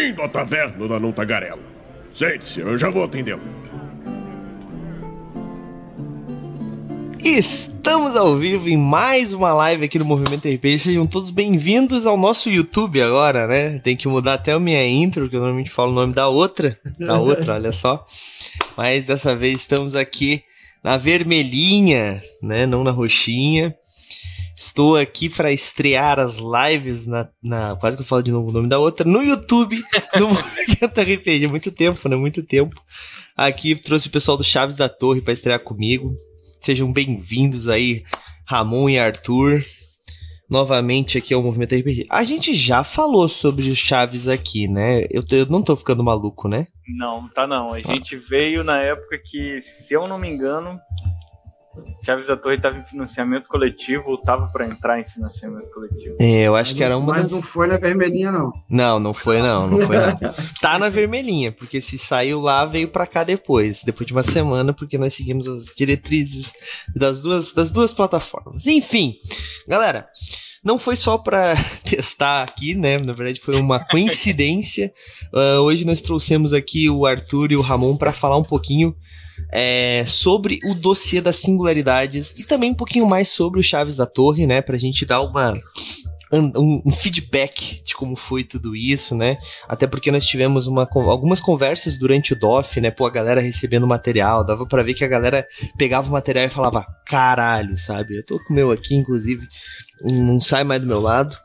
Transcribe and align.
Bem-vindo 0.00 0.22
à 0.22 0.28
taverna 0.28 0.88
da 0.88 0.98
Não 0.98 1.12
Tagarela. 1.12 1.60
Sente-se, 2.14 2.60
eu 2.60 2.78
já 2.78 2.88
vou 2.88 3.04
atendê-lo. 3.04 3.42
Estamos 7.22 8.16
ao 8.16 8.34
vivo 8.34 8.70
em 8.70 8.78
mais 8.78 9.34
uma 9.34 9.52
live 9.52 9.84
aqui 9.84 9.98
no 9.98 10.06
Movimento 10.06 10.48
RPG. 10.48 10.78
Sejam 10.78 11.06
todos 11.06 11.30
bem-vindos 11.30 12.06
ao 12.06 12.16
nosso 12.16 12.48
YouTube 12.48 13.02
agora, 13.02 13.46
né? 13.46 13.78
Tem 13.80 13.94
que 13.94 14.08
mudar 14.08 14.34
até 14.34 14.52
a 14.52 14.58
minha 14.58 14.88
intro, 14.88 15.28
que 15.28 15.36
eu 15.36 15.40
normalmente 15.40 15.70
falo 15.70 15.92
o 15.92 15.94
nome 15.94 16.14
da 16.14 16.28
outra. 16.28 16.78
Da 16.98 17.18
outra, 17.18 17.56
olha 17.56 17.70
só. 17.70 18.06
Mas 18.78 19.04
dessa 19.04 19.36
vez 19.36 19.60
estamos 19.60 19.94
aqui 19.94 20.42
na 20.82 20.96
vermelhinha, 20.96 22.22
né? 22.42 22.64
Não 22.64 22.82
na 22.82 22.90
roxinha. 22.90 23.76
Estou 24.60 24.94
aqui 24.94 25.30
para 25.30 25.50
estrear 25.50 26.20
as 26.20 26.36
lives 26.36 27.06
na, 27.06 27.26
na, 27.42 27.76
Quase 27.76 27.96
que 27.96 28.02
eu 28.02 28.06
falo 28.06 28.22
de 28.22 28.30
novo 28.30 28.50
o 28.50 28.52
nome 28.52 28.68
da 28.68 28.78
outra. 28.78 29.08
No 29.08 29.22
YouTube, 29.22 29.82
no 30.20 30.28
Movimento 30.28 31.00
RPG. 31.00 31.46
Muito 31.46 31.72
tempo, 31.72 32.06
né? 32.10 32.14
Muito 32.14 32.42
tempo. 32.42 32.78
Aqui 33.34 33.74
trouxe 33.74 34.08
o 34.08 34.10
pessoal 34.10 34.36
do 34.36 34.44
Chaves 34.44 34.76
da 34.76 34.86
Torre 34.86 35.22
para 35.22 35.32
estrear 35.32 35.60
comigo. 35.60 36.14
Sejam 36.60 36.92
bem-vindos 36.92 37.70
aí, 37.70 38.04
Ramon 38.46 38.90
e 38.90 38.98
Arthur. 38.98 39.62
Novamente 40.46 41.16
aqui 41.16 41.32
ao 41.32 41.42
Movimento 41.42 41.74
RPG. 41.74 42.06
A 42.10 42.22
gente 42.22 42.52
já 42.52 42.84
falou 42.84 43.30
sobre 43.30 43.66
os 43.66 43.78
Chaves 43.78 44.28
aqui, 44.28 44.68
né? 44.68 45.06
Eu, 45.10 45.24
eu 45.30 45.46
não 45.46 45.62
tô 45.62 45.74
ficando 45.74 46.04
maluco, 46.04 46.48
né? 46.48 46.66
Não, 46.98 47.22
tá 47.30 47.46
não. 47.46 47.72
A 47.72 47.76
ah. 47.76 47.80
gente 47.80 48.14
veio 48.14 48.62
na 48.62 48.78
época 48.82 49.18
que, 49.24 49.62
se 49.62 49.94
eu 49.94 50.06
não 50.06 50.18
me 50.18 50.28
engano, 50.28 50.78
Chaves 52.04 52.26
da 52.26 52.36
Torre 52.36 52.56
estava 52.56 52.76
em 52.76 52.84
financiamento 52.84 53.46
coletivo 53.46 54.04
ou 54.08 54.14
estava 54.16 54.48
para 54.48 54.66
entrar 54.66 54.98
em 54.98 55.04
financiamento 55.04 55.70
coletivo. 55.70 56.16
É, 56.18 56.42
eu 56.42 56.56
acho 56.56 56.72
mas 56.72 56.78
que 56.78 56.82
era 56.82 56.96
uma. 56.98 57.14
Mas 57.14 57.28
das... 57.28 57.32
não 57.32 57.42
foi 57.42 57.68
na 57.68 57.76
vermelhinha, 57.76 58.32
não. 58.32 58.52
Não, 58.68 58.98
não 58.98 59.14
foi, 59.14 59.40
não. 59.40 59.68
Não 59.68 59.80
foi, 59.80 59.96
não. 59.96 60.18
tá 60.60 60.78
na 60.78 60.88
vermelhinha, 60.88 61.52
porque 61.52 61.80
se 61.80 61.96
saiu 61.96 62.40
lá, 62.40 62.64
veio 62.66 62.88
para 62.88 63.06
cá 63.06 63.22
depois. 63.22 63.84
Depois 63.84 64.06
de 64.06 64.12
uma 64.12 64.24
semana, 64.24 64.72
porque 64.72 64.98
nós 64.98 65.14
seguimos 65.14 65.46
as 65.46 65.66
diretrizes 65.76 66.52
das 66.94 67.22
duas, 67.22 67.52
das 67.52 67.70
duas 67.70 67.92
plataformas. 67.92 68.66
Enfim, 68.66 69.14
galera. 69.68 70.08
Não 70.62 70.78
foi 70.78 70.94
só 70.94 71.16
para 71.16 71.54
testar 71.88 72.42
aqui, 72.42 72.74
né? 72.74 72.98
Na 72.98 73.14
verdade, 73.14 73.40
foi 73.40 73.56
uma 73.56 73.82
coincidência. 73.82 74.92
Uh, 75.32 75.60
hoje 75.62 75.86
nós 75.86 76.02
trouxemos 76.02 76.52
aqui 76.52 76.90
o 76.90 77.06
Arthur 77.06 77.52
e 77.52 77.56
o 77.56 77.62
Ramon 77.62 77.96
para 77.96 78.12
falar 78.12 78.36
um 78.36 78.42
pouquinho 78.42 78.94
é, 79.52 80.04
sobre 80.06 80.60
o 80.64 80.74
dossiê 80.74 81.20
das 81.20 81.36
singularidades 81.36 82.38
e 82.38 82.46
também 82.46 82.70
um 82.70 82.74
pouquinho 82.74 83.08
mais 83.08 83.28
sobre 83.28 83.60
o 83.60 83.62
Chaves 83.62 83.96
da 83.96 84.06
Torre, 84.06 84.46
né? 84.46 84.62
Pra 84.62 84.76
gente 84.76 85.04
dar 85.04 85.20
uma. 85.20 85.52
Um, 86.32 86.92
feedback 86.92 87.82
de 87.84 87.92
como 87.92 88.14
foi 88.14 88.44
tudo 88.44 88.76
isso, 88.76 89.16
né? 89.16 89.34
Até 89.68 89.88
porque 89.88 90.12
nós 90.12 90.24
tivemos 90.24 90.68
uma, 90.68 90.88
algumas 90.92 91.40
conversas 91.40 91.98
durante 91.98 92.32
o 92.32 92.38
DOF, 92.38 92.80
né? 92.80 92.88
Pô, 92.88 93.04
a 93.04 93.10
galera 93.10 93.40
recebendo 93.40 93.84
material, 93.84 94.46
dava 94.46 94.64
para 94.64 94.84
ver 94.84 94.94
que 94.94 95.04
a 95.04 95.08
galera 95.08 95.44
pegava 95.76 96.08
o 96.08 96.12
material 96.12 96.44
e 96.44 96.50
falava, 96.50 96.86
caralho, 97.04 97.76
sabe? 97.80 98.18
Eu 98.18 98.24
tô 98.24 98.38
com 98.44 98.52
o 98.52 98.56
meu 98.56 98.70
aqui, 98.70 98.94
inclusive, 98.94 99.44
não 100.02 100.38
sai 100.38 100.62
mais 100.62 100.80
do 100.80 100.86
meu 100.86 101.00
lado. 101.00 101.36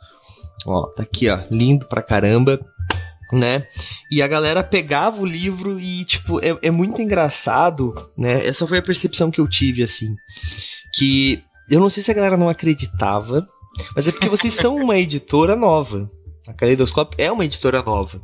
Ó, 0.68 0.86
tá 0.90 1.02
aqui, 1.02 1.30
ó, 1.30 1.40
lindo 1.50 1.88
pra 1.88 2.04
caramba 2.04 2.60
né? 3.32 3.68
E 4.12 4.22
a 4.22 4.28
galera 4.28 4.64
pegava 4.64 5.22
o 5.22 5.26
livro 5.26 5.80
e, 5.80 6.06
tipo, 6.06 6.40
é, 6.40 6.58
é 6.62 6.72
muito 6.72 7.02
engraçado, 7.02 8.10
né? 8.18 8.46
Essa 8.46 8.68
foi 8.68 8.78
a 8.78 8.84
percepção 8.84 9.32
que 9.32 9.40
eu 9.40 9.48
tive, 9.48 9.84
assim. 9.84 10.16
Que 10.94 11.44
eu 11.70 11.80
não 11.80 11.90
sei 11.90 12.04
se 12.04 12.12
a 12.12 12.14
galera 12.14 12.38
não 12.38 12.50
acreditava, 12.50 13.48
mas 13.96 14.08
é 14.08 14.12
porque 14.12 14.30
vocês 14.30 14.54
são 14.54 14.76
uma 14.76 14.98
editora 15.00 15.56
nova. 15.56 16.10
A 16.48 16.54
Kaleidoscope 16.54 17.16
é 17.18 17.32
uma 17.32 17.46
editora 17.46 17.82
nova. 17.82 18.22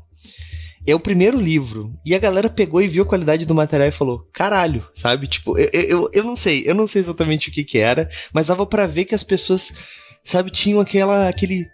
É 0.85 0.95
o 0.95 1.00
primeiro 1.00 1.40
livro. 1.40 1.94
E 2.06 2.16
a 2.16 2.19
galera 2.19 2.50
pegou 2.50 2.81
e 2.81 2.88
viu 2.88 3.03
a 3.03 3.06
qualidade 3.06 3.45
do 3.45 3.56
material 3.56 3.90
e 3.90 3.94
falou: 3.94 4.28
caralho, 4.34 4.88
sabe? 4.94 5.28
Tipo, 5.28 5.57
eu, 5.57 5.69
eu, 5.72 6.09
eu 6.13 6.23
não 6.23 6.35
sei, 6.35 6.63
eu 6.66 6.73
não 6.73 6.88
sei 6.88 7.01
exatamente 7.01 7.50
o 7.50 7.51
que 7.51 7.63
que 7.63 7.78
era, 7.78 8.09
mas 8.34 8.47
dava 8.47 8.66
para 8.66 8.88
ver 8.88 9.06
que 9.06 9.16
as 9.16 9.23
pessoas, 9.23 9.73
sabe, 10.23 10.51
tinham 10.51 10.79
aquela, 10.79 11.28
aquele 11.28 11.67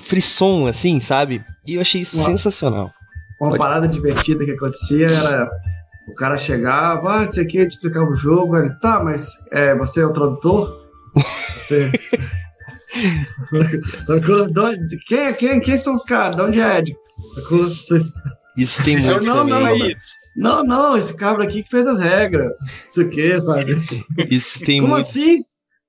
frisson, 0.00 0.66
assim, 0.66 1.00
sabe? 1.00 1.44
E 1.66 1.74
eu 1.74 1.80
achei 1.80 2.00
isso 2.00 2.16
uma, 2.16 2.26
sensacional. 2.26 2.92
Uma 3.40 3.50
Pode... 3.50 3.58
parada 3.58 3.88
divertida 3.88 4.44
que 4.44 4.52
acontecia 4.52 5.06
era 5.06 5.50
o 6.06 6.14
cara 6.14 6.36
chegava, 6.36 7.22
ah, 7.22 7.26
você 7.26 7.40
aqui 7.42 7.66
te 7.66 7.74
explicar 7.74 8.02
o 8.02 8.14
jogo, 8.14 8.56
ele, 8.56 8.68
tá, 8.74 9.02
mas 9.02 9.46
é, 9.50 9.74
você 9.74 10.02
é 10.02 10.06
o 10.06 10.12
tradutor? 10.12 10.84
Você. 11.54 11.92
quem, 15.06 15.34
quem, 15.34 15.60
quem 15.60 15.78
são 15.78 15.94
os 15.94 16.02
caras? 16.02 16.34
De 16.36 16.42
onde 16.42 16.60
é? 16.60 16.82
Isso 18.56 18.82
tem 18.84 18.98
muito. 18.98 19.10
Eu, 19.10 19.22
não, 19.22 19.44
não, 19.44 19.64
aí. 19.64 19.96
Não, 20.36 20.64
não, 20.64 20.96
esse 20.96 21.16
cabra 21.16 21.44
aqui 21.44 21.62
que 21.62 21.70
fez 21.70 21.86
as 21.86 21.98
regras. 21.98 22.54
Isso 22.90 23.00
aqui, 23.00 23.40
sabe? 23.40 23.80
Isso 24.28 24.64
tem 24.64 24.80
Como 24.80 24.94
muito... 24.94 25.06
assim? 25.06 25.38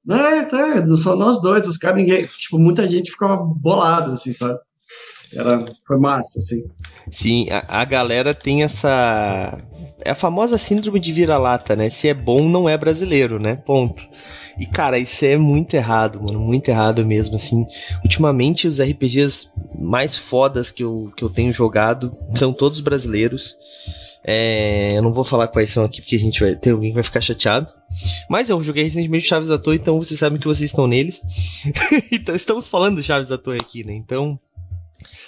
Não, 0.06 0.18
é, 0.18 0.40
é, 0.40 0.86
não 0.86 0.98
só 0.98 1.16
nós 1.16 1.42
dois, 1.42 1.68
os 1.68 1.78
caras, 1.78 1.98
ninguém. 1.98 2.28
Tipo, 2.28 2.60
muita 2.60 2.88
gente 2.88 3.12
ficava 3.12 3.38
bolado, 3.38 4.12
assim, 4.12 4.32
sabe? 4.32 4.60
Era, 5.34 5.60
foi 5.88 5.98
massa, 5.98 6.38
assim. 6.38 6.64
Sim, 7.12 7.50
a, 7.50 7.82
a 7.82 7.86
galera 7.86 8.34
tem 8.34 8.64
essa. 8.64 9.58
É 10.00 10.12
a 10.12 10.16
famosa 10.16 10.58
síndrome 10.58 11.00
de 11.00 11.12
vira-lata, 11.12 11.76
né? 11.76 11.90
Se 11.90 12.08
é 12.08 12.14
bom, 12.14 12.48
não 12.48 12.70
é 12.70 12.78
brasileiro, 12.78 13.40
né? 13.40 13.56
Ponto. 13.56 14.08
E, 14.60 14.66
cara, 14.66 15.00
isso 15.00 15.26
é 15.26 15.38
muito 15.38 15.74
errado, 15.74 16.22
mano. 16.22 16.40
Muito 16.40 16.70
errado 16.70 17.04
mesmo, 17.06 17.36
assim. 17.36 17.66
Ultimamente, 18.04 18.68
os 18.68 18.80
RPGs 18.80 19.50
mais 19.78 20.16
fodas 20.16 20.72
que 20.72 20.84
eu, 20.84 21.12
que 21.18 21.24
eu 21.24 21.30
tenho 21.30 21.52
jogado 21.52 22.14
são 22.34 22.54
todos 22.54 22.80
brasileiros. 22.80 23.58
É, 24.28 24.98
eu 24.98 25.04
não 25.04 25.14
vou 25.14 25.24
falar 25.24 25.48
quais 25.48 25.70
são 25.70 25.86
aqui, 25.86 26.02
porque 26.02 26.16
a 26.16 26.20
gente 26.20 26.40
vai 26.40 26.56
ter 26.56 26.72
alguém 26.72 26.90
que 26.90 26.96
vai 26.96 27.04
ficar 27.04 27.22
chateado. 27.22 27.72
Mas 28.28 28.50
eu 28.50 28.62
joguei 28.64 28.84
recentemente 28.84 29.28
Chaves 29.28 29.50
da 29.50 29.60
Torre, 29.60 29.78
então 29.78 30.00
vocês 30.00 30.20
sabem 30.20 30.40
que 30.40 30.48
vocês 30.48 30.72
estão 30.72 30.88
neles. 30.88 31.22
então 32.12 32.34
estamos 32.36 32.68
falando 32.68 32.96
do 32.96 33.04
Chaves 33.04 33.28
da 33.28 33.38
Torre 33.38 33.60
aqui, 33.62 33.84
né? 33.84 33.94
Então. 33.94 34.40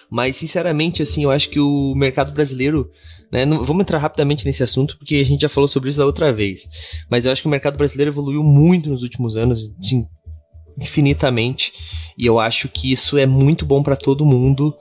Mas, 0.10 0.38
sinceramente, 0.38 1.04
assim, 1.04 1.26
eu 1.26 1.32
acho 1.32 1.50
que 1.50 1.60
o 1.60 1.94
mercado 1.96 2.32
brasileiro. 2.32 2.90
Né, 3.32 3.46
não, 3.46 3.64
vamos 3.64 3.82
entrar 3.82 4.00
rapidamente 4.00 4.46
nesse 4.46 4.64
assunto, 4.64 4.98
porque 4.98 5.16
a 5.18 5.26
gente 5.26 5.42
já 5.42 5.50
falou 5.50 5.68
sobre 5.68 5.90
isso 5.90 6.00
da 6.00 6.06
outra 6.06 6.32
vez. 6.34 6.68
Mas 7.10 7.26
eu 7.26 7.32
acho 7.32 7.42
que 7.42 7.48
o 7.48 7.52
mercado 7.52 7.78
brasileiro 7.78 8.10
evoluiu 8.10 8.42
muito 8.42 8.90
nos 8.90 9.04
últimos 9.04 9.38
anos, 9.38 9.70
infinitamente. 10.80 11.72
E 12.18 12.26
eu 12.26 12.40
acho 12.40 12.70
que 12.70 12.92
isso 12.92 13.18
é 13.18 13.26
muito 13.28 13.66
bom 13.66 13.84
para 13.84 13.96
todo 13.96 14.26
mundo 14.26 14.74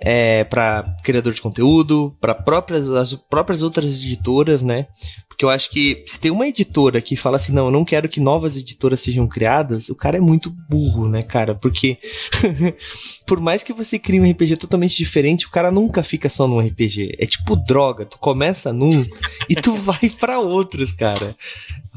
é, 0.00 0.44
para 0.44 0.96
criador 1.02 1.32
de 1.32 1.40
conteúdo, 1.40 2.16
para 2.20 2.34
próprias 2.34 2.90
as 2.90 3.14
próprias 3.14 3.62
outras 3.62 4.02
editoras, 4.02 4.62
né? 4.62 4.86
Porque 5.28 5.44
eu 5.44 5.50
acho 5.50 5.68
que 5.68 6.04
se 6.06 6.18
tem 6.20 6.30
uma 6.30 6.46
editora 6.46 7.02
que 7.02 7.16
fala 7.16 7.36
assim, 7.36 7.52
não, 7.52 7.66
eu 7.66 7.70
não 7.72 7.84
quero 7.84 8.08
que 8.08 8.20
novas 8.20 8.56
editoras 8.56 9.00
sejam 9.00 9.26
criadas, 9.26 9.88
o 9.88 9.94
cara 9.94 10.16
é 10.16 10.20
muito 10.20 10.48
burro, 10.70 11.08
né, 11.08 11.22
cara? 11.22 11.56
Porque 11.56 11.98
por 13.26 13.40
mais 13.40 13.64
que 13.64 13.72
você 13.72 13.98
crie 13.98 14.20
um 14.20 14.30
RPG 14.30 14.56
totalmente 14.56 14.96
diferente, 14.96 15.46
o 15.46 15.50
cara 15.50 15.72
nunca 15.72 16.04
fica 16.04 16.28
só 16.28 16.46
num 16.46 16.60
RPG. 16.60 17.16
É 17.18 17.26
tipo 17.26 17.56
droga, 17.56 18.06
tu 18.06 18.16
começa 18.18 18.72
num 18.72 19.04
e 19.48 19.56
tu 19.56 19.74
vai 19.76 20.08
para 20.08 20.38
outros, 20.38 20.92
cara. 20.92 21.34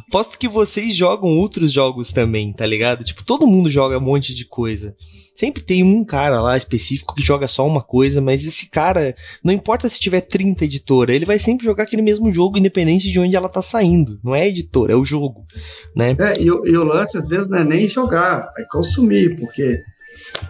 Aposto 0.10 0.38
que 0.38 0.48
vocês 0.48 0.96
jogam 0.96 1.38
outros 1.38 1.72
jogos 1.72 2.14
também, 2.14 2.54
tá 2.54 2.66
ligado? 2.66 3.04
Tipo, 3.04 3.26
todo 3.26 3.46
mundo 3.46 3.70
joga 3.70 3.98
um 3.98 4.02
monte 4.02 4.34
de 4.34 4.46
coisa. 4.46 4.96
Sempre 5.36 5.62
tem 5.62 5.84
um 5.84 6.04
cara 6.06 6.42
lá 6.42 6.56
específico 6.56 7.14
que 7.14 7.22
joga 7.22 7.46
só 7.46 7.68
uma 7.68 7.84
coisa, 7.84 8.22
mas 8.22 8.46
esse 8.46 8.70
cara, 8.70 9.14
não 9.44 9.54
importa 9.54 9.90
se 9.90 10.00
tiver 10.00 10.22
30 10.22 10.64
editoras, 10.64 11.14
ele 11.14 11.26
vai 11.26 11.38
sempre 11.38 11.66
jogar 11.66 11.84
aquele 11.84 12.02
mesmo 12.02 12.32
jogo, 12.32 12.58
independente 12.58 13.12
de 13.12 13.20
onde 13.20 13.36
ela 13.36 13.50
tá 13.50 13.62
saindo. 13.62 14.18
Não 14.24 14.34
é 14.34 14.44
a 14.44 14.48
editora, 14.48 14.94
é 14.94 14.96
o 14.96 15.04
jogo, 15.04 15.46
né? 15.94 16.16
É, 16.20 16.42
e, 16.42 16.46
e 16.46 16.78
o 16.78 16.84
lance, 16.84 17.18
às 17.18 17.28
vezes, 17.28 17.50
não 17.50 17.60
é 17.60 17.64
nem 17.66 17.88
jogar, 17.90 18.50
é 18.58 18.64
consumir, 18.64 19.36
porque 19.36 19.82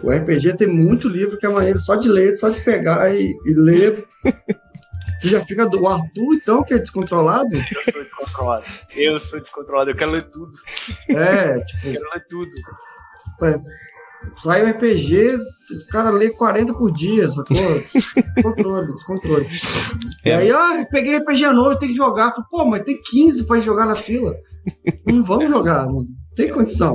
o 0.02 0.10
RPG 0.10 0.54
tem 0.54 0.68
muito 0.68 1.08
livro 1.08 1.36
que 1.36 1.46
é 1.46 1.50
maneiro 1.50 1.80
só 1.80 1.96
de 1.96 2.08
ler, 2.08 2.32
só 2.32 2.48
de 2.48 2.60
pegar 2.60 3.12
e, 3.14 3.34
e 3.44 3.54
ler. 3.54 4.04
Você 5.20 5.28
já 5.28 5.44
fica 5.44 5.66
do 5.66 5.86
Arthur, 5.86 6.34
então, 6.34 6.62
que 6.62 6.74
é 6.74 6.78
descontrolado? 6.78 7.54
Eu 7.54 7.92
sou 7.92 8.02
descontrolado. 8.02 8.64
Eu 8.96 9.18
sou 9.18 9.40
descontrolado, 9.40 9.90
eu 9.90 9.96
quero 9.96 10.10
ler 10.12 10.22
tudo. 10.22 10.52
É, 11.08 11.60
tipo. 11.60 11.86
Eu 11.86 11.92
quero 11.92 12.10
ler 12.14 12.26
tudo. 12.28 12.50
É, 13.42 13.60
sai 14.36 14.62
o 14.62 14.70
RPG, 14.70 15.36
o 15.36 15.88
cara 15.90 16.10
lê 16.10 16.30
40 16.30 16.74
por 16.74 16.90
dia, 16.90 17.30
sacou? 17.30 17.56
Descontrole, 18.36 18.92
descontrole. 18.92 19.48
É. 20.24 20.30
E 20.30 20.32
aí, 20.32 20.50
ah, 20.50 20.86
peguei 20.90 21.18
RPG 21.18 21.48
novo, 21.48 21.78
tem 21.78 21.88
que 21.88 21.94
jogar. 21.94 22.30
Falei, 22.30 22.48
Pô, 22.50 22.64
mas 22.64 22.82
tem 22.82 23.00
15 23.02 23.46
pra 23.46 23.60
jogar 23.60 23.86
na 23.86 23.94
fila. 23.94 24.34
Não 25.06 25.22
vamos 25.22 25.50
jogar, 25.50 25.86
mano. 25.86 26.08
Tem 26.38 26.50
condição. 26.50 26.92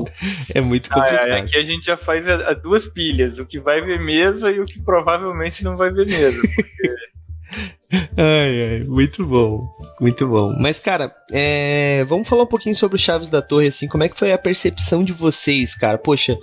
É 0.55 0.61
muito 0.61 0.89
complicado. 0.89 1.29
Ah, 1.29 1.37
é, 1.37 1.41
aqui 1.41 1.57
a 1.57 1.63
gente 1.63 1.85
já 1.85 1.97
faz 1.97 2.29
a, 2.29 2.51
a, 2.51 2.53
duas 2.53 2.87
pilhas, 2.87 3.39
o 3.39 3.45
que 3.45 3.59
vai 3.59 3.81
ver 3.81 3.99
mesa 3.99 4.49
e 4.49 4.59
o 4.61 4.65
que 4.65 4.81
provavelmente 4.81 5.65
não 5.65 5.75
vai 5.75 5.91
ver 5.91 6.05
mesa. 6.05 6.41
Porque 6.41 6.95
Ai, 8.17 8.71
ai, 8.71 8.83
muito 8.85 9.25
bom, 9.25 9.67
muito 9.99 10.27
bom. 10.27 10.55
Mas, 10.59 10.79
cara, 10.79 11.13
é... 11.31 12.03
vamos 12.05 12.27
falar 12.27 12.43
um 12.43 12.47
pouquinho 12.47 12.73
sobre 12.73 12.95
o 12.95 12.99
Chaves 12.99 13.27
da 13.27 13.41
Torre, 13.41 13.67
assim, 13.67 13.87
como 13.87 14.03
é 14.03 14.09
que 14.09 14.17
foi 14.17 14.31
a 14.31 14.37
percepção 14.37 15.03
de 15.03 15.13
vocês, 15.13 15.75
cara? 15.75 15.97
Poxa, 15.97 16.35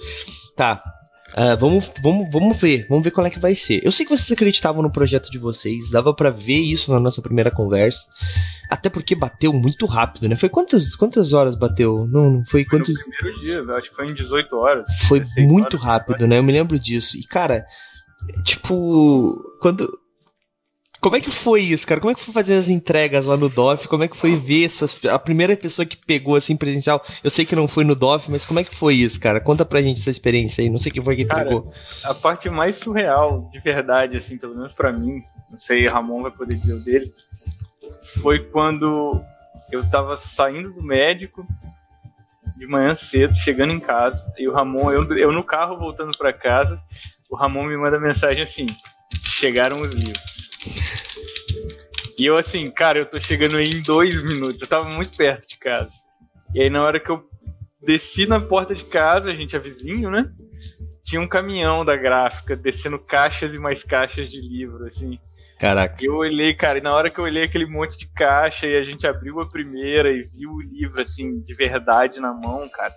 tá, 0.56 0.82
Uh, 1.30 1.56
vamos, 1.56 1.92
vamos, 2.02 2.28
vamos 2.32 2.60
ver, 2.60 2.86
vamos 2.88 3.04
ver 3.04 3.12
qual 3.12 3.24
é 3.24 3.30
que 3.30 3.38
vai 3.38 3.54
ser. 3.54 3.80
Eu 3.84 3.92
sei 3.92 4.04
que 4.04 4.16
vocês 4.16 4.32
acreditavam 4.32 4.82
no 4.82 4.90
projeto 4.90 5.30
de 5.30 5.38
vocês, 5.38 5.88
dava 5.88 6.12
para 6.12 6.30
ver 6.30 6.58
isso 6.58 6.92
na 6.92 6.98
nossa 6.98 7.22
primeira 7.22 7.50
conversa. 7.50 8.04
Até 8.68 8.90
porque 8.90 9.14
bateu 9.14 9.52
muito 9.52 9.86
rápido, 9.86 10.28
né? 10.28 10.34
Foi 10.34 10.48
quantas, 10.48 10.96
quantas 10.96 11.32
horas 11.32 11.54
bateu? 11.54 12.06
Não, 12.10 12.30
não 12.30 12.44
foi, 12.44 12.64
foi 12.64 12.64
quantos. 12.64 12.94
No 12.94 13.04
primeiro 13.12 13.40
dia, 13.40 13.76
acho 13.76 13.90
que 13.90 13.96
foi 13.96 14.06
em 14.06 14.14
18 14.14 14.56
horas. 14.56 14.86
Foi 15.06 15.22
muito 15.38 15.76
horas, 15.76 15.86
rápido, 15.86 16.26
né? 16.26 16.38
Eu 16.38 16.42
me 16.42 16.52
lembro 16.52 16.78
disso. 16.80 17.16
E, 17.16 17.22
cara, 17.22 17.64
tipo, 18.44 19.40
quando 19.60 19.88
como 21.00 21.16
é 21.16 21.20
que 21.20 21.30
foi 21.30 21.62
isso, 21.62 21.86
cara? 21.86 22.00
Como 22.00 22.10
é 22.10 22.14
que 22.14 22.20
foi 22.20 22.34
fazer 22.34 22.54
as 22.54 22.68
entregas 22.68 23.24
lá 23.24 23.36
no 23.36 23.48
DOF? 23.48 23.88
Como 23.88 24.04
é 24.04 24.08
que 24.08 24.16
foi 24.16 24.34
ver 24.34 24.64
essas, 24.64 25.04
a 25.06 25.18
primeira 25.18 25.56
pessoa 25.56 25.86
que 25.86 25.96
pegou 25.96 26.36
assim 26.36 26.56
presencial? 26.56 27.02
Eu 27.24 27.30
sei 27.30 27.46
que 27.46 27.56
não 27.56 27.66
foi 27.66 27.84
no 27.84 27.94
DOF, 27.94 28.30
mas 28.30 28.44
como 28.44 28.60
é 28.60 28.64
que 28.64 28.74
foi 28.74 28.96
isso, 28.96 29.18
cara? 29.18 29.40
Conta 29.40 29.64
pra 29.64 29.80
gente 29.80 30.00
essa 30.00 30.10
experiência 30.10 30.62
aí. 30.62 30.68
Não 30.68 30.78
sei 30.78 30.92
quem 30.92 31.02
foi 31.02 31.16
que 31.16 31.22
entregou. 31.22 31.72
a 32.04 32.14
parte 32.14 32.50
mais 32.50 32.76
surreal, 32.76 33.48
de 33.50 33.60
verdade, 33.60 34.16
assim, 34.16 34.36
pelo 34.36 34.54
menos 34.54 34.74
para 34.74 34.92
mim, 34.92 35.22
não 35.50 35.58
sei, 35.58 35.88
Ramon 35.88 36.22
vai 36.22 36.30
poder 36.30 36.56
dizer 36.56 36.74
o 36.74 36.84
dele, 36.84 37.12
foi 38.22 38.44
quando 38.44 39.20
eu 39.72 39.88
tava 39.90 40.16
saindo 40.16 40.70
do 40.72 40.82
médico 40.82 41.46
de 42.56 42.66
manhã 42.66 42.94
cedo, 42.94 43.34
chegando 43.36 43.72
em 43.72 43.80
casa, 43.80 44.30
e 44.36 44.46
o 44.46 44.52
Ramon, 44.52 44.92
eu, 44.92 45.16
eu 45.16 45.32
no 45.32 45.42
carro 45.42 45.78
voltando 45.78 46.16
para 46.18 46.30
casa, 46.30 46.78
o 47.30 47.36
Ramon 47.36 47.64
me 47.64 47.76
manda 47.76 47.98
mensagem 47.98 48.42
assim: 48.42 48.66
chegaram 49.24 49.80
os 49.80 49.92
livros. 49.92 50.39
E 52.20 52.26
eu 52.26 52.36
assim, 52.36 52.70
cara, 52.70 52.98
eu 52.98 53.06
tô 53.06 53.18
chegando 53.18 53.56
aí 53.56 53.70
em 53.70 53.82
dois 53.82 54.22
minutos. 54.22 54.60
Eu 54.60 54.68
tava 54.68 54.86
muito 54.86 55.16
perto 55.16 55.48
de 55.48 55.56
casa. 55.56 55.90
E 56.54 56.60
aí 56.60 56.68
na 56.68 56.84
hora 56.84 57.00
que 57.00 57.08
eu 57.08 57.24
desci 57.82 58.26
na 58.26 58.38
porta 58.38 58.74
de 58.74 58.84
casa, 58.84 59.30
a 59.30 59.34
gente 59.34 59.56
é 59.56 59.58
vizinho, 59.58 60.10
né? 60.10 60.30
Tinha 61.02 61.18
um 61.18 61.26
caminhão 61.26 61.82
da 61.82 61.96
gráfica 61.96 62.54
descendo 62.54 62.98
caixas 62.98 63.54
e 63.54 63.58
mais 63.58 63.82
caixas 63.82 64.30
de 64.30 64.38
livro, 64.38 64.84
assim. 64.84 65.18
Caraca. 65.58 65.96
E 65.98 66.08
eu 66.08 66.16
olhei, 66.16 66.52
cara, 66.52 66.76
e 66.76 66.82
na 66.82 66.92
hora 66.92 67.08
que 67.08 67.18
eu 67.18 67.24
olhei 67.24 67.44
aquele 67.44 67.64
monte 67.64 67.96
de 67.96 68.06
caixa 68.12 68.66
e 68.66 68.76
a 68.76 68.84
gente 68.84 69.06
abriu 69.06 69.40
a 69.40 69.48
primeira 69.48 70.12
e 70.12 70.20
viu 70.20 70.50
o 70.52 70.60
livro, 70.60 71.00
assim, 71.00 71.40
de 71.40 71.54
verdade 71.54 72.20
na 72.20 72.34
mão, 72.34 72.68
cara. 72.68 72.92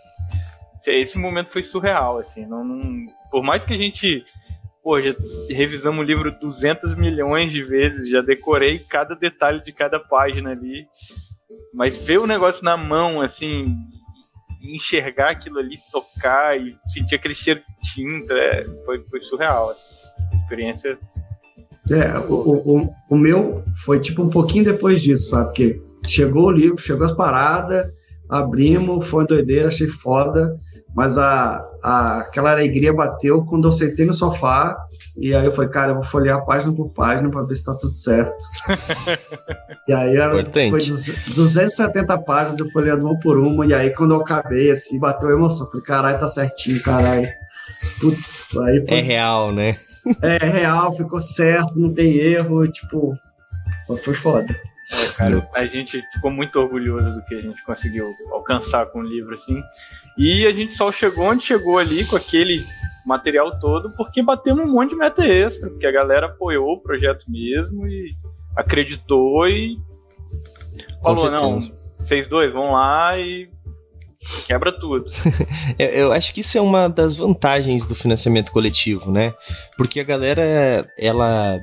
Esse 0.85 1.17
momento 1.17 1.47
foi 1.47 1.63
surreal, 1.63 2.17
assim. 2.17 2.45
Não, 2.45 2.61
não... 2.61 3.05
Por 3.31 3.41
mais 3.41 3.63
que 3.63 3.73
a 3.73 3.77
gente 3.77 4.25
pô, 4.83 5.01
já 5.01 5.15
revisamos 5.49 6.01
o 6.01 6.07
livro 6.07 6.37
200 6.39 6.93
milhões 6.95 7.53
de 7.53 7.63
vezes, 7.63 8.09
já 8.09 8.21
decorei 8.21 8.79
cada 8.79 9.15
detalhe 9.15 9.63
de 9.63 9.71
cada 9.71 9.99
página 9.99 10.51
ali. 10.51 10.85
Mas 11.73 11.97
ver 11.97 12.19
o 12.19 12.27
negócio 12.27 12.63
na 12.63 12.75
mão, 12.75 13.21
assim, 13.21 13.75
enxergar 14.61 15.29
aquilo 15.29 15.59
ali, 15.59 15.77
tocar 15.91 16.59
e 16.59 16.75
sentir 16.87 17.15
aquele 17.15 17.33
cheiro 17.33 17.61
de 17.61 17.93
tinta, 17.93 18.33
é, 18.33 18.65
foi, 18.85 19.03
foi 19.09 19.19
surreal. 19.19 19.69
Assim. 19.69 20.37
Experiência. 20.41 20.97
É, 21.91 22.17
o, 22.29 22.33
o, 22.33 22.95
o 23.09 23.17
meu 23.17 23.63
foi 23.83 23.99
tipo 23.99 24.21
um 24.21 24.29
pouquinho 24.29 24.65
depois 24.65 25.01
disso, 25.01 25.29
sabe? 25.29 25.45
Porque 25.45 25.81
chegou 26.07 26.47
o 26.47 26.51
livro, 26.51 26.77
chegou 26.77 27.05
as 27.05 27.11
paradas, 27.11 27.91
abrimos, 28.29 29.05
foi 29.07 29.25
doideira, 29.25 29.67
achei 29.67 29.87
foda. 29.87 30.57
Mas 30.95 31.17
a, 31.17 31.65
a, 31.83 32.19
aquela 32.19 32.51
alegria 32.51 32.93
bateu 32.93 33.43
quando 33.45 33.67
eu 33.67 33.71
sentei 33.71 34.05
no 34.05 34.13
sofá 34.13 34.77
e 35.17 35.33
aí 35.33 35.43
eu 35.43 35.51
falei, 35.51 35.71
cara, 35.71 35.91
eu 35.91 35.95
vou 35.95 36.03
folhear 36.03 36.45
página 36.45 36.71
por 36.71 36.93
página 36.93 37.29
para 37.31 37.41
ver 37.43 37.55
se 37.55 37.65
tá 37.65 37.75
tudo 37.75 37.95
certo. 37.95 38.35
e 39.87 39.93
aí 39.93 40.15
era, 40.15 40.31
foi 40.31 40.79
270 41.35 42.17
páginas, 42.19 42.59
eu 42.59 42.69
folheando 42.69 43.05
uma 43.05 43.19
por 43.19 43.39
uma, 43.39 43.65
e 43.65 43.73
aí 43.73 43.89
quando 43.89 44.13
eu 44.13 44.21
acabei, 44.21 44.69
assim, 44.69 44.99
bateu 44.99 45.29
a 45.29 45.33
emoção. 45.33 45.67
Falei, 45.67 45.83
caralho, 45.83 46.19
tá 46.19 46.27
certinho, 46.27 46.81
caralho. 46.83 47.27
Putz, 47.99 48.55
aí 48.57 48.85
foi... 48.85 48.97
É 48.99 49.01
real, 49.01 49.51
né? 49.51 49.77
é, 50.21 50.45
é 50.45 50.49
real, 50.49 50.95
ficou 50.95 51.19
certo, 51.19 51.79
não 51.79 51.91
tem 51.91 52.17
erro, 52.17 52.67
tipo, 52.67 53.13
foi 54.03 54.13
foda. 54.13 54.53
É, 54.91 55.17
cara, 55.17 55.49
a 55.55 55.65
gente 55.65 56.03
ficou 56.13 56.29
muito 56.29 56.59
orgulhoso 56.59 57.15
do 57.15 57.23
que 57.23 57.35
a 57.35 57.41
gente 57.41 57.63
conseguiu 57.63 58.13
alcançar 58.31 58.85
com 58.87 58.99
o 58.99 59.03
livro, 59.03 59.33
assim. 59.33 59.63
E 60.17 60.45
a 60.45 60.51
gente 60.51 60.75
só 60.75 60.91
chegou 60.91 61.25
onde 61.25 61.43
chegou 61.43 61.77
ali 61.77 62.05
com 62.05 62.15
aquele 62.15 62.63
material 63.05 63.59
todo 63.59 63.95
porque 63.95 64.21
batemos 64.21 64.65
um 64.65 64.71
monte 64.71 64.91
de 64.91 64.95
meta 64.95 65.25
extra, 65.25 65.69
porque 65.69 65.85
a 65.85 65.91
galera 65.91 66.27
apoiou 66.27 66.73
o 66.73 66.81
projeto 66.81 67.25
mesmo 67.27 67.87
e 67.87 68.15
acreditou 68.55 69.47
e 69.47 69.77
falou, 71.01 71.31
não, 71.31 71.59
vocês 71.97 72.27
dois 72.27 72.53
vão 72.53 72.71
lá 72.71 73.17
e 73.17 73.49
quebra 74.47 74.71
tudo. 74.71 75.09
eu 75.77 76.11
acho 76.13 76.33
que 76.33 76.41
isso 76.41 76.57
é 76.57 76.61
uma 76.61 76.87
das 76.87 77.15
vantagens 77.15 77.85
do 77.85 77.95
financiamento 77.95 78.51
coletivo, 78.51 79.11
né? 79.11 79.33
Porque 79.75 79.99
a 79.99 80.03
galera, 80.03 80.87
ela 80.97 81.59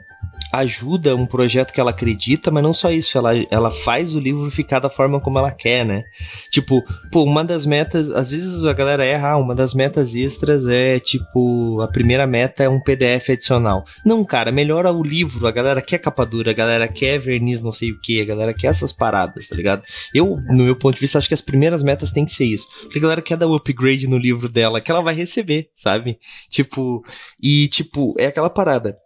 ajuda 0.53 1.15
um 1.15 1.27
projeto 1.27 1.73
que 1.73 1.81
ela 1.81 1.91
acredita, 1.91 2.51
mas 2.51 2.63
não 2.63 2.75
só 2.75 2.91
isso, 2.91 3.17
ela, 3.17 3.33
ela 3.51 3.71
faz 3.71 4.15
o 4.15 4.21
livro 4.21 4.51
ficar 4.51 4.81
da 4.81 4.91
forma 4.91 5.21
como 5.21 5.39
ela 5.39 5.51
quer, 5.51 5.85
né? 5.85 6.03
Tipo, 6.51 6.83
pô, 7.11 7.23
uma 7.23 7.45
das 7.45 7.65
metas, 7.65 8.11
às 8.11 8.31
vezes 8.31 8.65
a 8.65 8.73
galera 8.73 9.05
erra, 9.05 9.31
ah, 9.31 9.39
uma 9.39 9.55
das 9.55 9.75
metas 9.75 10.15
extras 10.15 10.67
é 10.67 10.99
tipo, 10.99 11.81
a 11.81 11.89
primeira 11.89 12.27
meta 12.27 12.65
é 12.65 12.69
um 12.69 12.81
PDF 12.81 13.31
adicional. 13.31 13.85
Não, 14.05 14.25
cara, 14.25 14.51
melhora 14.51 14.93
o 14.93 15.03
livro, 15.03 15.47
a 15.47 15.53
galera 15.53 15.81
quer 15.81 15.99
capa 15.99 16.25
dura, 16.27 16.51
a 16.51 16.55
galera 16.55 16.89
quer 16.89 17.19
verniz 17.19 17.63
não 17.63 17.73
sei 17.73 17.93
o 17.93 18.01
que, 18.01 18.21
a 18.21 18.25
galera 18.25 18.55
quer 18.55 18.69
essas 18.69 18.93
paradas, 18.93 19.47
tá 19.47 19.55
ligado? 19.55 19.83
Eu, 20.15 20.39
no 20.49 20.65
meu 20.65 20.77
ponto 20.77 20.95
de 20.95 21.01
vista, 21.01 21.19
acho 21.19 21.29
que 21.29 21.35
as 21.35 21.41
primeiras 21.41 21.83
metas 21.83 22.11
tem 22.11 22.25
que 22.25 22.33
ser 22.33 22.47
isso. 22.47 22.67
Porque 22.83 22.99
a 22.99 23.03
galera 23.03 23.23
quer 23.23 23.37
dar 23.37 23.47
o 23.47 23.55
upgrade 23.55 24.07
no 24.07 24.19
livro 24.19 24.49
dela, 24.49 24.81
que 24.81 24.91
ela 24.91 25.03
vai 25.03 25.15
receber, 25.15 25.69
sabe? 25.77 26.19
Tipo, 26.49 27.05
e 27.41 27.69
tipo, 27.69 28.15
é 28.19 28.27
aquela 28.27 28.51
parada 28.51 28.97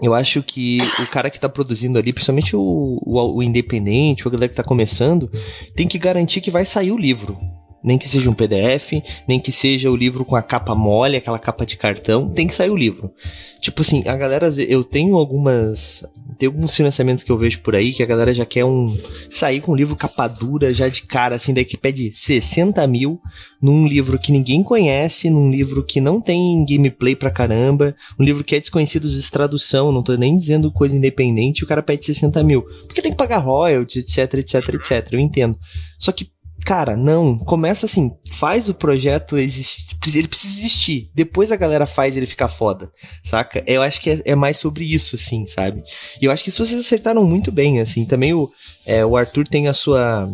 eu 0.00 0.12
acho 0.12 0.42
que 0.42 0.78
o 1.02 1.06
cara 1.10 1.30
que 1.30 1.38
tá 1.38 1.48
produzindo 1.48 1.98
ali, 1.98 2.12
principalmente 2.12 2.56
o, 2.56 2.60
o, 2.60 3.36
o 3.36 3.42
independente, 3.42 4.26
o 4.26 4.30
galera 4.30 4.48
que 4.48 4.56
tá 4.56 4.64
começando, 4.64 5.30
tem 5.74 5.86
que 5.86 5.98
garantir 5.98 6.40
que 6.40 6.50
vai 6.50 6.64
sair 6.64 6.90
o 6.90 6.98
livro. 6.98 7.38
Nem 7.84 7.98
que 7.98 8.08
seja 8.08 8.30
um 8.30 8.34
PDF, 8.34 9.02
nem 9.28 9.38
que 9.38 9.52
seja 9.52 9.90
o 9.90 9.96
livro 9.96 10.24
com 10.24 10.34
a 10.34 10.42
capa 10.42 10.74
mole, 10.74 11.18
aquela 11.18 11.38
capa 11.38 11.66
de 11.66 11.76
cartão, 11.76 12.30
tem 12.30 12.46
que 12.46 12.54
sair 12.54 12.70
o 12.70 12.76
livro. 12.76 13.12
Tipo 13.60 13.80
assim, 13.80 14.02
a 14.06 14.14
galera, 14.14 14.48
eu 14.68 14.84
tenho 14.84 15.16
algumas. 15.16 16.04
Tem 16.38 16.46
alguns 16.46 16.76
financiamentos 16.76 17.24
que 17.24 17.32
eu 17.32 17.38
vejo 17.38 17.60
por 17.60 17.74
aí 17.74 17.92
que 17.92 18.02
a 18.02 18.06
galera 18.06 18.34
já 18.34 18.44
quer 18.44 18.64
um. 18.64 18.86
sair 18.88 19.62
com 19.62 19.72
um 19.72 19.74
livro 19.74 19.96
capa 19.96 20.28
dura 20.28 20.70
já 20.72 20.86
de 20.88 21.02
cara, 21.02 21.36
assim, 21.36 21.54
daí 21.54 21.64
que 21.64 21.76
pede 21.76 22.12
60 22.14 22.86
mil 22.86 23.20
num 23.62 23.86
livro 23.86 24.18
que 24.18 24.30
ninguém 24.30 24.62
conhece, 24.62 25.30
num 25.30 25.50
livro 25.50 25.82
que 25.82 25.98
não 25.98 26.20
tem 26.20 26.62
gameplay 26.66 27.16
pra 27.16 27.30
caramba, 27.30 27.96
um 28.20 28.22
livro 28.22 28.44
que 28.44 28.54
é 28.54 28.60
desconhecido 28.60 29.08
de 29.08 29.30
tradução, 29.30 29.90
não 29.90 30.02
tô 30.02 30.14
nem 30.14 30.36
dizendo 30.36 30.70
coisa 30.70 30.94
independente, 30.94 31.64
o 31.64 31.66
cara 31.66 31.82
pede 31.82 32.04
60 32.04 32.42
mil. 32.42 32.60
Porque 32.86 33.00
tem 33.00 33.12
que 33.12 33.16
pagar 33.16 33.38
royalties, 33.38 33.96
etc, 33.96 34.34
etc, 34.34 34.74
etc. 34.74 35.12
Eu 35.12 35.20
entendo. 35.20 35.58
Só 35.98 36.12
que 36.12 36.33
Cara, 36.64 36.96
não. 36.96 37.38
Começa 37.38 37.86
assim, 37.86 38.10
faz 38.32 38.68
o 38.68 38.74
projeto 38.74 39.36
existir. 39.38 39.96
Ele 40.16 40.28
precisa 40.28 40.58
existir. 40.58 41.10
Depois 41.14 41.52
a 41.52 41.56
galera 41.56 41.86
faz 41.86 42.16
ele 42.16 42.26
ficar 42.26 42.48
foda, 42.48 42.90
saca? 43.22 43.62
Eu 43.66 43.82
acho 43.82 44.00
que 44.00 44.10
é, 44.10 44.22
é, 44.24 44.34
mais 44.34 44.56
sobre 44.56 44.84
isso, 44.84 45.16
assim, 45.16 45.46
sabe? 45.46 45.82
E 46.20 46.24
eu 46.24 46.32
acho 46.32 46.42
que 46.42 46.50
se 46.50 46.58
vocês 46.58 46.80
acertaram 46.80 47.24
muito 47.24 47.52
bem, 47.52 47.80
assim. 47.80 48.06
Também 48.06 48.32
o, 48.32 48.50
é, 48.86 49.04
o 49.04 49.16
Arthur 49.16 49.46
tem 49.46 49.68
a 49.68 49.72
sua 49.72 50.28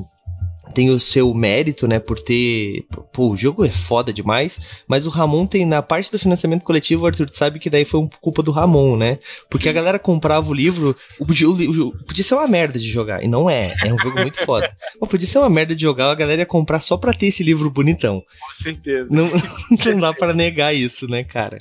tem 0.74 0.90
o 0.90 0.98
seu 0.98 1.32
mérito, 1.34 1.86
né, 1.86 1.98
por 1.98 2.20
ter. 2.20 2.84
Pô, 3.12 3.30
o 3.30 3.36
jogo 3.36 3.64
é 3.64 3.70
foda 3.70 4.12
demais, 4.12 4.60
mas 4.86 5.06
o 5.06 5.10
Ramon 5.10 5.46
tem, 5.46 5.66
na 5.66 5.82
parte 5.82 6.10
do 6.10 6.18
financiamento 6.18 6.62
coletivo, 6.62 7.04
o 7.04 7.06
Arthur 7.06 7.28
sabe 7.32 7.58
que 7.58 7.70
daí 7.70 7.84
foi 7.84 8.08
culpa 8.20 8.42
do 8.42 8.50
Ramon, 8.50 8.96
né? 8.96 9.18
Porque 9.50 9.68
a 9.68 9.72
galera 9.72 9.98
comprava 9.98 10.48
o 10.50 10.54
livro, 10.54 10.96
o, 11.18 11.24
o, 11.24 11.86
o, 11.86 12.06
podia 12.06 12.24
ser 12.24 12.34
uma 12.34 12.48
merda 12.48 12.78
de 12.78 12.88
jogar, 12.88 13.22
e 13.22 13.28
não 13.28 13.48
é, 13.48 13.74
é 13.84 13.92
um 13.92 13.98
jogo 13.98 14.20
muito 14.20 14.44
foda. 14.44 14.70
Mas 15.00 15.10
podia 15.10 15.26
ser 15.26 15.38
uma 15.38 15.50
merda 15.50 15.74
de 15.74 15.82
jogar, 15.82 16.10
a 16.10 16.14
galera 16.14 16.42
ia 16.42 16.46
comprar 16.46 16.80
só 16.80 16.96
pra 16.96 17.12
ter 17.12 17.26
esse 17.26 17.42
livro 17.42 17.70
bonitão. 17.70 18.20
Com 18.20 18.62
certeza. 18.62 19.08
Não, 19.10 19.28
não 19.92 20.00
dá 20.00 20.12
para 20.12 20.32
negar 20.32 20.74
isso, 20.74 21.06
né, 21.08 21.24
cara? 21.24 21.58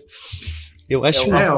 Eu 0.89 1.05
acho. 1.05 1.33
É, 1.33 1.51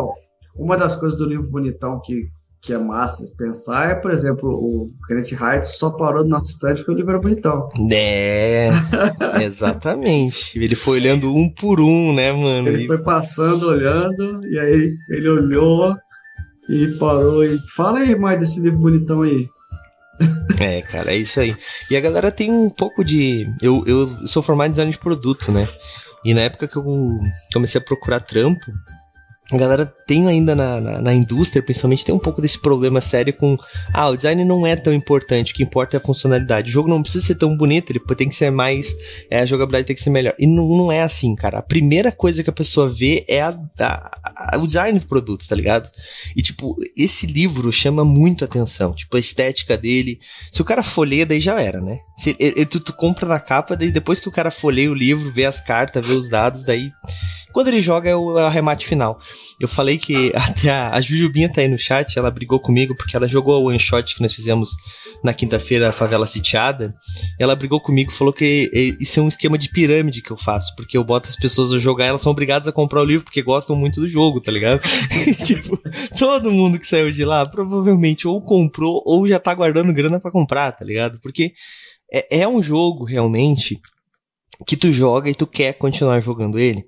uma 0.55 0.77
das 0.77 0.96
coisas 0.96 1.17
do 1.17 1.27
livro 1.27 1.50
bonitão 1.50 2.00
que 2.03 2.29
que 2.62 2.74
é 2.74 2.77
massa 2.77 3.25
de 3.25 3.36
pensar 3.36 3.89
é, 3.89 3.96
por 3.96 4.12
exemplo, 4.12 4.50
o 4.50 4.91
Kenneth 5.08 5.32
Heights 5.32 5.80
só 5.80 5.89
parou 5.89 6.24
no 6.24 6.30
nosso 6.30 6.51
estande 6.51 6.82
porque 6.82 6.91
o 6.91 6.96
livro 6.96 7.12
era 7.12 7.20
bonitão. 7.20 7.70
É, 7.91 8.70
exatamente. 9.44 10.60
ele 10.60 10.75
foi 10.75 11.00
olhando 11.00 11.34
um 11.36 11.50
por 11.50 11.82
um, 11.82 12.13
né, 12.13 12.32
mano? 12.32 12.68
Ele 12.68 12.84
e... 12.84 12.88
foi 12.88 13.00
passando, 13.00 13.68
olhando, 13.68 14.46
e 14.46 14.60
aí 14.60 14.94
ele 15.10 15.30
olhou 15.30 15.96
e 16.70 16.88
parou 17.00 17.44
e 17.44 17.58
fala 17.75 18.00
aí 18.00 18.15
mais 18.15 18.39
desse 18.39 18.60
livro 18.60 18.80
bonitão 18.80 19.24
aí. 19.24 19.48
É, 20.60 20.84
cara, 20.84 21.12
é 21.12 21.18
isso 21.18 21.39
aí. 21.39 21.56
E 21.89 21.98
a 21.98 22.01
galera 22.01 22.32
tem 22.32 22.51
um 22.51 22.70
pouco 22.70 23.03
de. 23.03 23.51
Eu, 23.60 23.84
eu 23.88 24.27
sou 24.27 24.44
formado 24.44 24.68
em 24.68 24.72
design 24.72 24.91
de 24.91 25.00
produto, 25.00 25.51
né? 25.51 25.68
E 26.24 26.32
na 26.32 26.41
época 26.41 26.68
que 26.68 26.77
eu 26.77 26.84
comecei 27.51 27.82
a 27.82 27.84
procurar 27.84 28.20
trampo, 28.20 28.72
a 29.51 29.58
galera 29.58 29.86
tem 29.86 30.27
ainda 30.27 30.55
na, 30.55 30.79
na, 30.79 31.01
na, 31.01 31.13
indústria, 31.13 31.62
principalmente, 31.62 32.05
tem 32.05 32.15
um 32.15 32.20
pouco 32.20 32.41
desse 32.41 32.60
problema 32.60 33.01
sério 33.01 33.34
com. 33.34 33.58
Ah, 33.93 34.10
o 34.10 34.15
design 34.15 34.46
não 34.46 34.65
é 34.65 34.75
tão 34.75 34.93
importante, 34.93 35.51
o 35.51 35.55
que 35.55 35.63
importa 35.63 35.98
é 35.98 36.00
a 36.00 36.03
funcionalidade. 36.03 36.70
O 36.70 36.72
jogo 36.74 36.89
não 36.89 37.01
precisa 37.01 37.25
ser 37.25 37.36
tão 37.36 37.55
bonito, 37.58 37.91
ele 37.91 38.00
tem 38.15 38.29
que 38.29 38.36
ser 38.36 38.50
mais. 38.50 38.96
É, 39.29 39.41
a 39.41 39.46
jogabilidade 39.46 39.88
tem 39.88 39.96
que 39.96 40.01
ser 40.01 40.10
melhor. 40.10 40.34
E 40.39 40.48
não, 40.48 40.67
não 40.70 40.91
é 40.91 41.01
assim, 41.01 41.36
cara. 41.36 41.60
A 41.60 41.62
primeira 41.62 42.12
coisa 42.12 42.43
que 42.43 42.50
a 42.50 42.53
pessoa 42.53 42.89
vê 42.89 43.25
é 43.27 43.41
a, 43.41 43.58
a, 43.79 44.55
a, 44.55 44.58
o 44.58 44.65
design 44.65 44.98
do 44.98 45.08
produto, 45.08 45.48
tá 45.48 45.55
ligado? 45.55 45.89
E, 46.36 46.41
tipo, 46.41 46.77
esse 46.96 47.27
livro 47.27 47.72
chama 47.74 48.05
muito 48.05 48.46
atenção. 48.46 48.93
Tipo, 48.93 49.17
a 49.17 49.20
estética 49.20 49.77
dele. 49.77 50.20
Se 50.51 50.62
o 50.62 50.65
cara 50.65 50.84
folheia, 50.84 51.25
daí 51.25 51.41
já 51.41 51.60
era, 51.60 51.81
né? 51.81 51.98
Se, 52.17 52.36
ele, 52.39 52.65
tu, 52.65 52.79
tu 52.79 52.93
compra 52.93 53.27
na 53.27 53.39
capa, 53.39 53.75
daí 53.75 53.91
depois 53.91 54.20
que 54.20 54.29
o 54.29 54.31
cara 54.31 54.51
folheia 54.51 54.91
o 54.91 54.96
livro, 54.96 55.31
vê 55.31 55.46
as 55.46 55.60
cartas, 55.60 56.08
vê 56.08 56.13
os 56.13 56.29
dados, 56.29 56.63
daí 56.63 56.91
quando 57.51 57.67
ele 57.67 57.81
joga 57.81 58.10
é 58.10 58.15
o, 58.15 58.38
arremate 58.38 58.86
final. 58.86 59.20
Eu 59.60 59.67
falei 59.67 59.98
que 59.98 60.31
até 60.36 60.70
a, 60.72 60.93
a 60.93 61.01
Jujubinha 61.01 61.51
tá 61.51 61.62
aí 61.62 61.67
no 61.67 61.77
chat, 61.77 62.17
ela 62.17 62.31
brigou 62.31 62.60
comigo 62.60 62.96
porque 62.96 63.15
ela 63.15 63.27
jogou 63.27 63.62
o 63.62 63.67
one 63.67 63.79
shot 63.79 64.15
que 64.15 64.22
nós 64.22 64.34
fizemos 64.34 64.72
na 65.24 65.34
quinta-feira, 65.34 65.89
a 65.89 65.91
favela 65.91 66.25
sitiada. 66.25 66.93
Ela 67.39 67.55
brigou 67.55 67.79
comigo, 67.79 68.12
falou 68.12 68.34
que 68.34 68.72
isso 69.00 69.20
é 69.20 69.24
um 69.24 69.27
esquema 69.27 69.58
de 69.58 69.70
pirâmide 69.70 70.22
que 70.22 70.31
eu 70.31 70.38
faço, 70.38 70.75
porque 70.75 70.98
eu 70.98 71.03
boto 71.03 71.29
as 71.29 71.36
pessoas 71.36 71.72
a 71.74 71.79
jogar, 71.79 72.05
elas 72.05 72.22
são 72.22 72.31
obrigadas 72.31 72.67
a 72.67 72.72
comprar 72.72 73.01
o 73.01 73.05
livro 73.05 73.25
porque 73.25 73.41
gostam 73.41 73.75
muito 73.75 74.01
do 74.01 74.08
jogo, 74.08 74.41
tá 74.41 74.51
ligado? 74.51 74.81
tipo, 75.46 75.79
todo 76.17 76.51
mundo 76.51 76.79
que 76.79 76.88
saiu 76.88 77.12
de 77.12 77.25
lá 77.25 77.46
provavelmente 77.46 78.27
ou 78.27 78.41
comprou 78.41 79.01
ou 79.05 79.27
já 79.27 79.39
tá 79.39 79.53
guardando 79.53 79.93
grana 79.93 80.20
para 80.20 80.31
comprar, 80.31 80.72
tá 80.72 80.86
ligado? 80.86 81.20
Porque 81.22 81.53
é, 82.12 82.41
é 82.41 82.48
um 82.48 82.62
jogo 82.62 83.05
realmente 83.05 83.79
que 84.65 84.77
tu 84.77 84.91
joga 84.91 85.30
e 85.30 85.36
tu 85.36 85.48
quer 85.48 85.74
continuar 85.74 86.20
jogando 86.20 86.60
ele. 86.60 86.86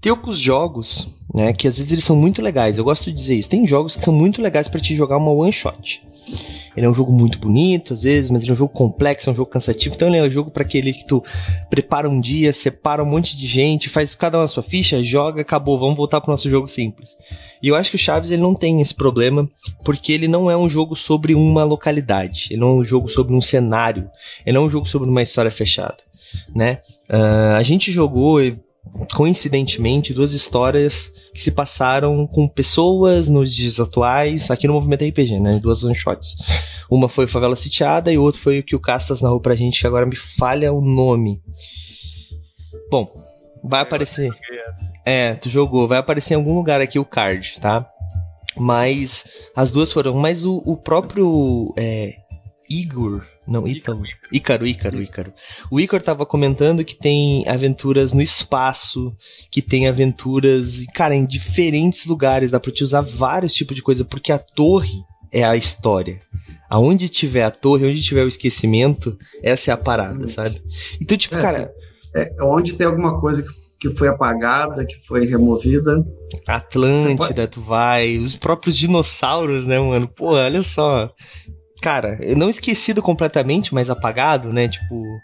Tem 0.00 0.10
alguns 0.10 0.38
jogos, 0.38 1.08
né, 1.34 1.52
que 1.52 1.68
às 1.68 1.76
vezes 1.76 1.92
eles 1.92 2.04
são 2.04 2.16
muito 2.16 2.42
legais. 2.42 2.78
Eu 2.78 2.84
gosto 2.84 3.06
de 3.06 3.12
dizer 3.12 3.36
isso. 3.36 3.50
Tem 3.50 3.66
jogos 3.66 3.96
que 3.96 4.02
são 4.02 4.12
muito 4.12 4.40
legais 4.40 4.68
para 4.68 4.80
te 4.80 4.94
jogar 4.94 5.16
uma 5.16 5.32
one 5.32 5.52
shot. 5.52 6.02
Ele 6.76 6.84
é 6.84 6.88
um 6.88 6.94
jogo 6.94 7.12
muito 7.12 7.38
bonito, 7.38 7.94
às 7.94 8.02
vezes, 8.02 8.30
mas 8.30 8.42
ele 8.42 8.50
é 8.50 8.54
um 8.54 8.56
jogo 8.56 8.72
complexo, 8.72 9.30
é 9.30 9.32
um 9.32 9.36
jogo 9.36 9.50
cansativo. 9.50 9.94
Então 9.94 10.08
ele 10.08 10.18
é 10.18 10.22
um 10.22 10.30
jogo 10.30 10.50
para 10.50 10.62
aquele 10.62 10.92
que 10.92 11.06
tu 11.06 11.22
prepara 11.70 12.08
um 12.08 12.20
dia, 12.20 12.52
separa 12.52 13.02
um 13.02 13.06
monte 13.06 13.36
de 13.36 13.46
gente, 13.46 13.88
faz 13.88 14.14
cada 14.14 14.38
uma 14.38 14.46
sua 14.46 14.62
ficha, 14.62 15.02
joga, 15.02 15.40
acabou, 15.40 15.78
vamos 15.78 15.96
voltar 15.96 16.20
pro 16.20 16.30
nosso 16.30 16.50
jogo 16.50 16.68
simples. 16.68 17.16
E 17.62 17.68
eu 17.68 17.74
acho 17.74 17.90
que 17.90 17.96
o 17.96 17.98
Chaves 17.98 18.30
ele 18.30 18.42
não 18.42 18.54
tem 18.54 18.80
esse 18.80 18.94
problema, 18.94 19.48
porque 19.84 20.12
ele 20.12 20.28
não 20.28 20.50
é 20.50 20.56
um 20.56 20.68
jogo 20.68 20.94
sobre 20.94 21.34
uma 21.34 21.64
localidade, 21.64 22.48
ele 22.50 22.60
não 22.60 22.68
é 22.68 22.72
um 22.72 22.84
jogo 22.84 23.08
sobre 23.08 23.34
um 23.34 23.40
cenário, 23.40 24.10
ele 24.44 24.56
não 24.56 24.64
é 24.64 24.66
um 24.66 24.70
jogo 24.70 24.86
sobre 24.86 25.08
uma 25.08 25.22
história 25.22 25.50
fechada 25.50 26.06
né? 26.54 26.80
Uh, 27.08 27.56
a 27.56 27.62
gente 27.62 27.92
jogou, 27.92 28.40
coincidentemente, 29.14 30.14
duas 30.14 30.32
histórias 30.32 31.12
que 31.34 31.42
se 31.42 31.50
passaram 31.50 32.26
com 32.26 32.48
pessoas 32.48 33.28
nos 33.28 33.54
dias 33.54 33.78
atuais, 33.78 34.50
aqui 34.50 34.66
no 34.66 34.72
movimento 34.72 35.04
RPG, 35.04 35.38
né? 35.38 35.58
Duas 35.58 35.84
one-shots. 35.84 36.36
Uma 36.90 37.08
foi 37.08 37.26
Favela 37.26 37.56
Sitiada 37.56 38.12
e 38.12 38.18
o 38.18 38.22
outro 38.22 38.40
foi 38.40 38.60
o 38.60 38.62
que 38.62 38.74
o 38.76 38.80
Castas 38.80 39.20
narrou 39.20 39.40
pra 39.40 39.54
gente, 39.54 39.80
que 39.80 39.86
agora 39.86 40.06
me 40.06 40.16
falha 40.16 40.72
o 40.72 40.80
nome. 40.80 41.42
Bom, 42.90 43.10
vai 43.62 43.80
aparecer. 43.80 44.30
É, 45.04 45.34
tu 45.34 45.48
jogou, 45.48 45.86
vai 45.86 45.98
aparecer 45.98 46.34
em 46.34 46.36
algum 46.36 46.54
lugar 46.54 46.80
aqui 46.80 46.98
o 46.98 47.04
card, 47.04 47.58
tá? 47.60 47.88
Mas 48.56 49.28
as 49.54 49.70
duas 49.70 49.92
foram. 49.92 50.14
Mas 50.14 50.44
o, 50.44 50.62
o 50.64 50.76
próprio 50.76 51.74
é, 51.76 52.14
Igor, 52.68 53.24
não, 53.46 53.66
Ítalo. 53.66 54.02
Ícaro, 54.32 54.66
Ícaro, 54.66 55.00
Ícaro. 55.00 55.32
O 55.70 55.78
Ícaro 55.78 56.02
tava 56.02 56.26
comentando 56.26 56.84
que 56.84 56.96
tem 56.96 57.46
aventuras 57.48 58.12
no 58.12 58.20
espaço, 58.20 59.14
que 59.50 59.62
tem 59.62 59.86
aventuras, 59.86 60.84
cara, 60.92 61.14
em 61.14 61.24
diferentes 61.24 62.06
lugares. 62.06 62.50
Dá 62.50 62.58
pra 62.58 62.72
te 62.72 62.82
usar 62.82 63.02
vários 63.02 63.54
tipos 63.54 63.76
de 63.76 63.82
coisa, 63.82 64.04
porque 64.04 64.32
a 64.32 64.38
torre 64.38 64.98
é 65.30 65.44
a 65.44 65.56
história. 65.56 66.20
Aonde 66.68 67.08
tiver 67.08 67.44
a 67.44 67.50
torre, 67.50 67.86
onde 67.86 68.02
tiver 68.02 68.24
o 68.24 68.28
esquecimento, 68.28 69.16
essa 69.42 69.70
é 69.70 69.74
a 69.74 69.76
parada, 69.76 70.26
sabe? 70.26 70.60
Então, 71.00 71.16
tipo, 71.16 71.36
é, 71.36 71.40
cara. 71.40 71.72
É, 72.14 72.34
onde 72.42 72.74
tem 72.74 72.86
alguma 72.86 73.20
coisa 73.20 73.44
que 73.78 73.90
foi 73.90 74.08
apagada, 74.08 74.84
que 74.84 74.96
foi 75.06 75.26
removida. 75.26 76.04
Atlântida, 76.48 77.42
pode... 77.42 77.48
tu 77.48 77.60
vai. 77.60 78.16
Os 78.16 78.36
próprios 78.36 78.76
dinossauros, 78.76 79.66
né, 79.66 79.78
mano? 79.78 80.08
Pô, 80.08 80.32
olha 80.32 80.62
só 80.62 81.14
cara, 81.86 82.18
não 82.36 82.50
esquecido 82.50 83.00
completamente, 83.00 83.72
mas 83.72 83.88
apagado, 83.88 84.52
né? 84.52 84.66
Tipo. 84.66 85.20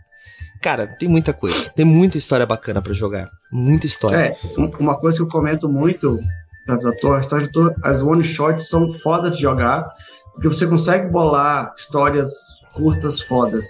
Cara, 0.62 0.86
tem 0.86 1.08
muita 1.08 1.32
coisa. 1.32 1.68
Tem 1.74 1.84
muita 1.84 2.16
história 2.16 2.46
bacana 2.46 2.80
para 2.80 2.92
jogar. 2.92 3.28
Muita 3.50 3.84
história. 3.84 4.16
É, 4.16 4.36
uma 4.78 4.96
coisa 4.96 5.18
que 5.18 5.24
eu 5.24 5.28
comento 5.28 5.68
muito 5.68 6.16
das 6.64 6.84
histórias 6.84 7.50
as 7.82 8.00
one 8.00 8.22
shots 8.22 8.68
são 8.68 8.92
foda 8.92 9.28
de 9.28 9.40
jogar, 9.40 9.88
porque 10.32 10.46
você 10.46 10.64
consegue 10.64 11.08
bolar 11.08 11.74
histórias 11.76 12.30
curtas 12.74 13.20
fodas. 13.20 13.66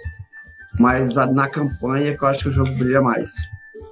Mas 0.79 1.15
na 1.15 1.49
campanha 1.49 2.15
que 2.15 2.23
eu 2.23 2.27
acho 2.27 2.43
que 2.43 2.49
o 2.49 2.53
jogo 2.53 2.75
brilha 2.75 3.01
mais. 3.01 3.31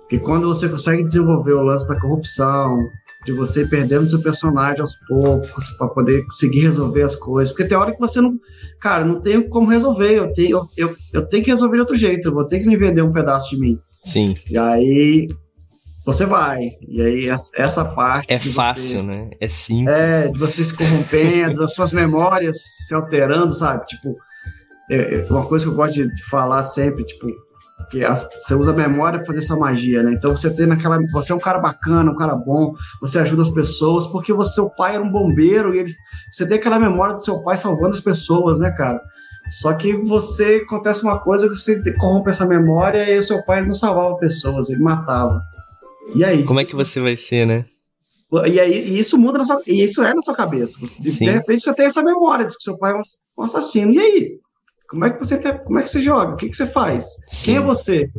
Porque 0.01 0.19
quando 0.19 0.47
você 0.47 0.69
consegue 0.69 1.03
desenvolver 1.03 1.53
o 1.53 1.63
lance 1.63 1.87
da 1.87 1.99
corrupção, 1.99 2.91
de 3.25 3.31
você 3.31 3.65
perdendo 3.65 4.07
seu 4.07 4.21
personagem 4.21 4.81
aos 4.81 4.95
poucos 5.07 5.69
para 5.77 5.87
poder 5.89 6.23
conseguir 6.23 6.61
resolver 6.61 7.03
as 7.03 7.15
coisas. 7.15 7.53
Porque 7.53 7.67
tem 7.67 7.77
hora 7.77 7.91
que 7.91 7.99
você 7.99 8.19
não. 8.19 8.33
Cara, 8.79 9.05
não 9.05 9.21
tem 9.21 9.47
como 9.47 9.69
resolver. 9.69 10.11
Eu 10.11 10.33
tenho, 10.33 10.57
eu, 10.57 10.67
eu, 10.75 10.95
eu 11.13 11.27
tenho 11.27 11.43
que 11.43 11.51
resolver 11.51 11.75
de 11.75 11.81
outro 11.81 11.95
jeito. 11.95 12.27
Eu 12.27 12.33
vou 12.33 12.45
ter 12.45 12.59
que 12.59 12.67
me 12.67 12.77
vender 12.77 13.01
um 13.01 13.11
pedaço 13.11 13.51
de 13.51 13.59
mim. 13.59 13.79
Sim. 14.03 14.33
E 14.49 14.57
aí 14.57 15.27
você 16.05 16.25
vai. 16.25 16.61
E 16.87 17.01
aí 17.01 17.29
essa 17.29 17.85
parte. 17.85 18.31
É 18.31 18.39
fácil, 18.39 18.99
você, 18.99 19.01
né? 19.03 19.29
É 19.39 19.47
simples. 19.47 19.95
É, 19.95 20.27
de 20.27 20.39
você 20.39 20.65
se 20.65 20.75
corrompendo, 20.75 21.63
as 21.63 21.73
suas 21.73 21.93
memórias 21.93 22.57
se 22.61 22.93
alterando, 22.95 23.53
sabe? 23.53 23.85
Tipo, 23.85 24.15
é, 24.89 25.15
é 25.15 25.27
uma 25.29 25.45
coisa 25.45 25.65
que 25.65 25.71
eu 25.71 25.75
gosto 25.75 26.07
de 26.07 26.23
falar 26.23 26.63
sempre, 26.63 27.05
tipo, 27.05 27.27
que 27.89 27.99
você 28.05 28.55
usa 28.55 28.71
a 28.71 28.75
memória 28.75 29.19
para 29.19 29.27
fazer 29.27 29.39
essa 29.39 29.55
magia, 29.55 30.03
né? 30.03 30.13
Então 30.13 30.35
você 30.35 30.53
tem 30.53 30.65
naquela, 30.65 30.99
você 31.11 31.31
é 31.31 31.35
um 31.35 31.39
cara 31.39 31.59
bacana, 31.59 32.11
um 32.11 32.15
cara 32.15 32.35
bom, 32.35 32.73
você 32.99 33.19
ajuda 33.19 33.41
as 33.41 33.49
pessoas 33.49 34.07
porque 34.07 34.33
você, 34.33 34.55
seu 34.55 34.69
pai 34.69 34.95
era 34.95 35.03
um 35.03 35.11
bombeiro 35.11 35.73
e 35.73 35.79
eles, 35.79 35.95
você 36.31 36.47
tem 36.47 36.57
aquela 36.57 36.79
memória 36.79 37.15
do 37.15 37.23
seu 37.23 37.41
pai 37.43 37.57
salvando 37.57 37.95
as 37.95 38.01
pessoas, 38.01 38.59
né, 38.59 38.71
cara? 38.71 39.01
Só 39.49 39.73
que 39.73 39.93
você 39.93 40.61
acontece 40.65 41.03
uma 41.03 41.19
coisa 41.19 41.49
que 41.49 41.55
você 41.55 41.93
corrompe 41.93 42.29
essa 42.29 42.45
memória 42.45 43.09
e 43.09 43.17
o 43.17 43.23
seu 43.23 43.43
pai 43.45 43.65
não 43.65 43.73
salvava 43.73 44.15
pessoas, 44.17 44.69
ele 44.69 44.81
matava. 44.81 45.41
E 46.15 46.23
aí? 46.23 46.43
Como 46.43 46.59
é 46.59 46.65
que 46.65 46.75
você 46.75 46.99
vai 46.99 47.17
ser, 47.17 47.45
né? 47.45 47.65
E 48.47 48.59
aí 48.59 48.71
e 48.71 48.97
isso 48.97 49.17
muda 49.17 49.39
na 49.39 49.43
sua, 49.43 49.61
e 49.67 49.83
isso 49.83 50.01
é 50.01 50.13
na 50.13 50.21
sua 50.21 50.33
cabeça. 50.33 50.79
Você, 50.79 51.01
de 51.01 51.09
repente 51.09 51.63
você 51.63 51.73
tem 51.73 51.85
essa 51.85 52.01
memória 52.01 52.47
de 52.47 52.55
que 52.55 52.63
seu 52.63 52.77
pai 52.77 52.93
é 52.93 52.95
um 53.37 53.43
assassino. 53.43 53.91
E 53.91 53.99
aí? 53.99 54.39
Como 54.91 55.05
é 55.05 55.09
que 55.09 55.19
você 55.19 55.37
como 55.59 55.79
é 55.79 55.81
que 55.81 55.89
você 55.89 56.01
joga? 56.01 56.33
O 56.33 56.35
que, 56.35 56.49
que 56.49 56.55
você 56.55 56.67
faz? 56.67 57.05
Sim. 57.25 57.45
Quem 57.45 57.55
é 57.55 57.61
você? 57.61 58.09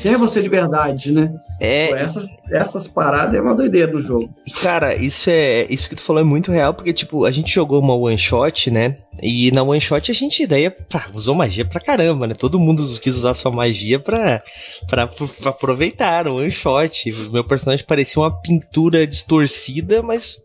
Quem 0.00 0.14
é 0.14 0.16
você 0.16 0.40
de 0.40 0.48
verdade, 0.48 1.10
né? 1.10 1.34
É. 1.60 1.90
essas, 1.90 2.28
essas 2.52 2.86
paradas 2.86 3.34
é 3.34 3.40
uma 3.40 3.54
doideira 3.54 3.92
no 3.92 4.00
jogo. 4.00 4.32
Cara, 4.62 4.94
isso 4.94 5.28
é. 5.28 5.66
Isso 5.68 5.88
que 5.88 5.96
tu 5.96 6.02
falou 6.02 6.22
é 6.22 6.24
muito 6.24 6.52
real, 6.52 6.72
porque, 6.72 6.92
tipo, 6.92 7.24
a 7.24 7.32
gente 7.32 7.52
jogou 7.52 7.80
uma 7.80 7.96
one 7.96 8.16
shot, 8.16 8.70
né? 8.70 8.98
E 9.20 9.50
na 9.50 9.64
one 9.64 9.80
shot 9.80 10.08
a 10.08 10.14
gente 10.14 10.46
daí 10.46 10.70
pá, 10.70 11.10
usou 11.12 11.34
magia 11.34 11.64
pra 11.64 11.80
caramba, 11.80 12.28
né? 12.28 12.34
Todo 12.34 12.60
mundo 12.60 12.82
quis 13.00 13.16
usar 13.16 13.34
sua 13.34 13.50
magia 13.50 13.98
pra, 13.98 14.40
pra, 14.88 15.08
pra 15.08 15.50
aproveitar 15.50 16.28
o 16.28 16.36
one 16.36 16.52
shot. 16.52 17.10
O 17.28 17.32
meu 17.32 17.44
personagem 17.44 17.84
parecia 17.84 18.22
uma 18.22 18.30
pintura 18.40 19.04
distorcida, 19.04 20.00
mas 20.00 20.40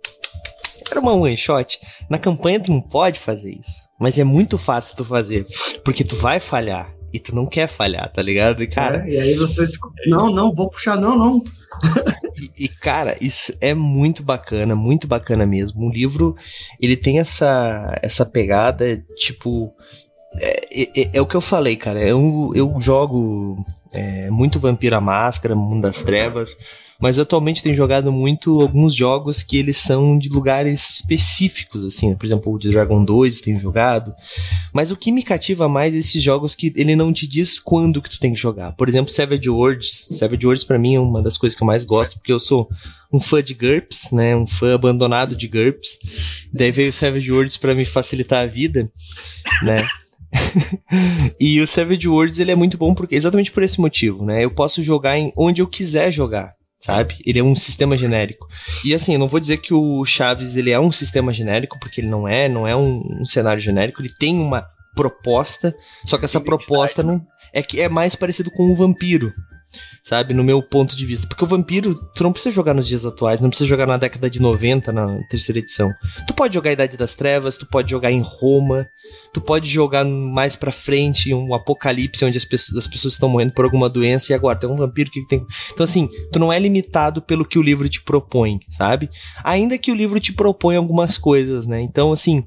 era 0.89 0.99
uma 0.99 1.13
one 1.13 1.37
shot. 1.37 1.79
Na 2.09 2.17
campanha 2.17 2.59
tu 2.59 2.71
não 2.71 2.81
pode 2.81 3.19
fazer 3.19 3.51
isso. 3.51 3.84
Mas 3.99 4.19
é 4.19 4.23
muito 4.23 4.57
fácil 4.57 4.95
tu 4.95 5.05
fazer. 5.05 5.45
Porque 5.83 6.03
tu 6.03 6.15
vai 6.15 6.39
falhar. 6.39 6.93
E 7.13 7.19
tu 7.19 7.33
não 7.33 7.45
quer 7.45 7.69
falhar, 7.69 8.11
tá 8.11 8.21
ligado? 8.21 8.61
E, 8.61 8.67
cara. 8.67 9.05
É, 9.07 9.13
e 9.13 9.19
aí 9.19 9.33
vocês. 9.35 9.71
Não, 10.07 10.29
não, 10.29 10.53
vou 10.53 10.69
puxar, 10.69 10.97
não, 10.97 11.17
não. 11.17 11.41
e, 12.37 12.65
e, 12.65 12.67
cara, 12.67 13.15
isso 13.21 13.53
é 13.61 13.73
muito 13.73 14.21
bacana, 14.21 14.75
muito 14.75 15.07
bacana 15.07 15.45
mesmo. 15.45 15.87
O 15.87 15.89
livro, 15.89 16.35
ele 16.77 16.97
tem 16.97 17.19
essa, 17.19 17.97
essa 18.01 18.25
pegada, 18.25 19.01
tipo. 19.15 19.73
É, 20.37 21.01
é, 21.01 21.09
é, 21.13 21.21
o 21.21 21.25
que 21.25 21.35
eu 21.35 21.41
falei, 21.41 21.77
cara. 21.77 22.01
Eu, 22.01 22.51
eu 22.53 22.75
jogo 22.81 23.63
é, 23.93 24.29
muito 24.29 24.59
Vampira 24.59 24.99
Máscara, 24.99 25.55
Mundo 25.55 25.83
das 25.83 26.01
Trevas 26.01 26.57
mas 26.99 27.19
atualmente 27.19 27.61
tenho 27.61 27.75
jogado 27.75 28.11
muito 28.11 28.61
alguns 28.61 28.93
jogos 28.93 29.43
que 29.43 29.57
eles 29.57 29.77
são 29.77 30.17
de 30.17 30.29
lugares 30.29 30.95
específicos, 30.95 31.85
assim, 31.85 32.15
por 32.15 32.25
exemplo, 32.25 32.53
o 32.53 32.59
de 32.59 32.69
Dragon 32.69 33.03
2 33.03 33.37
eu 33.37 33.43
tenho 33.43 33.59
jogado, 33.59 34.13
mas 34.73 34.91
o 34.91 34.97
que 34.97 35.11
me 35.11 35.23
cativa 35.23 35.67
mais 35.67 35.93
é 35.93 35.97
esses 35.97 36.21
jogos 36.21 36.55
que 36.55 36.71
ele 36.75 36.95
não 36.95 37.11
te 37.11 37.27
diz 37.27 37.59
quando 37.59 38.01
que 38.01 38.09
tu 38.09 38.19
tem 38.19 38.33
que 38.33 38.39
jogar. 38.39 38.73
Por 38.73 38.87
exemplo, 38.87 39.11
Savage 39.11 39.49
Worlds. 39.49 40.07
Savage 40.11 40.45
Worlds 40.45 40.63
para 40.63 40.79
mim 40.79 40.95
é 40.95 40.99
uma 40.99 41.21
das 41.21 41.37
coisas 41.37 41.55
que 41.55 41.63
eu 41.63 41.67
mais 41.67 41.83
gosto, 41.83 42.17
porque 42.17 42.31
eu 42.31 42.39
sou 42.39 42.69
um 43.11 43.19
fã 43.19 43.41
de 43.41 43.53
GURPS, 43.53 44.11
né, 44.11 44.35
um 44.35 44.47
fã 44.47 44.73
abandonado 44.73 45.35
de 45.35 45.47
GURPS. 45.47 45.99
Daí 46.53 46.71
veio 46.71 46.89
o 46.89 46.93
Savage 46.93 47.31
Worlds 47.31 47.57
para 47.57 47.75
me 47.75 47.85
facilitar 47.85 48.43
a 48.43 48.47
vida, 48.47 48.89
né? 49.63 49.85
e 51.39 51.61
o 51.61 51.67
Savage 51.67 52.07
Worlds 52.07 52.39
ele 52.39 52.51
é 52.51 52.55
muito 52.55 52.77
bom 52.77 52.93
porque 52.93 53.15
exatamente 53.15 53.51
por 53.51 53.63
esse 53.63 53.79
motivo, 53.79 54.25
né? 54.25 54.43
Eu 54.43 54.51
posso 54.51 54.83
jogar 54.83 55.17
em 55.17 55.31
onde 55.35 55.61
eu 55.61 55.67
quiser 55.67 56.11
jogar 56.11 56.55
sabe? 56.85 57.15
Ele 57.25 57.39
é 57.39 57.43
um 57.43 57.55
sistema 57.55 57.97
genérico. 57.97 58.47
E 58.85 58.93
assim, 58.93 59.13
eu 59.13 59.19
não 59.19 59.27
vou 59.27 59.39
dizer 59.39 59.57
que 59.57 59.73
o 59.73 60.05
Chaves 60.05 60.55
ele 60.55 60.69
é 60.69 60.79
um 60.79 60.91
sistema 60.91 61.33
genérico, 61.33 61.79
porque 61.79 61.99
ele 61.99 62.07
não 62.07 62.27
é, 62.27 62.47
não 62.47 62.67
é 62.67 62.75
um, 62.75 63.21
um 63.21 63.25
cenário 63.25 63.59
genérico, 63.59 64.03
ele 64.03 64.13
tem 64.13 64.37
uma 64.37 64.67
proposta, 64.93 65.73
só 66.05 66.15
que 66.15 66.25
essa 66.25 66.39
proposta 66.39 67.01
não 67.01 67.25
é 67.51 67.63
que 67.63 67.81
é 67.81 67.89
mais 67.89 68.15
parecido 68.15 68.51
com 68.51 68.71
o 68.71 68.75
vampiro, 68.75 69.33
sabe? 70.03 70.33
No 70.33 70.43
meu 70.43 70.61
ponto 70.61 70.95
de 70.95 71.05
vista. 71.05 71.27
Porque 71.27 71.43
o 71.43 71.47
Vampiro, 71.47 71.95
tu 72.15 72.23
não 72.23 72.31
precisa 72.31 72.53
jogar 72.53 72.73
nos 72.73 72.87
dias 72.87 73.05
atuais, 73.05 73.41
não 73.41 73.49
precisa 73.49 73.67
jogar 73.67 73.87
na 73.87 73.97
década 73.97 74.29
de 74.29 74.39
90, 74.39 74.91
na 74.91 75.19
terceira 75.29 75.59
edição. 75.59 75.91
Tu 76.27 76.33
pode 76.33 76.53
jogar 76.53 76.71
Idade 76.71 76.97
das 76.97 77.13
Trevas, 77.13 77.57
tu 77.57 77.65
pode 77.65 77.89
jogar 77.89 78.11
em 78.11 78.21
Roma, 78.21 78.87
tu 79.33 79.41
pode 79.41 79.69
jogar 79.69 80.05
mais 80.05 80.55
pra 80.55 80.71
frente, 80.71 81.33
um 81.33 81.53
apocalipse 81.53 82.23
onde 82.23 82.37
as 82.37 82.45
pessoas, 82.45 82.77
as 82.77 82.87
pessoas 82.87 83.13
estão 83.13 83.29
morrendo 83.29 83.53
por 83.53 83.65
alguma 83.65 83.89
doença 83.89 84.31
e 84.31 84.35
agora 84.35 84.57
tem 84.59 84.69
um 84.69 84.75
vampiro 84.75 85.09
que 85.09 85.25
tem. 85.27 85.45
Então, 85.73 85.83
assim, 85.83 86.07
tu 86.31 86.39
não 86.39 86.51
é 86.51 86.59
limitado 86.59 87.21
pelo 87.21 87.45
que 87.45 87.59
o 87.59 87.63
livro 87.63 87.89
te 87.89 88.01
propõe, 88.03 88.59
sabe? 88.69 89.09
Ainda 89.43 89.77
que 89.77 89.91
o 89.91 89.95
livro 89.95 90.19
te 90.19 90.33
propõe 90.33 90.75
algumas 90.75 91.17
coisas, 91.17 91.65
né? 91.65 91.81
Então, 91.81 92.11
assim. 92.11 92.43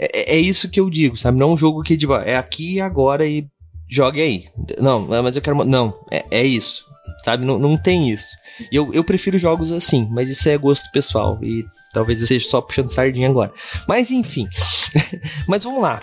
É, 0.00 0.36
é 0.36 0.38
isso 0.38 0.70
que 0.70 0.78
eu 0.78 0.88
digo, 0.88 1.16
sabe? 1.16 1.40
Não 1.40 1.50
é 1.50 1.52
um 1.54 1.56
jogo 1.56 1.82
que 1.82 1.96
tipo, 1.96 2.14
é 2.14 2.36
aqui 2.36 2.74
e 2.74 2.80
agora 2.80 3.26
e 3.26 3.48
jogue 3.88 4.20
aí. 4.20 4.48
Não, 4.78 5.06
mas 5.22 5.36
eu 5.36 5.42
quero. 5.42 5.64
Não, 5.64 5.94
é, 6.10 6.24
é 6.30 6.44
isso. 6.44 6.84
Sabe? 7.24 7.44
Não, 7.44 7.58
não 7.58 7.76
tem 7.76 8.10
isso. 8.10 8.36
E 8.70 8.76
eu, 8.76 8.92
eu 8.92 9.02
prefiro 9.02 9.38
jogos 9.38 9.72
assim, 9.72 10.06
mas 10.10 10.30
isso 10.30 10.48
é 10.48 10.56
gosto 10.56 10.90
pessoal. 10.92 11.38
E 11.42 11.66
talvez 11.92 12.20
eu 12.20 12.26
seja 12.26 12.46
só 12.48 12.60
puxando 12.60 12.90
sardinha 12.90 13.28
agora. 13.28 13.52
Mas 13.86 14.10
enfim. 14.10 14.48
mas 15.48 15.64
vamos 15.64 15.82
lá. 15.82 16.02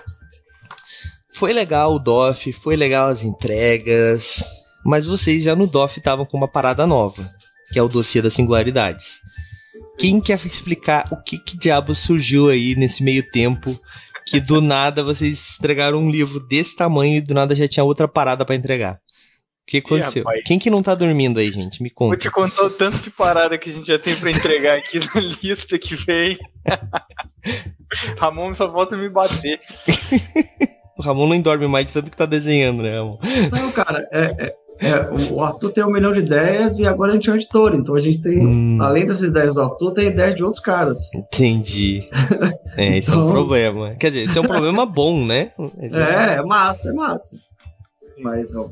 Foi 1.33 1.51
legal 1.51 1.93
o 1.93 1.99
DOF, 1.99 2.53
foi 2.53 2.75
legal 2.75 3.09
as 3.09 3.23
entregas. 3.23 4.43
Mas 4.85 5.05
vocês 5.05 5.43
já 5.43 5.55
no 5.55 5.67
DOF 5.67 5.97
estavam 5.97 6.25
com 6.25 6.37
uma 6.37 6.47
parada 6.47 6.85
nova, 6.85 7.21
que 7.71 7.79
é 7.79 7.81
o 7.83 7.87
dossiê 7.87 8.21
das 8.21 8.33
singularidades. 8.33 9.19
Quem 9.97 10.19
quer 10.19 10.39
explicar 10.45 11.07
o 11.11 11.17
que, 11.17 11.37
que 11.39 11.57
diabo 11.57 11.95
surgiu 11.95 12.49
aí 12.49 12.75
nesse 12.75 13.03
meio 13.03 13.23
tempo 13.31 13.77
que 14.25 14.39
do 14.39 14.61
nada 14.61 15.03
vocês 15.03 15.55
entregaram 15.59 15.99
um 15.99 16.09
livro 16.09 16.39
desse 16.39 16.75
tamanho 16.75 17.17
e 17.17 17.21
do 17.21 17.33
nada 17.33 17.53
já 17.53 17.67
tinha 17.67 17.83
outra 17.83 18.07
parada 18.07 18.45
para 18.45 18.55
entregar. 18.55 18.95
O 18.95 19.67
que 19.67 19.77
aconteceu? 19.77 20.23
Ih, 20.23 20.43
Quem 20.43 20.59
que 20.59 20.69
não 20.69 20.83
tá 20.83 20.93
dormindo 20.93 21.39
aí, 21.39 21.51
gente? 21.51 21.81
Me 21.81 21.89
conta. 21.89 22.09
Vou 22.09 22.17
te 22.17 22.29
contar 22.29 22.63
o 22.63 22.69
tanto 22.69 22.97
de 22.97 23.09
parada 23.09 23.57
que 23.57 23.69
a 23.69 23.73
gente 23.73 23.87
já 23.87 23.97
tem 23.97 24.15
para 24.15 24.29
entregar 24.29 24.77
aqui 24.77 24.99
na 24.99 25.21
lista 25.43 25.79
que 25.79 25.95
vem. 25.95 26.37
Ramon 28.17 28.53
só 28.53 28.67
volta 28.67 28.95
me 28.95 29.09
bater. 29.09 29.59
o 30.97 31.01
Ramon 31.01 31.29
nem 31.29 31.41
dorme 31.41 31.67
mais 31.67 31.87
de 31.87 31.93
tanto 31.93 32.11
que 32.11 32.17
tá 32.17 32.27
desenhando, 32.27 32.83
né, 32.83 32.95
Ramon? 32.95 33.19
Não, 33.51 33.71
cara, 33.71 34.07
é, 34.11 34.45
é, 34.45 34.55
é, 34.79 35.33
o 35.33 35.41
Arthur 35.41 35.71
tem 35.71 35.83
um 35.83 35.91
milhão 35.91 36.11
de 36.11 36.19
ideias 36.19 36.79
e 36.79 36.85
agora 36.85 37.11
a 37.11 37.15
gente 37.15 37.29
é 37.29 37.33
um 37.33 37.35
editor. 37.35 37.73
Então 37.75 37.95
a 37.95 37.99
gente 37.99 38.21
tem, 38.21 38.45
hum. 38.45 38.77
além 38.81 39.05
dessas 39.05 39.29
ideias 39.29 39.55
do 39.55 39.61
Arthur, 39.61 39.93
tem 39.93 40.07
ideias 40.07 40.35
de 40.35 40.43
outros 40.43 40.61
caras. 40.61 41.13
Entendi. 41.13 42.09
É, 42.77 42.97
isso 42.97 43.11
então... 43.11 43.21
é 43.21 43.23
um 43.23 43.31
problema. 43.31 43.95
Quer 43.95 44.09
dizer, 44.09 44.23
isso 44.23 44.37
é 44.37 44.41
um 44.41 44.47
problema 44.47 44.85
bom, 44.85 45.25
né? 45.25 45.53
É, 45.79 46.33
é 46.33 46.43
massa, 46.43 46.89
é 46.89 46.91
massa. 46.91 47.37
Mas, 48.21 48.53
ó, 48.53 48.67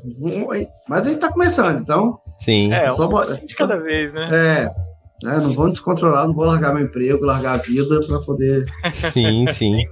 mas 0.90 1.08
a 1.08 1.10
gente 1.10 1.22
tá 1.22 1.32
começando, 1.32 1.80
então. 1.80 2.20
Sim. 2.42 2.74
É, 2.74 2.90
só, 2.90 3.08
um 3.08 3.48
de 3.48 3.56
cada 3.56 3.78
vez, 3.78 4.14
né? 4.14 4.28
É. 4.30 4.70
Né, 5.24 5.38
não 5.38 5.54
vou 5.54 5.70
descontrolar, 5.70 6.28
não 6.28 6.34
vou 6.34 6.44
largar 6.44 6.74
meu 6.74 6.84
emprego, 6.84 7.26
largar 7.26 7.54
a 7.54 7.58
vida 7.58 7.98
para 8.06 8.20
poder. 8.26 8.66
Sim, 9.10 9.48
sim. 9.54 9.72
né? 9.72 9.84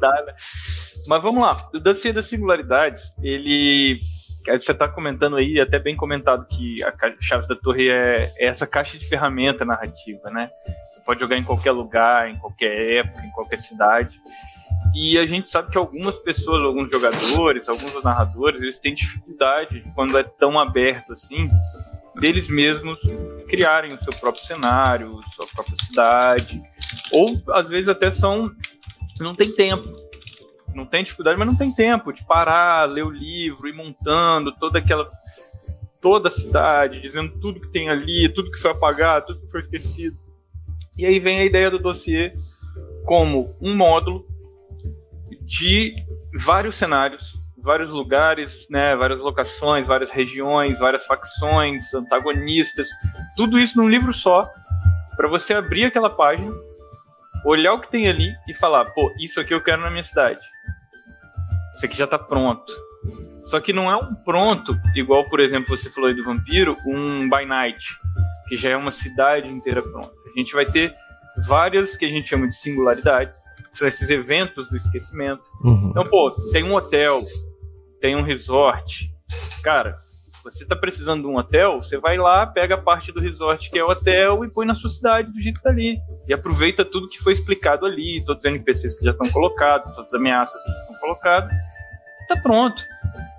Mas 1.08 1.24
vamos 1.24 1.42
lá. 1.42 1.56
O 1.74 1.80
Desafio 1.80 2.14
das 2.14 2.26
Singularidades, 2.26 3.14
ele 3.24 3.98
você 4.46 4.72
está 4.72 4.88
comentando 4.88 5.36
aí, 5.36 5.60
até 5.60 5.80
bem 5.80 5.96
comentado, 5.96 6.46
que 6.48 6.84
a 6.84 6.94
Chaves 7.20 7.48
da 7.48 7.56
Torre 7.56 7.90
é, 7.90 8.32
é, 8.38 8.48
essa 8.48 8.66
caixa 8.66 8.98
de 8.98 9.08
ferramenta 9.08 9.66
narrativa, 9.66 10.30
né? 10.30 10.50
Você 10.90 11.02
pode 11.06 11.20
jogar 11.20 11.38
em 11.38 11.44
qualquer 11.44 11.72
lugar, 11.72 12.30
em 12.30 12.38
qualquer 12.38 12.98
época, 12.98 13.26
em 13.26 13.32
qualquer 13.32 13.58
cidade. 13.58 14.20
E 14.96 15.18
a 15.18 15.26
gente 15.26 15.50
sabe 15.50 15.72
que 15.72 15.78
algumas 15.78 16.20
pessoas, 16.20 16.64
alguns 16.64 16.92
jogadores, 16.92 17.70
alguns 17.70 18.04
narradores, 18.04 18.62
eles 18.62 18.80
têm 18.80 18.94
dificuldade 18.94 19.84
quando 19.96 20.18
é 20.18 20.24
tão 20.24 20.60
aberto 20.60 21.14
assim, 21.14 21.48
deles 22.16 22.50
mesmos 22.50 23.00
criarem 23.48 23.94
o 23.94 24.00
seu 24.00 24.14
próprio 24.14 24.44
cenário, 24.46 25.22
sua 25.36 25.48
própria 25.48 25.78
cidade, 25.78 26.62
ou 27.12 27.42
às 27.54 27.70
vezes 27.70 27.88
até 27.88 28.12
são 28.12 28.52
não 29.20 29.36
tem 29.36 29.54
tempo 29.54 29.88
não 30.74 30.86
tem 30.86 31.04
dificuldade, 31.04 31.38
mas 31.38 31.48
não 31.48 31.56
tem 31.56 31.74
tempo 31.74 32.12
de 32.12 32.26
parar, 32.26 32.86
ler 32.86 33.04
o 33.06 33.10
livro, 33.10 33.68
ir 33.68 33.74
montando 33.74 34.52
toda 34.54 34.80
aquela 34.80 35.10
toda 36.02 36.30
a 36.30 36.32
cidade, 36.32 37.00
dizendo 37.00 37.40
tudo 37.40 37.60
que 37.60 37.68
tem 37.68 37.90
ali, 37.90 38.28
tudo 38.34 38.52
que 38.52 38.60
foi 38.60 38.72
apagado, 38.72 39.28
tudo 39.28 39.42
que 39.42 39.52
foi 39.52 39.62
esquecido. 39.62 40.18
E 40.98 41.06
aí 41.06 41.20
vem 41.20 41.40
a 41.40 41.46
ideia 41.46 41.70
do 41.70 41.78
dossiê 41.78 42.34
como 43.06 43.56
um 43.62 43.76
módulo 43.76 44.26
de 45.42 45.96
vários 46.34 46.76
cenários, 46.76 47.40
vários 47.58 47.92
lugares, 47.92 48.68
né, 48.70 48.96
várias 48.96 49.22
locações, 49.22 49.88
várias 49.88 50.10
regiões, 50.10 50.80
várias 50.80 51.06
facções, 51.06 51.94
antagonistas, 51.94 52.90
tudo 53.38 53.60
isso 53.60 53.78
num 53.78 53.90
livro 53.90 54.12
só, 54.12 54.50
para 55.16 55.28
você 55.28 55.54
abrir 55.54 55.86
aquela 55.86 56.10
página, 56.10 56.52
olhar 57.46 57.74
o 57.74 57.82
que 57.82 57.90
tem 57.90 58.08
ali 58.08 58.32
e 58.48 58.54
falar, 58.54 58.86
pô, 58.92 59.12
isso 59.20 59.40
aqui 59.40 59.54
eu 59.54 59.62
quero 59.62 59.82
na 59.82 59.90
minha 59.90 60.04
cidade. 60.04 60.42
Isso 61.76 61.86
aqui 61.86 61.98
já 61.98 62.06
está 62.06 62.18
pronto. 62.18 62.72
Só 63.44 63.60
que 63.60 63.74
não 63.74 63.90
é 63.90 63.96
um 63.96 64.14
pronto, 64.14 64.78
igual, 64.96 65.28
por 65.28 65.40
exemplo, 65.40 65.76
você 65.76 65.90
falou 65.90 66.10
aí 66.10 66.16
do 66.16 66.24
Vampiro, 66.24 66.78
um 66.86 67.30
By 67.30 67.46
Night, 67.46 67.98
que 68.48 68.56
já 68.56 68.70
é 68.70 68.78
uma 68.78 68.92
cidade 68.92 69.48
inteira 69.48 69.82
pronta. 69.82 70.14
A 70.34 70.40
gente 70.40 70.54
vai 70.54 70.66
ter 70.66 70.94
várias 71.48 71.98
que 71.98 72.06
a 72.06 72.10
gente 72.10 72.30
chama 72.30 72.48
de 72.48 72.56
singularidades, 72.56 73.40
que 73.72 73.78
são 73.78 73.88
esses 73.88 74.10
eventos 74.10 74.70
do 74.70 74.78
esquecimento. 74.78 75.44
Uhum. 75.64 75.90
Então, 75.90 76.06
pô, 76.08 76.32
tem 76.52 76.64
um 76.64 76.76
hotel, 76.76 77.20
tem 78.00 78.16
um 78.16 78.22
resort. 78.22 79.10
Cara, 79.64 79.98
você 80.44 80.64
está 80.64 80.76
precisando 80.76 81.22
de 81.22 81.28
um 81.28 81.38
hotel, 81.38 81.82
você 81.82 81.98
vai 81.98 82.18
lá, 82.18 82.46
pega 82.48 82.76
a 82.76 82.82
parte 82.82 83.12
do 83.12 83.20
resort 83.20 83.70
que 83.70 83.78
é 83.78 83.84
o 83.84 83.90
hotel 83.90 84.44
e 84.44 84.50
põe 84.50 84.66
na 84.66 84.76
sua 84.76 84.90
cidade 84.90 85.32
do 85.32 85.42
jeito 85.42 85.58
que 85.58 85.64
tá 85.64 85.70
ali. 85.70 86.00
E 86.28 86.34
aproveita 86.34 86.84
tudo 86.84 87.10
que 87.10 87.20
foi 87.20 87.34
explicado 87.34 87.86
ali, 87.86 88.24
todos 88.26 88.44
os 88.44 88.50
NPCs 88.50 88.98
que 88.98 89.06
já 89.06 89.12
estão 89.12 89.32
colocados, 89.32 89.92
todas 89.92 90.08
as 90.08 90.20
ameaças 90.20 90.62
que 90.64 90.70
estão 90.70 91.00
colocadas 91.00 91.52
tá 92.36 92.42
pronto. 92.42 92.84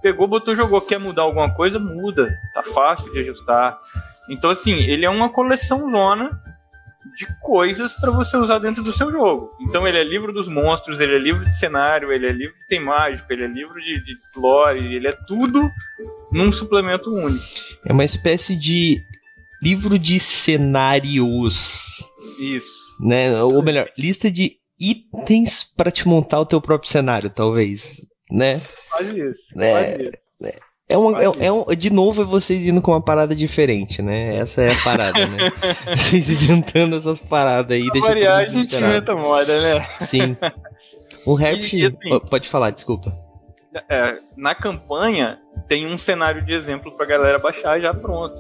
Pegou, 0.03 0.27
botou, 0.27 0.55
jogou. 0.55 0.81
Quer 0.81 0.99
mudar 0.99 1.23
alguma 1.23 1.51
coisa? 1.55 1.79
Muda. 1.79 2.37
Tá 2.55 2.63
fácil 2.63 3.13
de 3.13 3.21
ajustar. 3.21 3.79
Então, 4.29 4.51
assim, 4.51 4.75
ele 4.75 5.05
é 5.05 5.11
uma 5.11 5.31
coleção 5.31 5.89
zona 5.89 6.31
de 7.17 7.27
coisas 7.41 7.95
para 7.95 8.11
você 8.11 8.37
usar 8.37 8.59
dentro 8.59 8.83
do 8.83 8.93
seu 8.93 9.11
jogo. 9.11 9.51
Então, 9.61 9.87
ele 9.87 9.99
é 9.99 10.05
livro 10.05 10.33
dos 10.33 10.49
monstros, 10.49 11.01
ele 11.01 11.15
é 11.15 11.19
livro 11.19 11.45
de 11.45 11.57
cenário, 11.57 12.13
ele 12.13 12.27
é 12.27 12.33
livro 12.33 12.55
que 12.55 12.69
tem 12.69 12.81
mágico, 12.81 13.33
ele 13.33 13.45
é 13.45 13.49
livro 13.49 13.81
de, 13.81 14.05
de 14.05 14.17
lore, 14.37 14.95
ele 14.95 15.09
é 15.09 15.13
tudo 15.27 15.71
num 16.31 16.51
suplemento 16.51 17.13
único. 17.13 17.45
É 17.85 17.93
uma 17.93 18.05
espécie 18.05 18.57
de 18.57 19.03
livro 19.63 19.99
de 19.99 20.19
cenários. 20.19 22.01
Isso. 22.39 22.83
Né? 23.01 23.43
Ou 23.43 23.63
melhor, 23.63 23.91
lista 23.99 24.31
de 24.31 24.59
itens 24.79 25.65
para 25.65 25.91
te 25.91 26.07
montar 26.09 26.41
o 26.41 26.47
teu 26.47 26.61
próprio 26.61 26.91
cenário, 26.91 27.31
talvez 27.31 28.01
né? 28.33 28.59
Faz 28.59 29.11
isso. 29.11 29.61
É, 29.61 29.73
faz 29.73 30.01
isso. 30.01 30.23
É, 30.89 30.99
um, 30.99 31.17
é, 31.17 31.25
é, 31.47 31.53
um, 31.53 31.65
de 31.77 31.91
novo 31.91 32.23
é 32.23 32.25
vocês 32.25 32.63
vindo 32.63 32.83
com 32.83 32.91
uma 32.91 33.01
parada 33.01 33.35
diferente, 33.35 34.03
né? 34.03 34.37
Essa 34.37 34.63
é 34.63 34.73
a 34.73 34.85
parada, 34.85 35.27
né? 35.27 35.39
vocês 35.97 36.29
inventando 36.31 36.97
essas 36.97 37.21
paradas 37.21 37.71
aí, 37.71 37.89
deixa 37.91 38.09
variar, 38.09 38.43
a 38.43 38.47
gente 38.47 38.77
inventa 38.77 39.15
moda, 39.15 39.61
né? 39.61 39.87
Sim. 40.01 40.37
O 41.27 41.39
Herpes, 41.41 41.85
assim, 41.85 41.97
oh, 42.11 42.21
pode 42.21 42.49
falar, 42.49 42.71
desculpa. 42.71 43.17
É, 43.89 44.19
na 44.37 44.55
campanha 44.55 45.39
tem 45.69 45.87
um 45.87 45.97
cenário 45.97 46.45
de 46.45 46.53
exemplo 46.53 46.93
pra 46.93 47.07
galera 47.07 47.39
baixar 47.39 47.81
já 47.81 47.95
pronto. 47.95 48.37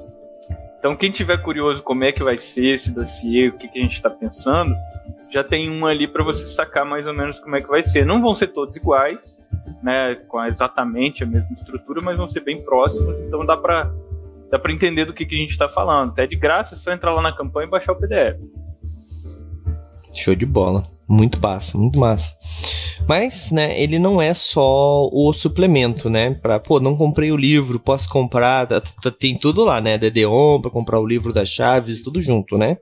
Então 0.78 0.96
quem 0.96 1.10
tiver 1.10 1.38
curioso 1.38 1.82
como 1.82 2.04
é 2.04 2.12
que 2.12 2.22
vai 2.22 2.36
ser 2.36 2.74
esse 2.74 2.90
dossiê, 2.92 3.48
o 3.48 3.52
que, 3.52 3.68
que 3.68 3.78
a 3.78 3.82
gente 3.82 3.94
está 3.94 4.10
pensando, 4.10 4.74
já 5.32 5.42
tem 5.42 5.70
um 5.70 5.86
ali 5.86 6.06
para 6.06 6.22
você 6.22 6.44
sacar 6.44 6.84
mais 6.84 7.06
ou 7.06 7.14
menos 7.14 7.40
como 7.40 7.56
é 7.56 7.62
que 7.62 7.68
vai 7.68 7.82
ser. 7.82 8.04
Não 8.04 8.20
vão 8.20 8.34
ser 8.34 8.48
todos 8.48 8.76
iguais, 8.76 9.36
né, 9.82 10.14
com 10.28 10.44
exatamente 10.44 11.24
a 11.24 11.26
mesma 11.26 11.54
estrutura, 11.54 12.00
mas 12.02 12.18
vão 12.18 12.28
ser 12.28 12.40
bem 12.40 12.62
próximos, 12.62 13.18
então 13.20 13.44
dá 13.44 13.56
para 13.56 13.90
dá 14.50 14.58
para 14.58 14.70
entender 14.70 15.06
do 15.06 15.14
que, 15.14 15.24
que 15.24 15.34
a 15.34 15.38
gente 15.38 15.52
está 15.52 15.66
falando. 15.66 16.10
Até 16.10 16.26
de 16.26 16.36
graça, 16.36 16.74
é 16.74 16.78
só 16.78 16.92
entrar 16.92 17.14
lá 17.14 17.22
na 17.22 17.34
campanha 17.34 17.66
e 17.66 17.70
baixar 17.70 17.92
o 17.92 17.96
PDF. 17.96 18.38
Show 20.14 20.34
de 20.34 20.44
bola. 20.44 20.84
Muito 21.12 21.38
massa, 21.38 21.76
muito 21.76 22.00
massa. 22.00 22.34
Mas, 23.06 23.50
né, 23.50 23.78
ele 23.78 23.98
não 23.98 24.20
é 24.20 24.32
só 24.32 25.10
o 25.12 25.30
suplemento, 25.34 26.08
né? 26.08 26.32
Pra, 26.32 26.58
pô, 26.58 26.80
não 26.80 26.96
comprei 26.96 27.30
o 27.30 27.36
livro, 27.36 27.78
posso 27.78 28.08
comprar. 28.08 28.66
Tá, 28.66 28.80
tá, 28.80 29.10
tem 29.10 29.36
tudo 29.36 29.62
lá, 29.62 29.78
né? 29.78 29.98
DD-ON, 29.98 30.62
pra 30.62 30.70
comprar 30.70 30.98
o 30.98 31.06
livro 31.06 31.30
das 31.30 31.50
chaves, 31.50 32.00
tudo 32.00 32.18
junto, 32.22 32.56
né? 32.56 32.78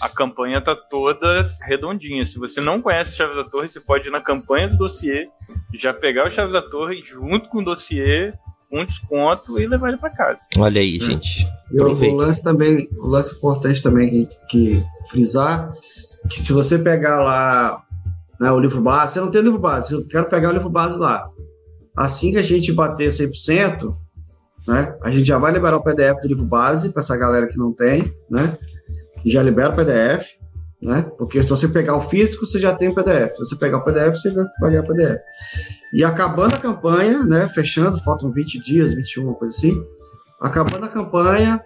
A 0.00 0.08
campanha 0.08 0.62
tá 0.62 0.74
toda 0.74 1.46
redondinha. 1.60 2.24
Se 2.24 2.38
você 2.38 2.58
não 2.58 2.80
conhece 2.80 3.16
Chaves 3.16 3.36
da 3.36 3.44
Torre, 3.44 3.70
você 3.70 3.80
pode 3.80 4.08
ir 4.08 4.10
na 4.10 4.20
campanha 4.22 4.66
do 4.66 4.78
dossiê, 4.78 5.28
já 5.74 5.92
pegar 5.92 6.26
o 6.26 6.30
Chaves 6.30 6.54
da 6.54 6.62
Torre 6.62 7.02
junto 7.02 7.50
com 7.50 7.58
o 7.58 7.64
dossiê, 7.64 8.32
com 8.70 8.82
desconto 8.82 9.60
e 9.60 9.66
levar 9.66 9.88
ele 9.88 9.98
para 9.98 10.08
casa. 10.08 10.40
Olha 10.58 10.80
aí, 10.80 10.96
é. 10.96 11.04
gente. 11.04 11.46
E 11.70 11.80
o, 11.80 12.16
lance 12.16 12.42
também, 12.42 12.88
o 12.96 13.06
lance 13.08 13.36
importante 13.36 13.82
também 13.82 14.10
que, 14.10 14.28
que 14.50 14.82
frisar, 15.10 15.72
que 16.28 16.40
se 16.40 16.52
você 16.52 16.78
pegar 16.78 17.20
lá 17.20 17.82
né, 18.40 18.50
o 18.50 18.58
livro 18.58 18.80
base, 18.80 19.14
você 19.14 19.20
não 19.20 19.30
tem 19.30 19.40
o 19.40 19.44
livro 19.44 19.58
base, 19.58 19.94
eu 19.94 20.06
quero 20.08 20.28
pegar 20.28 20.50
o 20.50 20.52
livro 20.52 20.70
base 20.70 20.96
lá. 20.96 21.28
Assim 21.96 22.32
que 22.32 22.38
a 22.38 22.42
gente 22.42 22.72
bater 22.72 23.08
100%, 23.08 23.96
né, 24.66 24.96
a 25.02 25.10
gente 25.10 25.26
já 25.26 25.38
vai 25.38 25.52
liberar 25.52 25.76
o 25.76 25.82
PDF 25.82 26.20
do 26.20 26.28
livro 26.28 26.46
base 26.46 26.90
para 26.90 27.00
essa 27.00 27.16
galera 27.16 27.46
que 27.46 27.58
não 27.58 27.72
tem, 27.72 28.12
né? 28.30 28.58
Já 29.24 29.42
libera 29.42 29.70
o 29.70 29.76
PDF, 29.76 30.26
né? 30.82 31.10
Porque 31.16 31.42
se 31.42 31.48
você 31.48 31.68
pegar 31.68 31.96
o 31.96 32.00
físico, 32.00 32.46
você 32.46 32.58
já 32.58 32.74
tem 32.74 32.88
o 32.88 32.94
PDF. 32.94 33.34
Se 33.34 33.38
você 33.38 33.56
pegar 33.56 33.78
o 33.78 33.84
PDF, 33.84 34.16
você 34.16 34.30
vai 34.60 34.70
ganhar 34.70 34.82
o 34.82 34.86
PDF. 34.86 35.20
E 35.94 36.04
acabando 36.04 36.54
a 36.54 36.58
campanha, 36.58 37.22
né? 37.22 37.48
Fechando, 37.48 37.98
faltam 38.02 38.30
20 38.30 38.62
dias, 38.62 38.92
21, 38.92 39.24
uma 39.24 39.34
coisa 39.34 39.56
assim. 39.56 39.82
Acabando 40.40 40.84
a 40.84 40.88
campanha, 40.88 41.62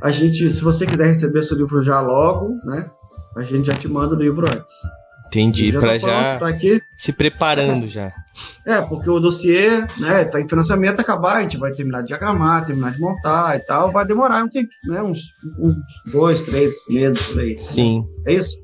a 0.00 0.10
gente, 0.10 0.48
se 0.50 0.62
você 0.62 0.86
quiser 0.86 1.06
receber 1.06 1.42
seu 1.42 1.56
livro 1.56 1.82
já 1.82 2.00
logo, 2.00 2.50
né? 2.64 2.88
A 3.36 3.42
gente 3.42 3.66
já 3.66 3.74
te 3.74 3.86
manda 3.86 4.14
o 4.14 4.18
livro 4.18 4.46
antes. 4.46 4.74
Entendi, 5.26 5.72
para 5.72 5.80
tá 5.80 5.98
já 5.98 6.36
tá 6.36 6.48
aqui. 6.48 6.80
se 6.96 7.12
preparando 7.12 7.88
já. 7.88 8.12
É, 8.64 8.80
porque 8.82 9.10
o 9.10 9.20
dossiê, 9.20 9.80
né, 9.98 10.24
tá 10.24 10.40
em 10.40 10.48
financiamento 10.48 11.00
acabar, 11.00 11.36
a 11.36 11.42
gente 11.42 11.58
vai 11.58 11.72
terminar 11.72 12.02
de 12.02 12.08
diagramar, 12.08 12.64
terminar 12.64 12.92
de 12.92 13.00
montar 13.00 13.56
e 13.56 13.60
tal, 13.60 13.90
vai 13.90 14.06
demorar 14.06 14.44
um 14.44 14.48
tempo, 14.48 14.68
né, 14.84 15.02
uns 15.02 15.20
dois, 16.12 16.42
três 16.42 16.72
meses 16.88 17.20
por 17.22 17.40
aí. 17.40 17.58
Sim. 17.58 18.06
É 18.26 18.34
isso? 18.34 18.56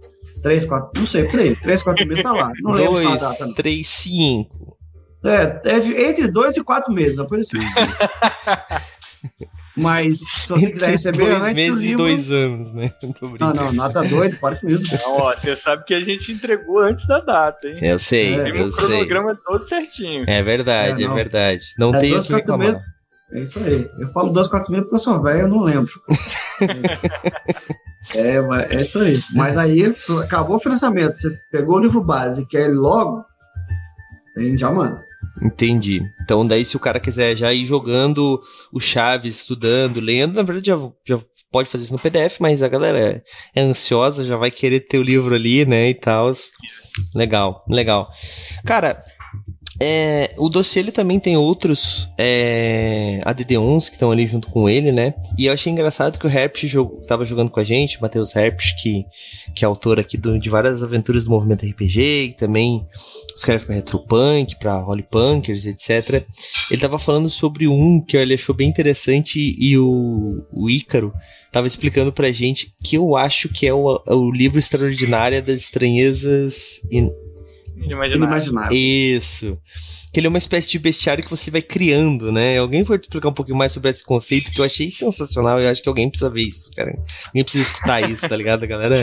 Três, 0.42 0.64
quatro, 0.64 0.90
não 0.94 1.06
sei, 1.06 1.24
por 1.24 1.40
aí, 1.40 1.54
três, 1.56 1.82
quatro 1.82 2.06
meses 2.06 2.22
tá 2.22 2.32
lá. 2.32 2.50
Não 2.62 2.72
dois, 2.72 2.90
lembro 2.98 3.12
a 3.12 3.16
data. 3.16 3.46
Não. 3.46 3.54
Três, 3.54 3.88
cinco. 3.88 4.78
É, 5.24 5.60
é 5.64 5.80
de, 5.80 5.94
entre 5.94 6.28
dois 6.28 6.56
e 6.56 6.64
quatro 6.64 6.92
meses, 6.92 7.18
uma 7.18 7.28
coisa 7.28 7.46
assim. 7.46 7.66
Mas 9.76 10.18
se 10.18 10.48
você 10.48 10.70
quiser 10.70 10.90
receber 10.90 11.24
dois 11.24 11.42
antes 11.42 11.54
meses 11.54 11.70
o 11.70 11.80
livro... 11.80 11.92
e 11.92 11.96
dois 11.96 12.30
anos, 12.30 12.74
né? 12.74 12.92
Não, 13.40 13.54
não, 13.54 13.72
nada 13.72 14.02
doido, 14.02 14.38
para 14.38 14.56
com 14.56 14.68
isso. 14.68 14.94
Não, 14.94 15.16
ó, 15.16 15.34
você 15.34 15.56
sabe 15.56 15.84
que 15.84 15.94
a 15.94 16.00
gente 16.00 16.32
entregou 16.32 16.80
antes 16.80 17.06
da 17.06 17.20
data, 17.20 17.68
hein? 17.68 17.78
Eu 17.80 17.98
sei, 17.98 18.38
é, 18.38 18.50
eu 18.50 18.70
sei. 18.70 18.84
O 18.84 18.88
cronograma 18.88 19.32
todo 19.44 19.68
certinho. 19.68 20.24
É 20.28 20.42
verdade, 20.42 21.02
é, 21.02 21.06
é 21.06 21.08
verdade. 21.10 21.64
Não 21.78 21.94
é 21.94 22.00
tem 22.00 22.16
o 22.16 22.20
que 22.20 22.32
reclamar. 22.32 22.66
Meses, 22.68 22.82
é 23.32 23.40
isso 23.40 23.58
aí. 23.58 23.90
Eu 23.98 24.12
falo 24.12 24.30
dois, 24.30 24.48
quatro 24.48 24.70
meses 24.70 24.84
porque 24.84 24.96
eu 24.96 25.00
sou 25.00 25.22
velho, 25.22 25.40
eu 25.40 25.48
não 25.48 25.60
lembro. 25.60 25.90
é, 28.14 28.74
é 28.74 28.82
isso 28.82 28.98
aí. 28.98 29.18
Mas 29.32 29.56
aí, 29.56 29.94
acabou 30.22 30.56
o 30.56 30.60
financiamento, 30.60 31.14
você 31.14 31.30
pegou 31.50 31.76
o 31.76 31.80
livro 31.80 32.04
base 32.04 32.42
e 32.42 32.46
quer 32.46 32.66
ele 32.66 32.74
logo, 32.74 33.24
a 34.36 34.40
gente 34.40 34.58
já 34.58 34.70
manda. 34.70 35.04
Entendi. 35.42 36.02
Então, 36.22 36.46
daí, 36.46 36.64
se 36.64 36.76
o 36.76 36.80
cara 36.80 37.00
quiser 37.00 37.36
já 37.36 37.52
ir 37.52 37.64
jogando 37.64 38.42
o 38.72 38.80
Chaves, 38.80 39.36
estudando, 39.36 40.00
lendo, 40.00 40.34
na 40.34 40.42
verdade 40.42 40.66
já, 40.66 40.78
já 41.04 41.20
pode 41.50 41.68
fazer 41.68 41.84
isso 41.84 41.92
no 41.92 41.98
PDF, 41.98 42.38
mas 42.40 42.62
a 42.62 42.68
galera 42.68 42.98
é, 42.98 43.22
é 43.54 43.62
ansiosa, 43.62 44.24
já 44.24 44.36
vai 44.36 44.50
querer 44.50 44.80
ter 44.80 44.98
o 44.98 45.02
livro 45.02 45.34
ali, 45.34 45.64
né, 45.64 45.90
e 45.90 45.94
tal. 45.94 46.30
Legal, 47.14 47.64
legal. 47.68 48.10
Cara, 48.64 49.02
é, 49.84 50.32
o 50.36 50.48
dossiê 50.48 50.80
ele 50.80 50.92
também 50.92 51.18
tem 51.18 51.36
outros 51.36 52.08
é, 52.16 53.20
ADD11 53.26 53.88
que 53.88 53.94
estão 53.96 54.12
ali 54.12 54.28
junto 54.28 54.46
com 54.48 54.68
ele, 54.68 54.92
né? 54.92 55.12
E 55.36 55.46
eu 55.46 55.52
achei 55.52 55.72
engraçado 55.72 56.20
que 56.20 56.26
o 56.26 56.30
Herpes 56.30 56.70
jog, 56.70 57.04
tava 57.04 57.24
jogando 57.24 57.50
com 57.50 57.58
a 57.58 57.64
gente, 57.64 57.98
o 57.98 58.00
Matheus 58.00 58.36
Herpes, 58.36 58.70
que, 58.80 59.04
que 59.56 59.64
é 59.64 59.66
autor 59.66 59.98
aqui 59.98 60.16
do, 60.16 60.38
de 60.38 60.48
várias 60.48 60.84
aventuras 60.84 61.24
do 61.24 61.30
movimento 61.30 61.66
RPG, 61.66 62.28
que 62.28 62.36
também 62.38 62.86
escreve 63.34 63.64
para 63.64 63.74
Retropunk, 63.74 64.56
para 64.56 64.84
Punkers, 65.10 65.66
etc. 65.66 66.24
Ele 66.70 66.80
tava 66.80 66.96
falando 66.96 67.28
sobre 67.28 67.66
um 67.66 68.00
que 68.00 68.16
ele 68.16 68.34
achou 68.34 68.54
bem 68.54 68.68
interessante 68.68 69.56
e 69.58 69.76
o, 69.76 70.46
o 70.52 70.70
Ícaro 70.70 71.12
tava 71.50 71.66
explicando 71.66 72.12
pra 72.12 72.30
gente 72.30 72.72
que 72.84 72.96
eu 72.96 73.16
acho 73.16 73.48
que 73.48 73.66
é 73.66 73.74
o, 73.74 74.00
é 74.06 74.14
o 74.14 74.30
livro 74.30 74.60
extraordinário 74.60 75.42
das 75.42 75.62
estranhezas 75.62 76.80
Inimaginável. 77.82 78.76
Isso. 78.76 79.58
Que 80.12 80.20
ele 80.20 80.26
é 80.26 80.28
uma 80.28 80.38
espécie 80.38 80.70
de 80.70 80.78
bestiário 80.78 81.24
que 81.24 81.30
você 81.30 81.50
vai 81.50 81.62
criando, 81.62 82.30
né? 82.30 82.58
Alguém 82.58 82.84
pode 82.84 83.02
explicar 83.02 83.28
um 83.28 83.34
pouquinho 83.34 83.56
mais 83.56 83.72
sobre 83.72 83.90
esse 83.90 84.04
conceito 84.04 84.50
que 84.52 84.60
eu 84.60 84.64
achei 84.64 84.90
sensacional. 84.90 85.60
Eu 85.60 85.68
acho 85.68 85.82
que 85.82 85.88
alguém 85.88 86.08
precisa 86.08 86.30
ver 86.30 86.42
isso, 86.42 86.70
cara. 86.76 86.98
Alguém 87.26 87.42
precisa 87.42 87.70
escutar 87.70 88.00
isso, 88.08 88.28
tá 88.28 88.36
ligado, 88.36 88.66
galera? 88.66 88.96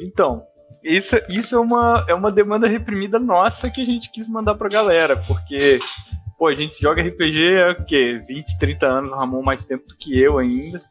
Então, 0.00 0.42
isso, 0.82 1.16
isso 1.28 1.54
é, 1.54 1.60
uma, 1.60 2.04
é 2.08 2.14
uma 2.14 2.30
demanda 2.30 2.66
reprimida 2.66 3.18
nossa 3.18 3.70
que 3.70 3.82
a 3.82 3.84
gente 3.84 4.10
quis 4.10 4.28
mandar 4.28 4.54
pra 4.54 4.68
galera, 4.68 5.16
porque, 5.16 5.78
pô, 6.38 6.48
a 6.48 6.54
gente 6.54 6.80
joga 6.80 7.02
RPG 7.02 7.38
há 7.62 7.82
o 7.82 7.84
quê? 7.84 8.22
20, 8.26 8.58
30 8.58 8.86
anos, 8.86 9.12
o 9.12 9.14
Ramon 9.14 9.42
mais 9.42 9.64
tempo 9.64 9.86
do 9.86 9.96
que 9.96 10.18
eu 10.18 10.38
ainda. 10.38 10.82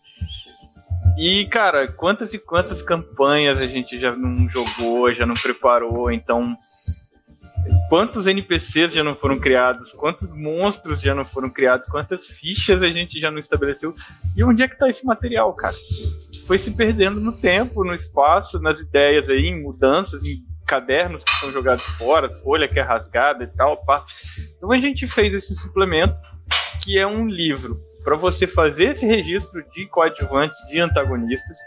E, 1.18 1.46
cara, 1.48 1.88
quantas 1.92 2.34
e 2.34 2.40
quantas 2.40 2.82
campanhas 2.82 3.60
a 3.62 3.68
gente 3.68 4.00
já 4.00 4.16
não 4.16 4.48
jogou, 4.48 5.14
já 5.14 5.26
não 5.26 5.34
preparou, 5.34 6.12
então 6.12 6.56
quantos 7.90 8.28
NPCs 8.28 8.94
já 8.94 9.04
não 9.04 9.16
foram 9.16 9.40
criados, 9.40 9.92
quantos 9.92 10.32
monstros 10.32 11.02
já 11.02 11.16
não 11.16 11.26
foram 11.26 11.50
criados, 11.50 11.88
quantas 11.88 12.28
fichas 12.28 12.84
a 12.84 12.90
gente 12.90 13.20
já 13.20 13.32
não 13.32 13.40
estabeleceu. 13.40 13.94
E 14.36 14.44
onde 14.44 14.64
é 14.64 14.68
que 14.68 14.78
tá 14.78 14.88
esse 14.88 15.06
material, 15.06 15.54
cara? 15.54 15.76
Foi 16.46 16.58
se 16.58 16.76
perdendo 16.76 17.20
no 17.20 17.40
tempo, 17.42 17.84
no 17.84 17.94
espaço, 17.94 18.60
nas 18.60 18.80
ideias 18.80 19.30
aí, 19.30 19.48
em 19.48 19.62
mudanças, 19.62 20.24
em 20.24 20.38
cadernos 20.66 21.24
que 21.24 21.32
são 21.38 21.52
jogados 21.52 21.84
fora, 21.84 22.30
folha 22.30 22.68
que 22.68 22.80
é 22.80 22.84
rasgada 22.84 23.44
e 23.44 23.48
tal. 23.48 23.84
Pá. 23.84 24.04
Então 24.56 24.72
a 24.72 24.78
gente 24.78 25.08
fez 25.08 25.34
esse 25.34 25.56
suplemento, 25.56 26.14
que 26.84 26.98
é 26.98 27.08
um 27.08 27.28
livro 27.28 27.80
para 28.04 28.16
você 28.16 28.48
fazer 28.48 28.90
esse 28.90 29.06
registro 29.06 29.64
de 29.72 29.88
coadjuvantes, 29.88 30.58
de 30.70 30.80
antagonistas, 30.80 31.58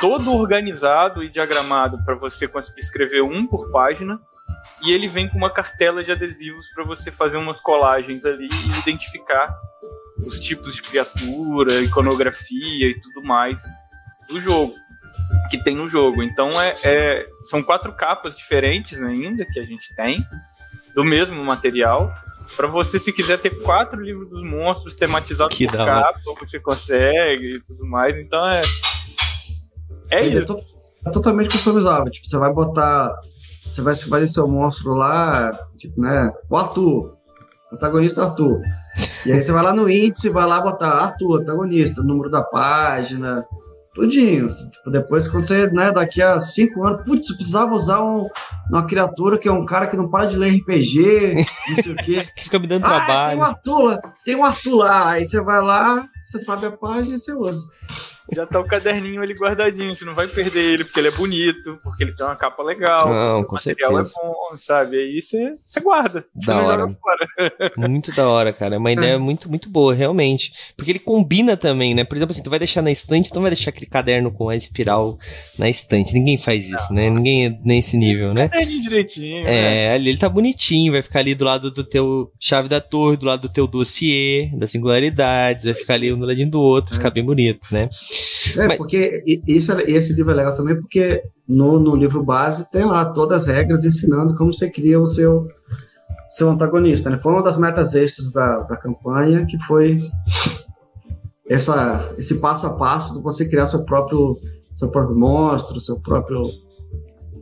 todo 0.00 0.32
organizado 0.32 1.22
e 1.22 1.28
diagramado 1.28 1.98
para 2.04 2.14
você 2.14 2.48
conseguir 2.48 2.80
escrever 2.80 3.22
um 3.22 3.46
por 3.46 3.70
página 3.70 4.18
e 4.82 4.92
ele 4.92 5.08
vem 5.08 5.28
com 5.28 5.36
uma 5.36 5.50
cartela 5.50 6.02
de 6.02 6.12
adesivos 6.12 6.68
para 6.74 6.84
você 6.84 7.10
fazer 7.10 7.36
umas 7.36 7.60
colagens 7.60 8.24
ali 8.24 8.48
e 8.48 8.78
identificar 8.78 9.54
os 10.26 10.40
tipos 10.40 10.74
de 10.74 10.82
criatura, 10.82 11.80
iconografia 11.80 12.88
e 12.88 13.00
tudo 13.00 13.22
mais 13.22 13.62
do 14.28 14.40
jogo 14.40 14.74
que 15.50 15.58
tem 15.58 15.74
no 15.74 15.88
jogo. 15.88 16.22
Então 16.22 16.60
é, 16.60 16.74
é 16.82 17.26
são 17.42 17.62
quatro 17.62 17.92
capas 17.92 18.36
diferentes 18.36 19.02
ainda 19.02 19.44
que 19.44 19.58
a 19.58 19.64
gente 19.64 19.94
tem 19.94 20.24
do 20.94 21.04
mesmo 21.04 21.42
material. 21.44 22.12
Para 22.56 22.66
você, 22.66 22.98
se 22.98 23.12
quiser 23.12 23.38
ter 23.38 23.50
quatro 23.62 24.00
livros 24.00 24.28
dos 24.28 24.42
monstros 24.42 24.96
tematizados 24.96 25.56
que 25.56 25.66
por 25.66 25.76
capa, 25.76 26.20
você 26.40 26.58
consegue 26.58 27.52
e 27.52 27.60
tudo 27.60 27.86
mais. 27.86 28.16
Então 28.16 28.44
é. 28.46 28.60
É 30.10 30.26
ele 30.26 30.40
isso. 30.40 30.56
É, 31.06 31.10
totalmente 31.10 31.50
customizável. 31.50 32.10
Tipo, 32.10 32.26
você 32.26 32.36
vai 32.36 32.52
botar 32.52 33.14
você 33.70 33.82
vai 33.82 33.94
fazer 33.94 34.26
seu 34.26 34.48
monstro 34.48 34.94
lá, 34.94 35.56
tipo, 35.76 36.00
né? 36.00 36.32
O 36.48 36.56
Arthur. 36.56 37.16
Protagonista 37.68 38.24
Arthur. 38.24 38.60
E 39.24 39.32
aí 39.32 39.40
você 39.40 39.52
vai 39.52 39.62
lá 39.62 39.72
no 39.72 39.88
índice, 39.88 40.28
vai 40.28 40.44
lá 40.44 40.60
botar 40.60 40.90
Arthur, 40.90 41.40
antagonista, 41.40 42.02
número 42.02 42.28
da 42.28 42.42
página, 42.42 43.46
tudinho. 43.94 44.48
Tipo, 44.48 44.90
depois, 44.90 45.28
quando 45.28 45.44
você, 45.44 45.70
né, 45.70 45.92
daqui 45.92 46.20
a 46.20 46.40
cinco 46.40 46.84
anos, 46.84 47.04
putz, 47.04 47.30
eu 47.30 47.36
precisava 47.36 47.72
usar 47.72 48.02
um, 48.02 48.26
uma 48.68 48.84
criatura 48.86 49.38
que 49.38 49.46
é 49.46 49.52
um 49.52 49.64
cara 49.64 49.86
que 49.86 49.96
não 49.96 50.10
para 50.10 50.24
de 50.24 50.36
ler 50.36 50.56
RPG, 50.56 51.36
não 51.68 51.82
sei 51.82 51.92
o 51.92 51.96
quê. 51.96 52.26
Fica 52.42 52.58
me 52.58 52.66
dando 52.66 52.84
ah, 52.86 52.88
trabalho. 52.88 53.30
Tem 53.30 53.38
um 53.38 53.44
Arthur 53.44 53.82
lá, 53.82 54.00
tem 54.24 54.36
um 54.36 54.44
Arthur 54.44 54.74
lá. 54.76 55.10
Aí 55.10 55.24
você 55.24 55.40
vai 55.40 55.62
lá, 55.62 56.08
você 56.18 56.40
sabe 56.40 56.66
a 56.66 56.72
página 56.72 57.14
e 57.14 57.18
você 57.18 57.32
usa 57.32 57.68
já 58.32 58.46
tá 58.46 58.60
o 58.60 58.64
caderninho 58.64 59.22
ali 59.22 59.34
guardadinho, 59.34 59.94
você 59.94 60.04
não 60.04 60.12
vai 60.12 60.26
perder 60.26 60.74
ele, 60.74 60.84
porque 60.84 61.00
ele 61.00 61.08
é 61.08 61.12
bonito, 61.12 61.78
porque 61.82 62.04
ele 62.04 62.12
tem 62.12 62.24
uma 62.24 62.36
capa 62.36 62.62
legal. 62.62 63.08
Não, 63.08 63.44
com 63.44 63.56
certeza. 63.56 63.90
é 63.90 64.22
bom, 64.22 64.56
sabe? 64.56 64.96
Aí 64.96 65.22
você, 65.22 65.54
você 65.66 65.80
guarda. 65.80 66.24
Da 66.34 66.54
você 66.54 66.66
hora. 66.66 66.96
muito 67.88 68.12
da 68.14 68.28
hora, 68.28 68.52
cara. 68.52 68.76
É 68.76 68.78
uma 68.78 68.92
ideia 68.92 69.14
é. 69.14 69.18
muito, 69.18 69.48
muito 69.48 69.68
boa, 69.68 69.94
realmente. 69.94 70.52
Porque 70.76 70.90
ele 70.90 70.98
combina 70.98 71.56
também, 71.56 71.94
né? 71.94 72.04
Por 72.04 72.16
exemplo, 72.16 72.32
assim, 72.32 72.42
tu 72.42 72.50
vai 72.50 72.58
deixar 72.58 72.82
na 72.82 72.90
estante, 72.90 73.30
tu 73.30 73.34
não 73.34 73.42
vai 73.42 73.50
deixar 73.50 73.70
aquele 73.70 73.86
caderno 73.86 74.30
com 74.30 74.48
a 74.48 74.56
espiral 74.56 75.18
na 75.58 75.68
estante. 75.68 76.14
Ninguém 76.14 76.38
faz 76.38 76.70
isso, 76.70 76.88
não. 76.90 76.96
né? 76.96 77.10
Ninguém 77.10 77.46
é 77.46 77.58
nesse 77.64 77.96
nível, 77.96 78.32
né? 78.34 78.48
É 78.52 78.64
direitinho. 78.64 79.46
É, 79.46 79.88
né? 79.88 79.94
ali 79.94 80.10
ele 80.10 80.18
tá 80.18 80.28
bonitinho, 80.28 80.92
vai 80.92 81.02
ficar 81.02 81.20
ali 81.20 81.34
do 81.34 81.44
lado 81.44 81.70
do 81.70 81.84
teu 81.84 82.30
chave 82.38 82.68
da 82.68 82.80
torre, 82.80 83.16
do 83.16 83.26
lado 83.26 83.42
do 83.42 83.48
teu 83.48 83.66
dossiê, 83.66 84.50
das 84.54 84.70
singularidades, 84.70 85.64
vai 85.64 85.74
ficar 85.74 85.94
ali 85.94 86.12
um 86.12 86.18
do 86.18 86.26
ladinho 86.26 86.50
do 86.50 86.60
outro, 86.60 86.94
é. 86.94 86.96
ficar 86.96 87.10
bem 87.10 87.24
bonito, 87.24 87.60
né? 87.70 87.88
É, 88.56 88.66
Mas... 88.68 88.76
porque 88.78 89.22
esse, 89.46 89.72
esse 89.82 90.12
livro 90.12 90.32
é 90.32 90.34
legal 90.34 90.54
também, 90.54 90.76
porque 90.76 91.22
no, 91.46 91.78
no 91.78 91.94
livro 91.94 92.24
base 92.24 92.70
tem 92.70 92.84
lá 92.84 93.04
todas 93.04 93.42
as 93.42 93.54
regras 93.54 93.84
ensinando 93.84 94.34
como 94.34 94.52
você 94.52 94.70
cria 94.70 95.00
o 95.00 95.06
seu, 95.06 95.46
seu 96.28 96.50
antagonista. 96.50 97.10
Né? 97.10 97.18
Foi 97.18 97.32
uma 97.32 97.42
das 97.42 97.58
metas 97.58 97.94
extras 97.94 98.32
da, 98.32 98.60
da 98.60 98.76
campanha, 98.76 99.44
que 99.46 99.58
foi 99.64 99.94
essa, 101.48 102.14
esse 102.16 102.40
passo 102.40 102.66
a 102.66 102.76
passo 102.76 103.16
de 103.16 103.22
você 103.22 103.48
criar 103.48 103.66
seu 103.66 103.84
próprio, 103.84 104.38
seu 104.76 104.88
próprio 104.88 105.18
monstro, 105.18 105.80
seu 105.80 106.00
próprio 106.00 106.42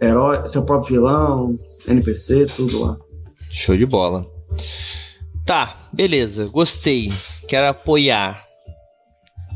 herói, 0.00 0.48
seu 0.48 0.64
próprio 0.64 0.96
vilão, 0.96 1.56
NPC, 1.86 2.46
tudo 2.46 2.80
lá. 2.80 2.96
Show 3.50 3.76
de 3.76 3.86
bola. 3.86 4.26
Tá, 5.44 5.76
beleza, 5.92 6.46
gostei. 6.46 7.12
Quero 7.46 7.68
apoiar. 7.68 8.47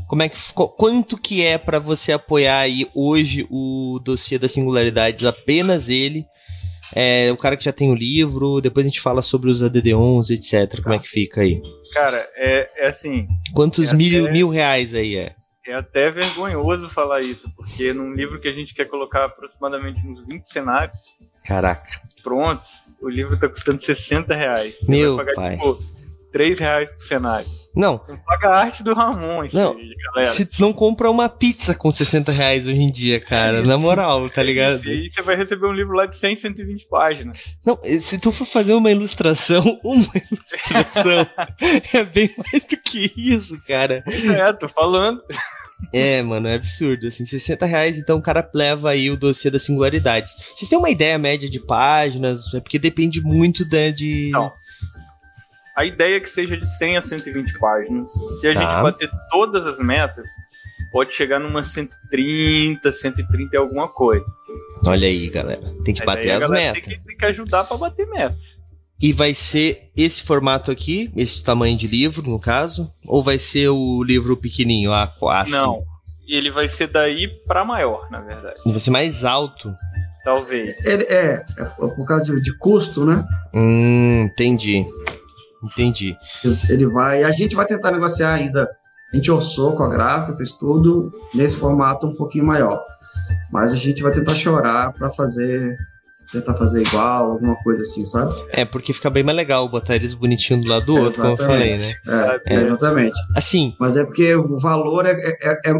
Como 0.07 0.21
é 0.21 0.29
que 0.29 0.37
quanto 0.53 1.17
que 1.17 1.43
é 1.43 1.57
para 1.57 1.79
você 1.79 2.11
apoiar 2.11 2.59
aí 2.59 2.87
hoje 2.93 3.47
o 3.49 3.99
dossiê 4.03 4.37
das 4.37 4.51
singularidades 4.51 5.25
apenas 5.25 5.89
ele? 5.89 6.25
É, 6.95 7.31
o 7.31 7.37
cara 7.37 7.57
que 7.57 7.63
já 7.63 7.71
tem 7.71 7.89
o 7.89 7.95
livro, 7.95 8.61
depois 8.61 8.85
a 8.85 8.89
gente 8.89 9.01
fala 9.01 9.21
sobre 9.21 9.49
os 9.49 9.63
ADD11, 9.63 10.31
etc. 10.31 10.81
Como 10.81 10.93
é 10.93 10.99
que 10.99 11.07
fica 11.09 11.41
aí? 11.41 11.59
Cara, 11.91 12.29
é, 12.35 12.85
é 12.85 12.87
assim. 12.87 13.27
Quantos 13.53 13.91
é 13.91 13.95
mil, 13.95 14.25
até, 14.25 14.33
mil 14.33 14.49
reais 14.49 14.93
aí 14.93 15.15
é? 15.15 15.35
É 15.65 15.73
até 15.73 16.11
vergonhoso 16.11 16.89
falar 16.89 17.21
isso, 17.21 17.49
porque 17.55 17.93
num 17.93 18.13
livro 18.13 18.39
que 18.39 18.47
a 18.47 18.53
gente 18.53 18.75
quer 18.75 18.85
colocar 18.85 19.25
aproximadamente 19.25 20.05
uns 20.05 20.23
20 20.27 20.45
cenários. 20.45 20.99
Caraca. 21.45 21.89
Prontos, 22.21 22.83
o 23.01 23.09
livro 23.09 23.39
tá 23.39 23.49
custando 23.49 23.81
60 23.81 24.35
reais. 24.35 24.75
Você 24.79 24.91
Meu 24.91 25.17
pagar, 25.17 25.33
pai. 25.33 25.55
Tipo, 25.55 25.79
3 26.33 26.59
reais 26.59 26.91
por 26.91 27.03
cenário. 27.03 27.47
Não. 27.75 28.01
Não 28.07 28.17
paga 28.17 28.49
a 28.49 28.57
arte 28.57 28.83
do 28.83 28.93
Ramon, 28.93 29.45
isso 29.45 29.55
não. 29.55 29.77
aí, 29.77 29.95
galera. 30.13 30.31
Se 30.31 30.49
não 30.59 30.73
compra 30.73 31.09
uma 31.09 31.29
pizza 31.29 31.73
com 31.73 31.91
60 31.91 32.31
reais 32.31 32.67
hoje 32.67 32.81
em 32.81 32.91
dia, 32.91 33.19
cara, 33.19 33.59
é 33.59 33.61
na 33.61 33.77
moral, 33.77 34.27
tá 34.29 34.43
ligado? 34.43 34.83
E 34.85 34.91
aí 34.91 35.09
você 35.09 35.21
vai 35.21 35.35
receber 35.35 35.67
um 35.67 35.71
livro 35.71 35.93
lá 35.93 36.05
de 36.05 36.15
100, 36.15 36.35
120 36.35 36.87
páginas. 36.87 37.55
Não, 37.65 37.79
se 37.99 38.17
tu 38.19 38.31
for 38.31 38.45
fazer 38.45 38.73
uma 38.73 38.91
ilustração, 38.91 39.79
uma 39.83 40.11
ilustração 40.31 41.27
é 41.93 42.03
bem 42.03 42.29
mais 42.37 42.63
do 42.65 42.77
que 42.77 43.11
isso, 43.15 43.61
cara. 43.65 44.03
É, 44.07 44.53
tô 44.53 44.67
falando. 44.67 45.21
É, 45.91 46.21
mano, 46.21 46.47
é 46.47 46.55
absurdo. 46.55 47.07
Assim, 47.07 47.25
60 47.25 47.65
reais, 47.65 47.97
então 47.97 48.17
o 48.17 48.21
cara 48.21 48.47
leva 48.53 48.91
aí 48.91 49.09
o 49.09 49.17
dossiê 49.17 49.49
das 49.49 49.63
singularidades. 49.63 50.33
Vocês 50.55 50.69
têm 50.69 50.77
uma 50.77 50.89
ideia 50.89 51.17
média 51.17 51.49
de 51.49 51.59
páginas? 51.59 52.53
É 52.53 52.59
porque 52.59 52.79
depende 52.79 53.21
muito 53.21 53.67
da, 53.67 53.89
de. 53.89 54.29
Não. 54.31 54.51
A 55.75 55.85
ideia 55.85 56.17
é 56.17 56.19
que 56.19 56.29
seja 56.29 56.55
de 56.55 56.67
100 56.67 56.97
a 56.97 57.01
120 57.01 57.59
páginas. 57.59 58.11
Se 58.39 58.47
a 58.47 58.53
tá. 58.53 58.59
gente 58.59 58.83
bater 58.83 59.09
todas 59.29 59.65
as 59.65 59.79
metas, 59.79 60.27
pode 60.91 61.13
chegar 61.13 61.39
numa 61.39 61.63
130, 61.63 62.91
130 62.91 63.55
e 63.55 63.57
alguma 63.57 63.87
coisa. 63.87 64.25
Olha 64.85 65.07
aí, 65.07 65.29
galera. 65.29 65.73
Tem 65.83 65.93
que 65.93 66.03
a 66.03 66.05
bater 66.05 66.31
as 66.31 66.49
metas. 66.49 66.83
Tem 66.83 66.97
que, 66.97 67.03
tem 67.03 67.17
que 67.17 67.25
ajudar 67.25 67.63
para 67.63 67.77
bater 67.77 68.07
meta. 68.07 68.37
E 69.01 69.11
vai 69.11 69.33
ser 69.33 69.91
esse 69.97 70.21
formato 70.21 70.71
aqui, 70.71 71.11
esse 71.15 71.43
tamanho 71.43 71.75
de 71.75 71.87
livro, 71.87 72.29
no 72.29 72.39
caso? 72.39 72.93
Ou 73.05 73.23
vai 73.23 73.39
ser 73.39 73.69
o 73.69 74.03
livro 74.03 74.37
pequenininho, 74.37 74.93
a 74.93 75.07
A5? 75.07 75.49
Não, 75.49 75.83
ele 76.27 76.51
vai 76.51 76.69
ser 76.69 76.87
daí 76.87 77.27
para 77.45 77.65
maior, 77.65 78.09
na 78.11 78.21
verdade. 78.21 78.59
Vai 78.63 78.79
ser 78.79 78.91
mais 78.91 79.25
alto? 79.25 79.73
Talvez. 80.23 80.85
É, 80.85 80.93
é, 80.93 81.45
é 81.57 81.65
por 81.65 82.05
causa 82.07 82.33
de, 82.33 82.41
de 82.41 82.57
custo, 82.57 83.05
né? 83.05 83.25
Hum, 83.53 84.23
entendi. 84.31 84.85
Entendi. 85.63 86.17
Ele 86.69 86.87
vai. 86.87 87.23
A 87.23 87.31
gente 87.31 87.55
vai 87.55 87.65
tentar 87.65 87.91
negociar 87.91 88.33
ainda. 88.33 88.69
A 89.11 89.15
gente 89.15 89.31
orçou 89.31 89.75
com 89.75 89.83
a 89.83 89.89
gráfica, 89.89 90.35
fez 90.35 90.53
tudo 90.53 91.11
nesse 91.33 91.55
formato 91.55 92.07
um 92.07 92.15
pouquinho 92.15 92.45
maior. 92.45 92.81
Mas 93.51 93.71
a 93.71 93.75
gente 93.75 94.01
vai 94.01 94.11
tentar 94.11 94.33
chorar 94.33 94.91
para 94.91 95.09
fazer 95.11 95.77
tentar 96.33 96.55
fazer 96.55 96.81
igual, 96.81 97.31
alguma 97.31 97.55
coisa 97.57 97.81
assim, 97.81 98.05
sabe? 98.05 98.33
É, 98.49 98.65
porque 98.65 98.91
fica 98.91 99.09
bem 99.09 99.23
mais 99.23 99.37
legal 99.37 99.69
botar 99.69 99.95
eles 99.95 100.15
bonitinhos 100.15 100.65
do 100.65 100.71
lado 100.71 100.85
do 100.87 100.95
outro, 100.95 101.21
como 101.21 101.33
eu 101.33 101.37
falei, 101.37 101.77
né? 101.77 101.93
É, 102.47 102.55
é, 102.55 102.61
exatamente. 102.61 103.19
Assim. 103.35 103.75
Mas 103.79 103.95
é 103.95 104.03
porque 104.03 104.33
o 104.35 104.57
valor 104.57 105.05
é, 105.05 105.11
é, 105.11 105.37
é, 105.43 105.71
é, 105.71 105.73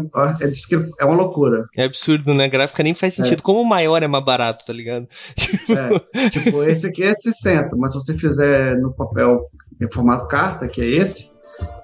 é 1.00 1.04
uma 1.04 1.16
loucura. 1.16 1.64
É 1.76 1.84
absurdo, 1.84 2.32
né? 2.32 2.44
A 2.44 2.48
gráfica 2.48 2.82
nem 2.82 2.94
faz 2.94 3.16
sentido. 3.16 3.42
Como 3.42 3.60
o 3.60 3.68
maior 3.68 4.02
é 4.02 4.06
mais 4.06 4.24
barato, 4.24 4.64
tá 4.64 4.72
ligado? 4.72 5.08
É, 6.14 6.28
tipo, 6.30 6.62
esse 6.62 6.86
aqui 6.86 7.02
é 7.02 7.12
60, 7.12 7.76
mas 7.76 7.92
se 7.92 7.98
você 7.98 8.16
fizer 8.16 8.76
no 8.76 8.92
papel 8.92 9.40
em 9.80 9.90
formato 9.92 10.28
carta, 10.28 10.68
que 10.68 10.80
é 10.80 10.86
esse, 10.86 11.34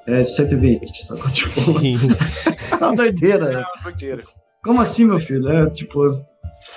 é 0.07 0.25
120, 0.25 1.05
sabe? 1.05 1.21
Tipo, 1.33 1.79
é 2.73 2.77
uma 2.77 2.97
doideira. 2.97 3.53
É 3.53 3.59
uma 3.59 3.83
doideira. 3.83 4.23
Como 4.63 4.81
assim, 4.81 5.07
meu 5.07 5.19
filho? 5.19 5.49
É 5.49 5.71
tipo, 5.71 6.07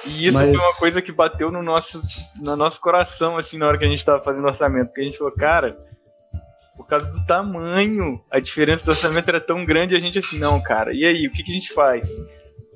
e 0.07 0.27
isso 0.27 0.37
Mas... 0.37 0.49
foi 0.49 0.57
uma 0.57 0.75
coisa 0.75 1.01
que 1.01 1.11
bateu 1.11 1.51
no 1.51 1.61
nosso, 1.61 2.01
no 2.41 2.55
nosso 2.55 2.79
coração, 2.79 3.37
assim, 3.37 3.57
na 3.57 3.67
hora 3.67 3.77
que 3.77 3.83
a 3.83 3.89
gente 3.89 4.05
tava 4.05 4.23
fazendo 4.23 4.47
orçamento. 4.47 4.87
Porque 4.87 5.01
a 5.01 5.03
gente 5.03 5.17
falou, 5.17 5.33
cara, 5.33 5.77
por 6.77 6.87
causa 6.87 7.11
do 7.11 7.25
tamanho, 7.25 8.21
a 8.31 8.39
diferença 8.39 8.85
do 8.85 8.91
orçamento 8.91 9.27
era 9.27 9.41
tão 9.41 9.65
grande, 9.65 9.95
a 9.95 9.99
gente 9.99 10.17
assim, 10.17 10.39
não, 10.39 10.61
cara, 10.61 10.93
e 10.93 11.05
aí, 11.05 11.27
o 11.27 11.31
que, 11.31 11.43
que 11.43 11.51
a 11.51 11.55
gente 11.55 11.73
faz? 11.73 12.09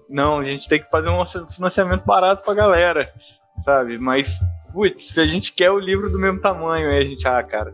Não, 0.09 0.39
a 0.39 0.45
gente 0.45 0.67
tem 0.67 0.81
que 0.81 0.89
fazer 0.89 1.09
um 1.09 1.25
financiamento 1.47 2.05
barato 2.05 2.43
pra 2.43 2.53
galera, 2.53 3.11
sabe? 3.63 3.97
Mas, 3.97 4.39
putz, 4.73 5.13
se 5.13 5.21
a 5.21 5.25
gente 5.25 5.53
quer 5.53 5.71
o 5.71 5.79
livro 5.79 6.09
do 6.09 6.19
mesmo 6.19 6.41
tamanho, 6.41 6.89
aí 6.89 6.99
a 6.99 7.05
gente, 7.05 7.27
ah, 7.27 7.41
cara, 7.41 7.71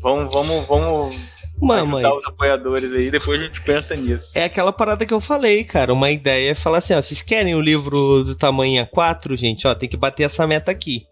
vamos, 0.00 0.32
vamos, 0.32 0.66
vamos 0.66 1.30
Mamãe. 1.60 2.04
ajudar 2.04 2.18
os 2.18 2.26
apoiadores 2.26 2.92
aí, 2.92 3.10
depois 3.10 3.40
a 3.40 3.44
gente 3.44 3.60
pensa 3.62 3.94
nisso. 3.94 4.30
É 4.34 4.44
aquela 4.44 4.72
parada 4.72 5.04
que 5.04 5.12
eu 5.12 5.20
falei, 5.20 5.64
cara. 5.64 5.92
Uma 5.92 6.10
ideia 6.10 6.52
é 6.52 6.54
falar 6.54 6.78
assim, 6.78 6.94
ó, 6.94 7.02
vocês 7.02 7.22
querem 7.22 7.54
o 7.54 7.60
livro 7.60 8.24
do 8.24 8.34
tamanho 8.34 8.86
A4, 8.86 9.36
gente? 9.36 9.66
Ó, 9.66 9.74
tem 9.74 9.88
que 9.88 9.96
bater 9.96 10.24
essa 10.24 10.46
meta 10.46 10.70
aqui. 10.70 11.06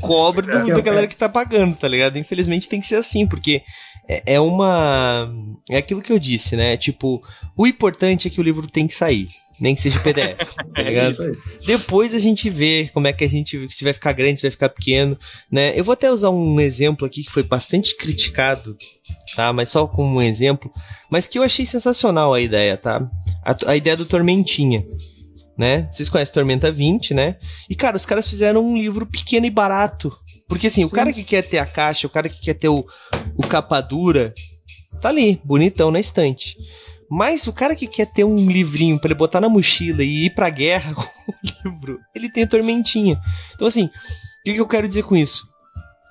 Cobre 0.00 0.46
do, 0.46 0.66
da 0.66 0.80
galera 0.80 1.06
que 1.06 1.16
tá 1.16 1.28
pagando, 1.28 1.76
tá 1.76 1.86
ligado? 1.86 2.18
Infelizmente 2.18 2.68
tem 2.68 2.80
que 2.80 2.86
ser 2.86 2.96
assim, 2.96 3.26
porque 3.26 3.62
é, 4.08 4.34
é 4.34 4.40
uma. 4.40 5.32
É 5.70 5.76
aquilo 5.76 6.02
que 6.02 6.12
eu 6.12 6.18
disse, 6.18 6.56
né? 6.56 6.76
Tipo, 6.76 7.22
o 7.56 7.66
importante 7.66 8.28
é 8.28 8.30
que 8.30 8.40
o 8.40 8.44
livro 8.44 8.66
tem 8.66 8.86
que 8.86 8.94
sair 8.94 9.28
nem 9.62 9.76
que 9.76 9.80
seja 9.80 10.00
PDF, 10.00 10.54
tá 10.74 10.82
ligado? 10.82 11.22
É 11.22 11.66
Depois 11.66 12.16
a 12.16 12.18
gente 12.18 12.50
vê 12.50 12.90
como 12.92 13.06
é 13.06 13.12
que 13.12 13.22
a 13.22 13.28
gente, 13.28 13.68
se 13.70 13.84
vai 13.84 13.92
ficar 13.92 14.12
grande, 14.12 14.40
se 14.40 14.42
vai 14.42 14.50
ficar 14.50 14.68
pequeno, 14.68 15.16
né? 15.48 15.72
Eu 15.78 15.84
vou 15.84 15.92
até 15.92 16.10
usar 16.10 16.30
um 16.30 16.60
exemplo 16.60 17.06
aqui 17.06 17.22
que 17.22 17.30
foi 17.30 17.44
bastante 17.44 17.96
criticado, 17.96 18.76
tá? 19.36 19.52
Mas 19.52 19.68
só 19.68 19.86
como 19.86 20.16
um 20.16 20.22
exemplo, 20.22 20.68
mas 21.08 21.28
que 21.28 21.38
eu 21.38 21.44
achei 21.44 21.64
sensacional 21.64 22.34
a 22.34 22.40
ideia, 22.40 22.76
tá? 22.76 23.08
A, 23.44 23.70
a 23.70 23.76
ideia 23.76 23.96
do 23.96 24.04
Tormentinha, 24.04 24.84
né? 25.56 25.86
Vocês 25.90 26.08
conhecem 26.08 26.34
Tormenta 26.34 26.70
20, 26.70 27.14
né? 27.14 27.36
E, 27.68 27.74
cara, 27.74 27.96
os 27.96 28.06
caras 28.06 28.28
fizeram 28.28 28.64
um 28.64 28.76
livro 28.76 29.06
pequeno 29.06 29.46
e 29.46 29.50
barato. 29.50 30.16
Porque, 30.48 30.66
assim, 30.66 30.82
Sim. 30.82 30.84
o 30.84 30.90
cara 30.90 31.12
que 31.12 31.24
quer 31.24 31.42
ter 31.42 31.58
a 31.58 31.66
caixa, 31.66 32.06
o 32.06 32.10
cara 32.10 32.28
que 32.28 32.40
quer 32.40 32.54
ter 32.54 32.68
o, 32.68 32.84
o 33.36 33.46
capa 33.46 33.80
dura, 33.80 34.32
tá 35.00 35.08
ali, 35.08 35.40
bonitão 35.44 35.90
na 35.90 36.00
estante. 36.00 36.56
Mas 37.10 37.46
o 37.46 37.52
cara 37.52 37.76
que 37.76 37.86
quer 37.86 38.06
ter 38.06 38.24
um 38.24 38.50
livrinho 38.50 38.98
para 38.98 39.08
ele 39.08 39.18
botar 39.18 39.40
na 39.40 39.48
mochila 39.48 40.02
e 40.02 40.26
ir 40.26 40.30
pra 40.30 40.48
guerra 40.48 40.94
com 40.96 41.02
o 41.02 41.34
livro, 41.68 42.00
ele 42.14 42.30
tem 42.30 42.46
tormentinha. 42.46 43.20
Então, 43.54 43.66
assim, 43.66 43.84
o 43.84 43.90
que, 44.44 44.54
que 44.54 44.60
eu 44.60 44.66
quero 44.66 44.88
dizer 44.88 45.02
com 45.02 45.14
isso? 45.14 45.46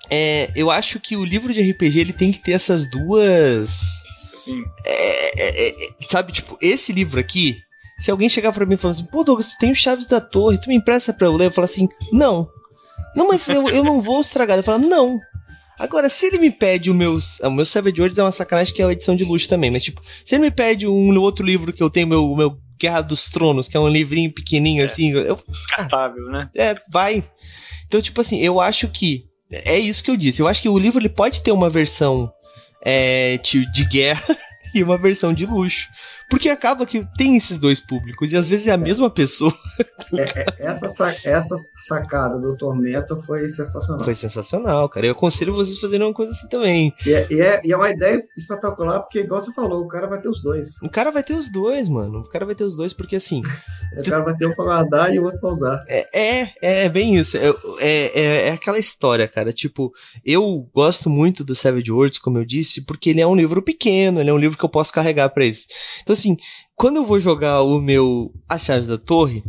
É, 0.10 0.52
eu 0.56 0.70
acho 0.70 1.00
que 1.00 1.16
o 1.16 1.26
livro 1.26 1.54
de 1.54 1.72
RPG 1.72 2.00
ele 2.00 2.14
tem 2.14 2.32
que 2.32 2.40
ter 2.40 2.52
essas 2.52 2.88
duas. 2.88 4.04
É, 4.86 5.42
é, 5.42 5.70
é, 5.70 5.74
sabe, 6.10 6.34
tipo, 6.34 6.58
esse 6.62 6.92
livro 6.92 7.20
aqui, 7.20 7.58
se 8.02 8.10
alguém 8.10 8.28
chegar 8.28 8.52
para 8.52 8.66
mim 8.66 8.74
e 8.74 8.78
falar 8.78 8.94
assim, 8.94 9.06
pô, 9.06 9.24
Douglas, 9.24 9.50
tu 9.50 9.58
tem 9.60 9.72
os 9.72 9.78
chaves 9.78 10.08
da 10.08 10.20
torre, 10.20 10.58
tu 10.58 10.68
me 10.70 10.76
empresta 10.76 11.14
pra 11.14 11.28
eu 11.28 11.34
ler? 11.34 11.46
Eu 11.46 11.52
falo 11.52 11.66
assim, 11.66 11.88
não. 12.12 12.50
Não, 13.16 13.28
mas 13.28 13.48
eu, 13.48 13.70
eu 13.70 13.84
não 13.84 14.02
vou 14.02 14.20
estragar. 14.20 14.58
Eu 14.58 14.64
falo, 14.64 14.88
não. 14.88 15.20
Agora, 15.78 16.10
se 16.10 16.26
ele 16.26 16.40
me 16.40 16.50
pede 16.50 16.90
o 16.90 16.96
meu. 16.96 17.20
O 17.44 17.52
meu 17.52 17.64
Savage 17.64 18.02
Worlds 18.02 18.18
é 18.18 18.24
uma 18.24 18.32
sacanagem 18.32 18.74
que 18.74 18.82
é 18.82 18.86
a 18.86 18.92
edição 18.92 19.16
de 19.16 19.24
luxo 19.24 19.48
também, 19.48 19.70
mas 19.70 19.84
tipo, 19.84 20.02
se 20.26 20.34
ele 20.34 20.46
me 20.46 20.52
pede 20.52 20.88
um 20.88 21.16
outro 21.20 21.46
livro 21.46 21.72
que 21.72 21.84
eu 21.84 21.92
tenho, 21.92 22.08
meu, 22.08 22.36
meu 22.36 22.58
Guerra 22.80 23.02
dos 23.02 23.30
Tronos, 23.30 23.68
que 23.68 23.78
é 23.78 23.80
um 23.80 23.88
livrinho 23.88 24.34
pequenininho 24.34 24.82
é, 24.82 24.86
assim. 24.86 25.12
Eu, 25.12 25.40
descartável, 25.48 26.28
ah, 26.30 26.32
né? 26.32 26.50
É, 26.56 26.76
vai. 26.90 27.24
Então, 27.86 28.02
tipo 28.02 28.20
assim, 28.20 28.40
eu 28.40 28.60
acho 28.60 28.88
que. 28.88 29.26
É 29.52 29.78
isso 29.78 30.04
que 30.04 30.10
eu 30.10 30.18
disse. 30.18 30.42
Eu 30.42 30.48
acho 30.48 30.60
que 30.60 30.70
o 30.70 30.80
livro 30.80 31.00
ele 31.00 31.10
pode 31.10 31.42
ter 31.42 31.52
uma 31.52 31.70
versão 31.70 32.32
é, 32.84 33.38
de 33.38 33.86
guerra 33.86 34.36
e 34.74 34.82
uma 34.82 34.98
versão 34.98 35.32
de 35.32 35.46
luxo. 35.46 35.88
Porque 36.32 36.48
acaba 36.48 36.86
que 36.86 37.06
tem 37.18 37.36
esses 37.36 37.60
dois 37.60 37.82
públicos 37.82 38.32
e 38.32 38.38
às 38.38 38.48
vezes 38.48 38.68
é 38.68 38.72
a 38.72 38.78
mesma 38.78 39.10
pessoa. 39.10 39.54
É, 40.14 40.42
é, 40.42 40.68
essa, 40.68 41.16
essa 41.24 41.56
sacada 41.78 42.38
do 42.38 42.58
Tormenta 42.58 43.16
foi 43.26 43.48
sensacional. 43.48 44.04
Foi 44.04 44.14
sensacional, 44.14 44.90
cara. 44.90 45.06
Eu 45.06 45.14
aconselho 45.14 45.54
vocês 45.54 45.78
a 45.78 45.82
fazerem 45.82 46.06
uma 46.06 46.14
coisa 46.14 46.32
assim 46.32 46.50
também. 46.50 46.94
E 47.06 47.14
é, 47.14 47.28
e 47.30 47.42
é, 47.42 47.62
e 47.64 47.72
é 47.72 47.78
uma 47.78 47.90
ideia 47.90 48.22
espetacular, 48.36 49.00
porque, 49.00 49.20
igual 49.20 49.40
você 49.40 49.54
falou, 49.54 49.82
o 49.82 49.88
cara 49.88 50.08
vai 50.08 50.20
ter 50.20 50.28
os 50.28 50.42
dois. 50.42 50.82
O 50.82 50.90
cara 50.90 51.12
vai 51.12 51.24
ter 51.24 51.34
os 51.34 51.50
dois, 51.50 51.88
mano. 51.88 52.20
O 52.20 52.30
cara 52.30 52.46
vai 52.46 52.56
ter 52.56 52.66
os 52.66 52.76
dois, 52.76 52.92
porque 52.92 53.16
assim. 53.16 53.42
o 53.98 54.04
cara 54.04 54.24
vai 54.24 54.36
ter 54.36 54.48
um 54.48 54.54
pra 54.54 54.66
guardar 54.66 55.14
e 55.14 55.20
o 55.20 55.24
outro 55.24 55.40
pra 55.40 55.50
usar. 55.50 55.86
É, 55.88 56.08
é, 56.14 56.54
é 56.62 56.90
bem 56.90 57.16
isso. 57.16 57.38
É, 57.38 57.54
é, 57.80 58.48
é, 58.48 58.52
aquela 58.52 58.80
história, 58.80 59.28
cara. 59.30 59.54
Tipo, 59.54 59.94
eu 60.26 60.70
gosto 60.74 61.10
muito 61.10 61.44
do 61.44 61.56
Savage 61.56 61.92
Worlds, 61.92 62.20
como 62.20 62.38
eu 62.38 62.46
disse, 62.46 62.82
porque 62.82 63.12
ele 63.12 63.22
é 63.22 63.28
um 63.28 63.36
livro 63.36 63.62
pequeno, 63.62 64.20
ele 64.20 64.30
é 64.30 64.34
um 64.34 64.38
livro 64.38 64.58
que 64.58 64.66
eu 64.66 64.70
posso 64.70 64.92
carregar 64.92 65.30
para 65.30 65.46
eles. 65.46 65.68
Então, 66.02 66.14
assim, 66.22 66.38
quando 66.76 66.98
eu 66.98 67.06
vou 67.06 67.20
jogar 67.20 67.62
o 67.62 67.82
meu 67.82 68.34
As 68.48 68.64
Chaves 68.64 68.88
da 68.88 68.98
Torre, 68.98 69.44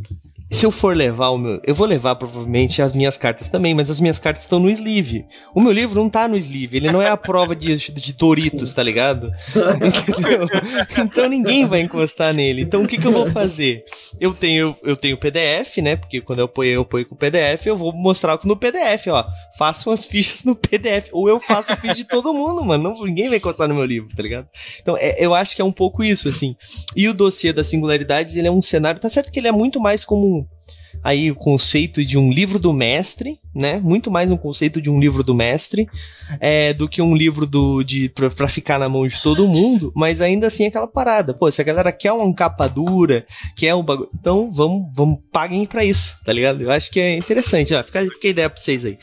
se 0.53 0.67
eu 0.67 0.71
for 0.71 0.95
levar 0.95 1.31
o 1.31 1.38
meu. 1.38 1.61
Eu 1.65 1.75
vou 1.75 1.87
levar 1.87 2.15
provavelmente 2.15 2.83
as 2.83 2.93
minhas 2.93 3.17
cartas 3.17 3.49
também, 3.49 3.75
mas 3.75 3.88
as 3.88 4.01
minhas 4.01 4.19
cartas 4.19 4.43
estão 4.43 4.61
no 4.61 4.71
sleeve. 4.71 5.25
O 5.55 5.61
meu 5.61 5.73
livro 5.73 6.01
não 6.01 6.11
tá 6.11 6.29
no 6.29 6.37
sleeve, 6.37 6.77
ele 6.77 6.93
não 6.93 7.01
é 7.01 7.09
a 7.09 7.17
prova 7.19 7.57
de, 7.57 7.75
de 7.77 8.12
Doritos, 8.12 8.73
tá 8.73 8.83
ligado? 8.83 9.33
Entendeu? 10.09 10.47
Então 10.99 11.29
ninguém 11.29 11.65
vai 11.65 11.81
encostar 11.81 12.35
nele. 12.35 12.62
Então 12.62 12.83
o 12.83 12.87
que, 12.87 12.99
que 12.99 13.07
eu 13.07 13.12
vou 13.12 13.27
fazer? 13.27 13.85
Eu 14.21 14.33
tenho 14.35 14.77
eu 14.83 14.97
tenho 14.97 15.17
PDF, 15.17 15.79
né? 15.79 15.97
Porque 15.97 16.21
quando 16.21 16.41
eu 16.41 16.45
apoio, 16.45 16.71
eu 16.71 16.83
apoio 16.83 17.07
com 17.07 17.15
o 17.15 17.19
PDF, 17.19 17.67
eu 17.67 17.77
vou 17.77 17.93
mostrar 17.93 18.38
no 18.45 18.57
PDF, 18.57 19.07
ó. 19.09 19.25
Façam 19.59 19.93
as 19.93 20.05
fichas 20.05 20.45
no 20.45 20.55
PDF. 20.55 21.09
Ou 21.12 21.29
eu 21.29 21.41
faço 21.41 21.73
a 21.73 21.77
ficha 21.77 21.95
de 21.95 22.05
todo 22.05 22.33
mundo, 22.35 22.62
mano. 22.62 22.91
Não, 22.91 23.05
ninguém 23.05 23.29
vai 23.29 23.38
encostar 23.38 23.69
no 23.69 23.75
meu 23.75 23.85
livro, 23.85 24.15
tá 24.15 24.23
ligado? 24.23 24.47
Então 24.81 24.97
é, 24.99 25.17
eu 25.19 25.35
acho 25.35 25.57
que 25.57 25.62
é 25.62 25.65
um 25.65 25.73
pouco 25.73 26.05
isso, 26.05 26.29
assim. 26.29 26.55
E 26.95 27.09
o 27.09 27.15
dossiê 27.15 27.53
das 27.53 27.69
singularidades, 27.69 28.37
ele 28.37 28.49
é 28.49 28.51
um 28.51 28.61
cenário. 28.62 29.01
Tá 29.01 29.09
certo 29.09 29.33
que 29.33 29.41
ele 29.41 29.49
é 29.49 29.53
muito 29.53 29.81
mais 29.81 30.05
como 30.05 30.41
aí 31.02 31.31
o 31.31 31.35
conceito 31.35 32.05
de 32.05 32.18
um 32.18 32.33
livro 32.33 32.59
do 32.59 32.72
mestre, 32.72 33.38
né? 33.55 33.81
Muito 33.83 34.11
mais 34.11 34.31
um 34.31 34.37
conceito 34.37 34.81
de 34.81 34.90
um 34.90 34.98
livro 34.98 35.22
do 35.22 35.35
mestre 35.35 35.88
é, 36.40 36.72
do 36.72 36.88
que 36.88 37.02
um 37.02 37.14
livro 37.14 37.46
do, 37.46 37.83
de, 37.83 38.09
pra, 38.09 38.31
pra, 38.31 38.48
ficar 38.48 38.78
na 38.78 38.88
mão 38.88 39.07
de 39.07 39.20
todo 39.22 39.46
mundo, 39.46 39.92
mas 39.94 40.20
ainda 40.20 40.46
assim 40.46 40.64
é 40.64 40.68
aquela 40.68 40.87
parada. 40.87 41.35
Pô, 41.35 41.50
se 41.50 41.61
a 41.61 41.64
galera 41.64 41.92
quer 41.92 42.12
uma 42.12 42.35
capa 42.35 42.66
dura, 42.66 43.24
quer 43.57 43.74
um 43.74 43.83
bagulho, 43.83 44.11
então 44.18 44.50
vamos, 44.50 44.90
vamos 44.94 45.18
paguem 45.31 45.66
pra 45.66 45.85
isso, 45.85 46.18
tá 46.24 46.33
ligado? 46.33 46.62
Eu 46.62 46.70
acho 46.70 46.90
que 46.90 47.00
é 47.00 47.16
interessante, 47.16 47.74
ó, 47.74 47.83
fica, 47.83 48.02
fica 48.02 48.28
a 48.28 48.31
ideia 48.31 48.50
pra 48.50 48.59
vocês 48.59 48.85
aí. 48.85 48.98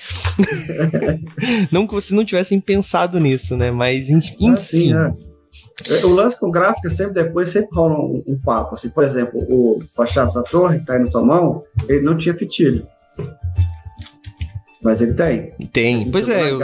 não 1.71 1.87
que 1.87 1.93
vocês 1.93 2.11
não 2.11 2.25
tivessem 2.25 2.59
pensado 2.59 3.19
nisso, 3.19 3.55
né? 3.55 3.71
Mas 3.71 4.09
enfim. 4.09 4.51
Assim, 4.51 4.93
é. 4.93 4.97
É, 4.97 5.28
o 6.03 6.09
lance 6.09 6.39
com 6.39 6.51
gráfica 6.51 6.89
sempre 6.89 7.23
depois 7.23 7.49
sempre 7.49 7.69
rola 7.73 7.95
um, 7.95 8.23
um 8.27 8.39
papo. 8.39 8.75
Assim, 8.75 8.89
por 8.89 9.03
exemplo, 9.03 9.39
o 9.49 10.05
Chaves 10.05 10.35
da 10.35 10.43
Torre, 10.43 10.79
que 10.79 10.85
tá 10.85 10.93
aí 10.93 10.99
na 10.99 11.07
sua 11.07 11.23
mão, 11.23 11.63
ele 11.87 12.01
não 12.01 12.17
tinha 12.17 12.35
fitilho. 12.35 12.87
Mas 14.81 15.01
ele 15.01 15.13
tem. 15.13 15.51
Tem. 15.71 16.09
Pois 16.11 16.29
é. 16.29 16.51
Eu, 16.51 16.59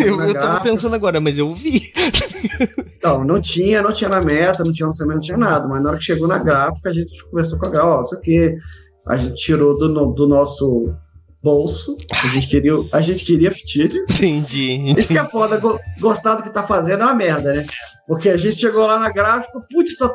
eu, 0.00 0.20
eu 0.20 0.34
tava 0.34 0.60
pensando 0.60 0.94
agora, 0.94 1.20
mas 1.20 1.38
eu 1.38 1.50
vi. 1.52 1.82
Não, 3.02 3.24
não 3.24 3.40
tinha, 3.40 3.80
não 3.80 3.92
tinha 3.92 4.10
na 4.10 4.20
meta, 4.20 4.64
não 4.64 4.72
tinha 4.72 4.86
lançamento, 4.86 5.14
não 5.14 5.22
tinha 5.22 5.36
nada. 5.36 5.66
Mas 5.66 5.82
na 5.82 5.90
hora 5.90 5.98
que 5.98 6.04
chegou 6.04 6.28
na 6.28 6.38
gráfica, 6.38 6.90
a 6.90 6.92
gente 6.92 7.24
conversou 7.24 7.58
com 7.58 7.66
a 7.66 7.70
gráfica, 7.70 7.94
ó, 7.94 8.00
isso 8.00 8.14
aqui 8.14 8.56
a 9.06 9.16
gente 9.16 9.34
tirou 9.36 9.78
do, 9.78 10.12
do 10.12 10.28
nosso 10.28 10.92
bolso. 11.42 11.96
A 12.10 12.26
gente 12.28 12.48
queria, 12.48 12.72
a 12.92 13.00
gente 13.00 13.24
queria 13.24 13.50
fitilho. 13.50 14.04
Entendi, 14.04 14.72
entendi. 14.72 15.00
Isso 15.00 15.12
que 15.12 15.18
é 15.18 15.24
foda, 15.24 15.60
gostar 16.00 16.34
do 16.34 16.42
que 16.42 16.50
tá 16.50 16.62
fazendo 16.62 17.02
é 17.02 17.06
uma 17.06 17.14
merda, 17.14 17.52
né? 17.52 17.64
Porque 18.06 18.28
a 18.30 18.36
gente 18.36 18.56
chegou 18.56 18.86
lá 18.86 18.98
na 18.98 19.10
gráfica, 19.10 19.60
putz, 19.70 19.96
tá. 19.96 20.12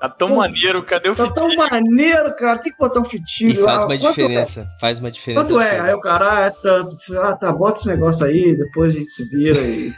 Tá 0.00 0.08
tão 0.10 0.28
Pô, 0.28 0.36
maneiro, 0.36 0.82
cadê 0.82 1.08
o 1.08 1.14
tá 1.14 1.24
fitilho? 1.26 1.34
Tá 1.34 1.40
tão 1.40 1.56
maneiro, 1.56 2.36
cara, 2.36 2.58
tem 2.58 2.72
que 2.72 2.78
botar 2.78 3.00
um 3.00 3.04
fitilho. 3.04 3.60
E 3.60 3.64
faz 3.64 3.84
uma 3.84 3.96
diferença, 3.96 4.60
é? 4.60 4.80
faz 4.80 5.00
uma 5.00 5.10
diferença. 5.10 5.46
Quanto 5.46 5.60
é? 5.60 5.80
Aí 5.80 5.94
o 5.94 6.00
cara, 6.00 6.32
ah, 6.32 6.40
é 6.42 6.50
tanto. 6.50 6.96
Ah, 7.18 7.34
tá, 7.34 7.50
bota 7.52 7.78
esse 7.78 7.88
negócio 7.88 8.26
aí, 8.26 8.56
depois 8.56 8.94
a 8.94 8.98
gente 8.98 9.10
se 9.10 9.28
vira 9.28 9.60
e. 9.60 9.92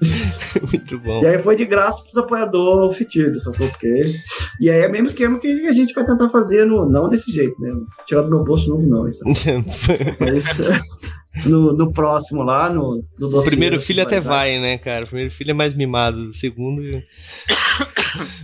Muito 0.70 0.98
bom. 0.98 1.22
E 1.22 1.26
aí 1.26 1.38
foi 1.38 1.56
de 1.56 1.64
graça 1.64 2.02
pros 2.02 2.16
apoiadores 2.16 2.96
fitilhos, 2.96 3.42
só 3.42 3.52
porque. 3.52 4.20
E 4.60 4.70
aí 4.70 4.80
é 4.80 4.88
o 4.88 4.92
mesmo 4.92 5.06
esquema 5.08 5.38
que 5.38 5.66
a 5.66 5.72
gente 5.72 5.94
vai 5.94 6.04
tentar 6.04 6.28
fazer, 6.30 6.64
no, 6.64 6.88
não 6.88 7.08
desse 7.08 7.32
jeito, 7.32 7.60
né? 7.60 7.72
Tirar 8.06 8.22
do 8.22 8.30
meu 8.30 8.44
bolso 8.44 8.70
novo, 8.70 8.86
não. 8.86 9.04
Mas 10.20 10.58
no, 11.44 11.72
no 11.72 11.92
próximo 11.92 12.42
lá, 12.42 12.70
no, 12.70 13.04
no 13.18 13.44
primeiro 13.44 13.80
filho 13.80 14.02
até 14.02 14.20
vai, 14.20 14.58
né, 14.60 14.78
cara? 14.78 15.04
O 15.04 15.08
primeiro 15.08 15.30
filho 15.30 15.50
é 15.50 15.54
mais 15.54 15.74
mimado, 15.74 16.28
o 16.30 16.32
segundo. 16.32 16.82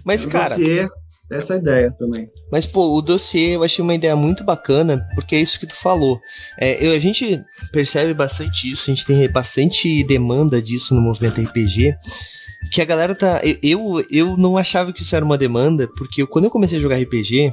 Mas, 0.04 0.26
cara. 0.26 0.56
Dossiê, 0.56 0.88
essa 1.30 1.54
é 1.54 1.58
ideia 1.58 1.90
também. 1.90 2.28
Mas, 2.50 2.66
pô, 2.66 2.96
o 2.96 3.02
dossiê 3.02 3.56
eu 3.56 3.64
achei 3.64 3.82
uma 3.82 3.94
ideia 3.94 4.14
muito 4.14 4.44
bacana, 4.44 5.06
porque 5.14 5.34
é 5.34 5.40
isso 5.40 5.58
que 5.58 5.66
tu 5.66 5.74
falou. 5.74 6.20
É, 6.58 6.84
eu, 6.84 6.92
a 6.92 6.98
gente 6.98 7.42
percebe 7.72 8.12
bastante 8.12 8.70
isso, 8.70 8.90
a 8.90 8.94
gente 8.94 9.06
tem 9.06 9.28
bastante 9.30 10.04
demanda 10.04 10.60
disso 10.60 10.94
no 10.94 11.00
movimento 11.00 11.40
RPG. 11.40 11.94
Que 12.70 12.80
a 12.80 12.84
galera 12.84 13.14
tá. 13.14 13.40
Eu, 13.62 14.04
eu 14.10 14.36
não 14.36 14.56
achava 14.56 14.92
que 14.92 15.02
isso 15.02 15.14
era 15.14 15.24
uma 15.24 15.38
demanda, 15.38 15.88
porque 15.96 16.22
eu, 16.22 16.26
quando 16.26 16.44
eu 16.44 16.50
comecei 16.50 16.78
a 16.78 16.82
jogar 16.82 16.98
RPG, 16.98 17.52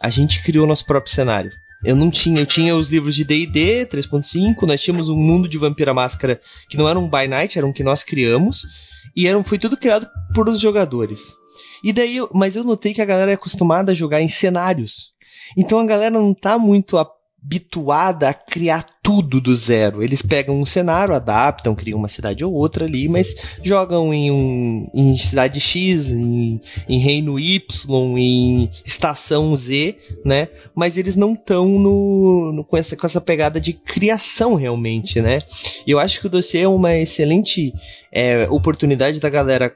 a 0.00 0.10
gente 0.10 0.42
criou 0.42 0.66
nosso 0.66 0.84
próprio 0.86 1.12
cenário. 1.12 1.50
Eu 1.84 1.94
não 1.94 2.10
tinha, 2.10 2.40
eu 2.40 2.46
tinha 2.46 2.74
os 2.74 2.90
livros 2.90 3.14
de 3.14 3.24
D&D 3.24 3.86
3.5, 3.86 4.66
nós 4.66 4.80
tínhamos 4.80 5.08
um 5.08 5.16
mundo 5.16 5.48
de 5.48 5.58
Vampira 5.58 5.94
Máscara 5.94 6.40
que 6.68 6.76
não 6.76 6.88
era 6.88 6.98
um 6.98 7.08
by 7.08 7.28
night, 7.28 7.56
era 7.56 7.66
um 7.66 7.72
que 7.72 7.84
nós 7.84 8.02
criamos, 8.02 8.66
e 9.14 9.28
era, 9.28 9.42
foi 9.44 9.58
tudo 9.58 9.76
criado 9.76 10.08
por 10.34 10.48
os 10.48 10.60
jogadores. 10.60 11.37
E 11.82 11.92
daí, 11.92 12.16
eu, 12.16 12.30
mas 12.32 12.56
eu 12.56 12.64
notei 12.64 12.94
que 12.94 13.02
a 13.02 13.06
galera 13.06 13.30
é 13.30 13.34
acostumada 13.34 13.92
a 13.92 13.94
jogar 13.94 14.20
em 14.20 14.28
cenários. 14.28 15.12
Então 15.56 15.78
a 15.78 15.86
galera 15.86 16.18
não 16.18 16.34
tá 16.34 16.58
muito 16.58 16.98
habituada 16.98 18.28
a 18.28 18.34
criar 18.34 18.84
tudo 19.02 19.40
do 19.40 19.54
zero. 19.54 20.02
Eles 20.02 20.20
pegam 20.20 20.58
um 20.58 20.66
cenário, 20.66 21.14
adaptam, 21.14 21.74
criam 21.74 21.98
uma 21.98 22.08
cidade 22.08 22.44
ou 22.44 22.52
outra 22.52 22.84
ali, 22.84 23.08
mas 23.08 23.34
jogam 23.62 24.12
em, 24.12 24.30
um, 24.30 24.90
em 24.92 25.16
cidade 25.16 25.58
X, 25.60 26.10
em, 26.10 26.60
em 26.88 26.98
reino 26.98 27.38
Y, 27.38 28.18
em 28.18 28.68
estação 28.84 29.54
Z, 29.56 29.96
né? 30.24 30.48
Mas 30.74 30.98
eles 30.98 31.16
não 31.16 31.32
estão 31.32 31.66
no, 31.66 32.52
no, 32.52 32.64
com, 32.64 32.76
essa, 32.76 32.96
com 32.96 33.06
essa 33.06 33.20
pegada 33.20 33.60
de 33.60 33.72
criação 33.72 34.54
realmente, 34.54 35.20
né? 35.22 35.38
E 35.86 35.90
eu 35.90 35.98
acho 35.98 36.20
que 36.20 36.26
o 36.26 36.30
dossiê 36.30 36.62
é 36.62 36.68
uma 36.68 36.94
excelente 36.94 37.72
é, 38.12 38.46
oportunidade 38.50 39.20
da 39.20 39.30
galera 39.30 39.74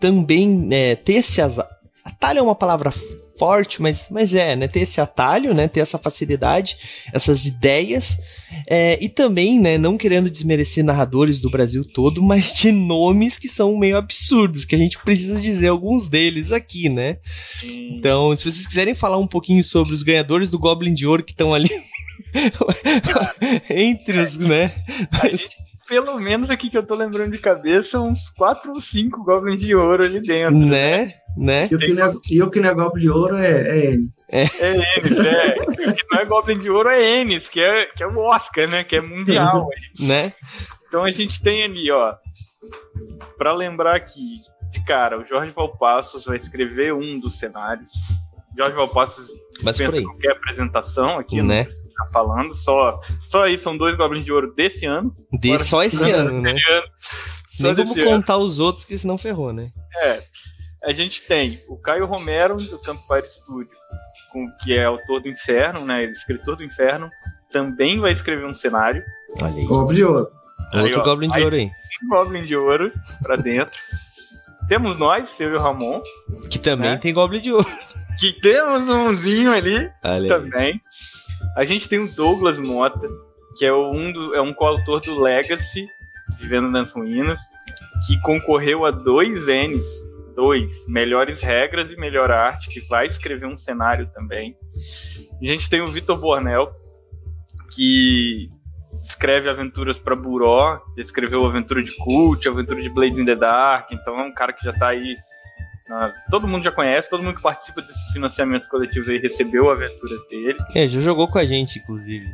também 0.00 0.68
é, 0.72 0.96
ter 0.96 1.14
esse 1.14 1.40
atalho 1.40 2.38
é 2.38 2.42
uma 2.42 2.54
palavra 2.54 2.92
forte, 3.40 3.80
mas, 3.80 4.08
mas 4.10 4.34
é, 4.34 4.54
né? 4.54 4.68
Ter 4.68 4.80
esse 4.80 5.00
atalho, 5.00 5.54
né? 5.54 5.66
Ter 5.66 5.80
essa 5.80 5.96
facilidade, 5.96 6.76
essas 7.10 7.46
ideias. 7.46 8.18
É, 8.68 9.02
e 9.02 9.08
também, 9.08 9.58
né? 9.58 9.78
Não 9.78 9.96
querendo 9.96 10.30
desmerecer 10.30 10.84
narradores 10.84 11.40
do 11.40 11.48
Brasil 11.48 11.82
todo, 11.82 12.20
mas 12.24 12.52
de 12.52 12.70
nomes 12.70 13.38
que 13.38 13.48
são 13.48 13.78
meio 13.78 13.96
absurdos, 13.96 14.66
que 14.66 14.74
a 14.74 14.78
gente 14.78 14.98
precisa 14.98 15.40
dizer 15.40 15.68
alguns 15.68 16.06
deles 16.06 16.52
aqui, 16.52 16.90
né? 16.90 17.16
Então, 17.62 18.36
se 18.36 18.42
vocês 18.50 18.66
quiserem 18.66 18.94
falar 18.94 19.16
um 19.16 19.26
pouquinho 19.26 19.64
sobre 19.64 19.94
os 19.94 20.02
ganhadores 20.02 20.50
do 20.50 20.58
Goblin 20.58 20.92
de 20.92 21.06
Ouro 21.06 21.24
que 21.24 21.32
estão 21.32 21.54
ali. 21.54 21.70
entre 23.70 24.18
os, 24.18 24.36
né? 24.36 24.72
A 25.10 25.28
gente 25.28 25.48
pelo 25.90 26.20
menos 26.20 26.50
aqui 26.50 26.70
que 26.70 26.78
eu 26.78 26.86
tô 26.86 26.94
lembrando 26.94 27.32
de 27.32 27.38
cabeça, 27.38 28.00
uns 28.00 28.30
4 28.30 28.70
ou 28.70 28.80
5 28.80 29.24
Goblins 29.24 29.60
de 29.60 29.74
Ouro 29.74 30.04
ali 30.04 30.20
dentro. 30.20 30.56
Né? 30.56 31.14
né? 31.36 31.66
E 31.68 31.74
o 31.74 31.78
que 31.80 31.92
não 31.92 32.06
é, 32.06 32.14
e 32.30 32.42
o 32.42 32.48
que 32.48 32.60
não 32.60 32.70
é 32.70 32.74
Goblin 32.74 33.02
de 33.02 33.10
Ouro 33.10 33.34
é, 33.34 33.50
é 33.50 33.90
N. 33.90 34.12
É, 34.28 34.42
é 34.42 34.98
Enes, 34.98 35.26
é. 35.26 35.56
O 35.62 35.74
que 35.74 36.06
não 36.12 36.20
é 36.20 36.24
Goblin 36.26 36.58
de 36.60 36.70
Ouro 36.70 36.88
é 36.90 37.20
Enes, 37.20 37.48
que 37.48 37.60
é, 37.60 37.86
que 37.86 38.04
é 38.04 38.06
o 38.06 38.16
Oscar, 38.18 38.68
né? 38.68 38.84
Que 38.84 38.96
é 38.96 39.00
mundial. 39.00 39.66
né? 39.98 40.32
Então 40.86 41.02
a 41.04 41.10
gente 41.10 41.42
tem 41.42 41.64
ali, 41.64 41.90
ó. 41.90 42.14
Pra 43.36 43.52
lembrar 43.52 43.96
aqui, 43.96 44.38
cara, 44.86 45.18
o 45.18 45.26
Jorge 45.26 45.50
Valpassos 45.50 46.24
vai 46.24 46.36
escrever 46.36 46.94
um 46.94 47.18
dos 47.18 47.36
cenários. 47.36 47.90
Jorge 48.56 48.76
Valpassos 48.76 49.28
dispensa 49.58 50.02
qualquer 50.02 50.32
apresentação 50.32 51.18
aqui, 51.18 51.42
né? 51.42 51.64
Não 51.64 51.89
tá 52.04 52.10
falando. 52.12 52.54
Só, 52.54 53.00
só 53.28 53.44
aí 53.44 53.56
são 53.58 53.76
dois 53.76 53.96
Goblins 53.96 54.24
de 54.24 54.32
Ouro 54.32 54.52
desse 54.54 54.86
ano. 54.86 55.14
De, 55.32 55.58
só 55.58 55.82
esse 55.82 56.10
ano, 56.10 56.40
né? 56.40 56.50
ano. 56.70 56.84
Nem 57.60 57.74
vamos 57.74 58.02
contar 58.02 58.34
ano. 58.34 58.44
os 58.44 58.58
outros, 58.58 58.84
que 58.84 58.96
senão 58.96 59.18
ferrou, 59.18 59.52
né? 59.52 59.70
É. 60.02 60.20
A 60.82 60.92
gente 60.92 61.22
tem 61.22 61.62
o 61.68 61.76
Caio 61.76 62.06
Romero, 62.06 62.56
do 62.56 62.78
Campfire 62.78 63.28
Studio, 63.28 63.76
com, 64.32 64.46
que 64.62 64.72
é 64.72 64.84
autor 64.84 65.20
do 65.20 65.28
Inferno, 65.28 65.84
né? 65.84 66.02
Ele 66.02 66.08
é 66.08 66.12
escritor 66.12 66.56
do 66.56 66.64
Inferno. 66.64 67.10
Também 67.50 68.00
vai 68.00 68.12
escrever 68.12 68.46
um 68.46 68.54
cenário. 68.54 69.02
Olha 69.42 69.56
aí. 69.56 69.66
Goblin 69.66 69.96
de 69.96 70.04
Ouro. 70.04 70.30
Aí, 70.72 70.82
Outro 70.84 71.00
ó, 71.00 71.04
Goblin 71.04 71.28
de 71.28 71.42
Ouro 71.42 71.56
aí. 71.56 71.70
Goblin 72.08 72.42
de 72.42 72.56
Ouro 72.56 72.92
pra 73.22 73.36
dentro. 73.36 73.78
Temos 74.68 74.96
nós, 74.96 75.38
eu 75.40 75.52
e 75.52 75.56
o 75.56 75.60
Ramon. 75.60 76.00
Que 76.48 76.58
também 76.58 76.90
né? 76.90 76.96
tem 76.96 77.12
Goblin 77.12 77.40
de 77.40 77.52
Ouro. 77.52 77.66
Que 78.18 78.32
temos 78.40 78.88
umzinho 78.88 79.52
ali 79.52 79.90
Olha 80.02 80.28
também. 80.28 80.72
Aí. 80.72 80.80
A 81.56 81.64
gente 81.64 81.88
tem 81.88 81.98
o 81.98 82.12
Douglas 82.12 82.58
Mota, 82.58 83.08
que 83.56 83.64
é 83.64 83.72
um, 83.72 84.12
do, 84.12 84.34
é 84.34 84.40
um 84.40 84.54
coautor 84.54 85.00
do 85.00 85.20
Legacy, 85.20 85.88
Vivendo 86.38 86.70
nas 86.70 86.92
Ruínas, 86.92 87.40
que 88.06 88.20
concorreu 88.20 88.86
a 88.86 88.90
dois 88.90 89.46
N's, 89.46 89.86
dois, 90.34 90.86
melhores 90.86 91.42
regras 91.42 91.92
e 91.92 91.96
melhor 91.96 92.30
arte, 92.30 92.68
que 92.68 92.80
vai 92.88 93.06
escrever 93.06 93.46
um 93.46 93.58
cenário 93.58 94.08
também. 94.14 94.56
A 95.42 95.46
gente 95.46 95.68
tem 95.68 95.80
o 95.80 95.88
Vitor 95.88 96.18
Bornel, 96.18 96.72
que 97.74 98.48
escreve 99.00 99.48
aventuras 99.48 99.98
para 99.98 100.14
Buró, 100.14 100.80
escreveu 100.96 101.44
Aventura 101.44 101.82
de 101.82 101.94
Cult, 101.96 102.48
Aventura 102.48 102.80
de 102.80 102.90
Blades 102.90 103.18
in 103.18 103.24
the 103.24 103.34
Dark, 103.34 103.90
então 103.92 104.18
é 104.18 104.22
um 104.22 104.32
cara 104.32 104.52
que 104.52 104.64
já 104.64 104.70
está 104.70 104.88
aí 104.88 105.16
todo 106.30 106.48
mundo 106.48 106.64
já 106.64 106.72
conhece, 106.72 107.10
todo 107.10 107.22
mundo 107.22 107.36
que 107.36 107.42
participa 107.42 107.82
desses 107.82 108.12
financiamentos 108.12 108.68
coletivos 108.68 109.08
aí 109.08 109.18
recebeu 109.18 109.70
aventuras 109.70 110.26
dele. 110.28 110.58
É, 110.74 110.86
já 110.86 111.00
jogou 111.00 111.28
com 111.28 111.38
a 111.38 111.44
gente, 111.44 111.78
inclusive. 111.78 112.26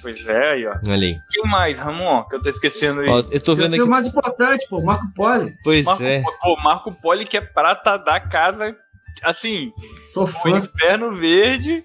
Pois 0.00 0.26
é, 0.26 0.50
aí, 0.52 0.66
ó. 0.66 0.74
Olha 0.84 1.06
aí. 1.06 1.18
Quem 1.30 1.50
mais, 1.50 1.78
Ramon? 1.78 2.24
Que 2.24 2.36
eu 2.36 2.42
tô 2.42 2.48
esquecendo 2.48 3.00
aí. 3.00 3.08
Ó, 3.08 3.24
eu 3.30 3.40
tô 3.40 3.54
vendo 3.54 3.74
aqui. 3.74 3.82
o 3.82 3.86
mais 3.86 4.06
importante, 4.06 4.66
pô, 4.68 4.82
Marco 4.82 5.06
Poli. 5.14 5.54
Pois 5.62 5.84
Marco, 5.84 6.02
é. 6.02 6.22
Pô, 6.42 6.56
Marco 6.56 6.92
Poli 6.92 7.24
que 7.24 7.36
é 7.36 7.40
prata 7.40 7.96
da 7.96 8.20
casa 8.20 8.76
assim, 9.22 9.72
Sou 10.06 10.24
o 10.24 10.26
fã. 10.26 10.50
Inferno 10.58 11.14
Verde, 11.14 11.84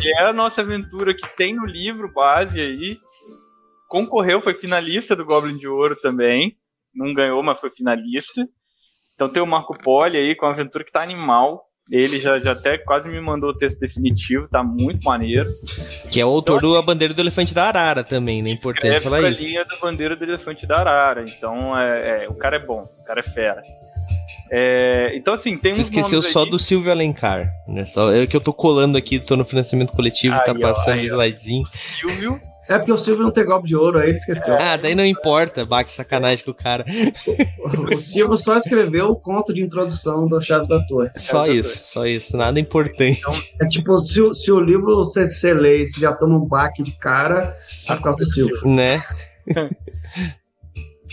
que 0.00 0.08
é 0.08 0.28
a 0.28 0.32
nossa 0.32 0.60
aventura 0.62 1.14
que 1.14 1.36
tem 1.36 1.54
no 1.54 1.66
livro 1.66 2.12
base 2.12 2.60
aí. 2.60 2.98
Concorreu, 3.88 4.40
foi 4.40 4.54
finalista 4.54 5.16
do 5.16 5.24
Goblin 5.24 5.56
de 5.56 5.66
Ouro 5.66 5.96
também. 5.96 6.56
Não 6.94 7.12
ganhou, 7.12 7.42
mas 7.42 7.60
foi 7.60 7.70
finalista. 7.70 8.48
Então 9.20 9.28
tem 9.28 9.42
o 9.42 9.46
Marco 9.46 9.76
Poli 9.76 10.16
aí 10.16 10.34
com 10.34 10.46
uma 10.46 10.52
aventura 10.52 10.82
que 10.82 10.90
tá 10.90 11.02
animal. 11.02 11.66
Ele 11.92 12.18
já, 12.18 12.38
já 12.38 12.52
até 12.52 12.78
quase 12.78 13.06
me 13.10 13.20
mandou 13.20 13.50
o 13.50 13.54
texto 13.54 13.78
definitivo, 13.78 14.48
tá 14.48 14.62
muito 14.62 15.04
maneiro. 15.04 15.50
Que 16.10 16.20
é 16.22 16.24
o 16.24 16.30
autor 16.30 16.58
do 16.58 16.74
A 16.78 16.80
Bandeira 16.80 17.12
do 17.12 17.20
Elefante 17.20 17.52
da 17.52 17.64
Arara 17.64 18.02
também, 18.02 18.42
né? 18.42 18.48
Importante 18.48 18.94
É 18.94 19.00
falar 19.00 19.28
isso. 19.28 19.42
linha 19.42 19.62
da 19.66 19.76
bandeira 19.76 20.16
do 20.16 20.24
elefante 20.24 20.66
da 20.66 20.78
Arara. 20.78 21.22
Então, 21.28 21.76
é, 21.78 22.24
é, 22.24 22.28
o 22.30 22.34
cara 22.34 22.56
é 22.56 22.60
bom, 22.64 22.82
o 22.98 23.04
cara 23.04 23.20
é 23.20 23.22
fera. 23.22 23.60
É, 24.50 25.12
então, 25.16 25.34
assim, 25.34 25.54
tem 25.58 25.74
Você 25.74 25.82
esqueceu 25.82 26.22
só 26.22 26.44
aí- 26.44 26.50
do 26.50 26.58
Silvio 26.58 26.90
Alencar, 26.90 27.46
né? 27.68 27.84
Só, 27.84 28.10
é 28.14 28.26
que 28.26 28.34
eu 28.36 28.40
tô 28.40 28.54
colando 28.54 28.96
aqui, 28.96 29.18
tô 29.18 29.36
no 29.36 29.44
financiamento 29.44 29.92
coletivo, 29.92 30.34
tá 30.46 30.52
Aí, 30.52 30.56
ó, 30.64 30.68
passando 30.68 30.94
aí, 30.94 31.00
de 31.00 31.12
ó. 31.12 31.16
slidezinho. 31.20 31.64
Silvio. 31.72 32.40
É 32.70 32.78
porque 32.78 32.92
o 32.92 32.96
Silvio 32.96 33.24
não 33.24 33.32
tem 33.32 33.44
golpe 33.44 33.66
de 33.66 33.74
ouro, 33.74 33.98
aí 33.98 34.08
ele 34.10 34.16
esqueceu. 34.16 34.54
Ah, 34.58 34.76
daí 34.76 34.94
não 34.94 35.04
importa, 35.04 35.66
bah, 35.66 35.82
que 35.82 35.92
sacanagem 35.92 36.44
com 36.44 36.52
o 36.52 36.54
cara. 36.54 36.84
O 37.92 37.98
Silvio 37.98 38.36
só 38.36 38.56
escreveu 38.56 39.10
o 39.10 39.16
conto 39.16 39.52
de 39.52 39.60
introdução 39.62 40.28
do 40.28 40.40
Chaves 40.40 40.68
da 40.68 40.78
Torre. 40.86 41.10
Só 41.16 41.46
É, 41.46 41.50
isso, 41.50 41.92
só 41.92 42.06
isso, 42.06 42.36
nada 42.36 42.60
importante. 42.60 43.20
É 43.60 43.66
tipo, 43.66 43.98
se, 43.98 44.22
o- 44.22 44.32
se 44.32 44.52
o 44.52 44.60
livro 44.60 44.94
você, 44.96 45.28
você 45.28 45.52
lê 45.52 45.82
e 45.82 45.86
você 45.86 46.00
já 46.00 46.12
toma 46.12 46.36
um 46.36 46.46
baque 46.46 46.82
de 46.82 46.92
cara, 46.92 47.56
é 47.88 47.94
por 47.96 48.02
causa 48.02 48.18
do 48.18 48.26
Silvio. 48.26 48.66
Né? 48.68 49.02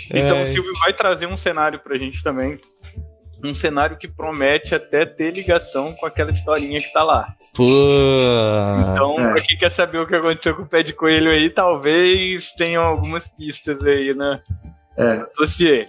Então 0.09 0.37
É. 0.37 0.43
o 0.43 0.45
Silvio 0.45 0.71
vai 0.79 0.93
trazer 0.93 1.25
um 1.25 1.35
cenário 1.35 1.79
pra 1.79 1.97
gente 1.97 2.21
também. 2.23 2.59
Um 3.43 3.53
cenário 3.53 3.97
que 3.97 4.07
promete 4.07 4.73
até 4.73 5.05
ter 5.05 5.31
ligação 5.35 5.93
com 5.93 6.05
aquela 6.07 6.31
historinha 6.31 6.79
que 6.79 6.91
tá 6.91 7.03
lá. 7.03 7.35
Pô. 7.53 7.65
Então, 8.91 9.19
É. 9.19 9.31
pra 9.33 9.41
quem 9.41 9.57
quer 9.57 9.69
saber 9.71 9.99
o 9.99 10.07
que 10.07 10.15
aconteceu 10.15 10.55
com 10.55 10.63
o 10.63 10.67
pé 10.67 10.81
de 10.83 10.93
coelho 10.93 11.29
aí, 11.31 11.49
talvez 11.49 12.51
tenham 12.53 12.81
algumas 12.83 13.27
pistas 13.27 13.79
aí, 13.85 14.13
né? 14.15 14.39
É, 14.97 15.23
Dossiê. 15.37 15.87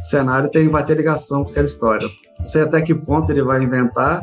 o 0.00 0.02
cenário 0.02 0.50
tem, 0.50 0.68
vai 0.68 0.84
ter 0.84 0.96
ligação 0.96 1.44
com 1.44 1.50
aquela 1.50 1.66
história. 1.66 2.08
Não 2.38 2.44
sei 2.44 2.62
até 2.62 2.80
que 2.80 2.94
ponto 2.94 3.30
ele 3.30 3.42
vai 3.42 3.62
inventar, 3.62 4.22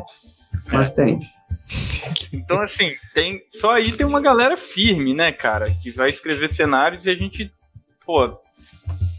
mas 0.72 0.92
tem. 0.92 1.20
Então, 2.32 2.60
assim, 2.60 2.92
tem. 3.14 3.40
Só 3.48 3.72
aí 3.74 3.92
tem 3.92 4.04
uma 4.06 4.20
galera 4.20 4.56
firme, 4.56 5.14
né, 5.14 5.30
cara? 5.32 5.70
Que 5.82 5.90
vai 5.92 6.10
escrever 6.10 6.48
cenários 6.52 7.06
e 7.06 7.10
a 7.10 7.14
gente. 7.14 7.52
Pô, 8.04 8.38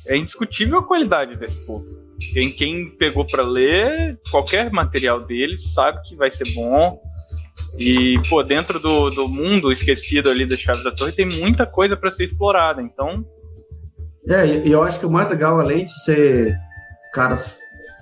é 0.05 0.17
indiscutível 0.17 0.79
a 0.79 0.83
qualidade 0.83 1.35
desse 1.37 1.65
povo. 1.65 1.85
Quem, 2.33 2.49
quem 2.51 2.89
pegou 2.97 3.25
pra 3.25 3.43
ler 3.43 4.19
qualquer 4.31 4.71
material 4.71 5.19
deles 5.21 5.73
sabe 5.73 6.01
que 6.07 6.15
vai 6.15 6.31
ser 6.31 6.49
bom. 6.53 6.99
E, 7.77 8.19
pô, 8.29 8.41
dentro 8.43 8.79
do, 8.79 9.09
do 9.09 9.27
mundo 9.27 9.71
esquecido 9.71 10.29
ali 10.29 10.45
das 10.47 10.59
Chaves 10.59 10.83
da 10.83 10.91
Torre 10.91 11.11
tem 11.11 11.27
muita 11.27 11.65
coisa 11.65 11.95
pra 11.97 12.11
ser 12.11 12.25
explorada. 12.25 12.81
Então, 12.81 13.25
É, 14.29 14.45
e 14.45 14.71
eu 14.71 14.81
acho 14.83 14.99
que 14.99 15.05
o 15.05 15.11
mais 15.11 15.29
legal, 15.29 15.59
além 15.59 15.85
de 15.85 15.91
ser 16.03 16.55
caras 17.13 17.57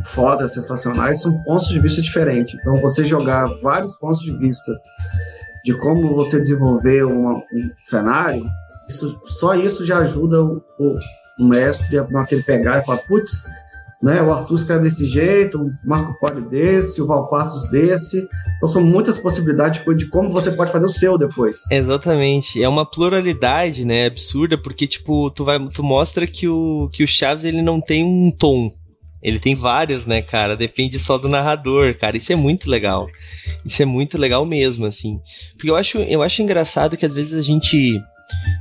fodas, 0.06 0.54
sensacionais, 0.54 1.22
são 1.22 1.38
pontos 1.44 1.68
de 1.68 1.80
vista 1.80 2.02
diferentes. 2.02 2.54
Então, 2.60 2.78
você 2.82 3.04
jogar 3.04 3.48
vários 3.62 3.96
pontos 3.98 4.20
de 4.20 4.36
vista 4.38 4.72
de 5.66 5.74
como 5.78 6.14
você 6.16 6.38
desenvolver 6.40 7.04
uma- 7.04 7.38
um 7.38 7.72
cenário, 7.84 8.46
isso, 8.90 9.20
só 9.26 9.56
isso 9.56 9.86
já 9.86 10.00
ajuda 10.00 10.42
o, 10.44 10.62
o- 10.80 11.00
mestre 11.48 11.98
a 11.98 12.04
aquele 12.22 12.44
pegar 12.44 12.80
e 12.80 12.86
falar, 12.86 13.00
putz, 13.08 13.44
né, 14.04 14.22
o 14.22 14.34
Arthur 14.34 14.56
escreve 14.56 14.84
desse 14.84 15.08
jeito, 15.08 15.58
o 15.64 15.72
Marco 15.82 16.20
Polo 16.20 16.42
desse, 16.42 17.02
o 17.02 17.08
Valpassos 17.08 17.72
desse. 17.72 18.28
Então, 18.58 18.68
são 18.68 18.84
muitas 18.84 19.18
possibilidades 19.18 19.82
de, 19.96 20.08
como 20.08 20.30
você 20.30 20.52
pode 20.52 20.74
fazer 20.74 20.86
o 20.86 20.90
seu 20.90 21.18
depois. 21.18 21.72
Exatamente. 21.72 22.62
É 22.62 22.68
uma 22.68 22.86
pluralidade, 22.86 23.86
né, 23.86 24.08
absurda, 24.08 24.58
porque 24.58 24.86
tipo, 24.86 25.32
tu 25.32 25.46
vai 25.46 25.58
tu 25.70 25.82
mostra 25.82 26.28
que 26.28 26.50
o 26.50 26.90
que 26.92 27.02
o 27.02 27.08
Chaves 27.08 27.46
ele 27.46 27.62
não 27.62 27.80
tem 27.80 28.04
um 28.04 28.30
tom. 28.30 28.70
Ele 29.22 29.40
tem 29.40 29.56
vários, 29.56 30.06
né, 30.06 30.22
cara? 30.22 30.58
Depende 30.58 31.00
só 31.00 31.18
do 31.18 31.30
narrador, 31.30 31.98
cara. 31.98 32.18
Isso 32.18 32.34
é 32.34 32.36
muito 32.36 32.70
legal. 32.70 33.08
Isso 33.66 33.82
é 33.82 33.86
muito 33.86 34.18
legal 34.18 34.46
mesmo, 34.46 34.86
assim. 34.86 35.18
Porque 35.56 35.70
eu 35.70 35.78
acho, 35.78 36.00
eu 36.00 36.22
acho 36.22 36.42
engraçado 36.42 36.98
que 36.98 37.06
às 37.06 37.14
vezes 37.14 37.34
a 37.34 37.42
gente 37.42 38.02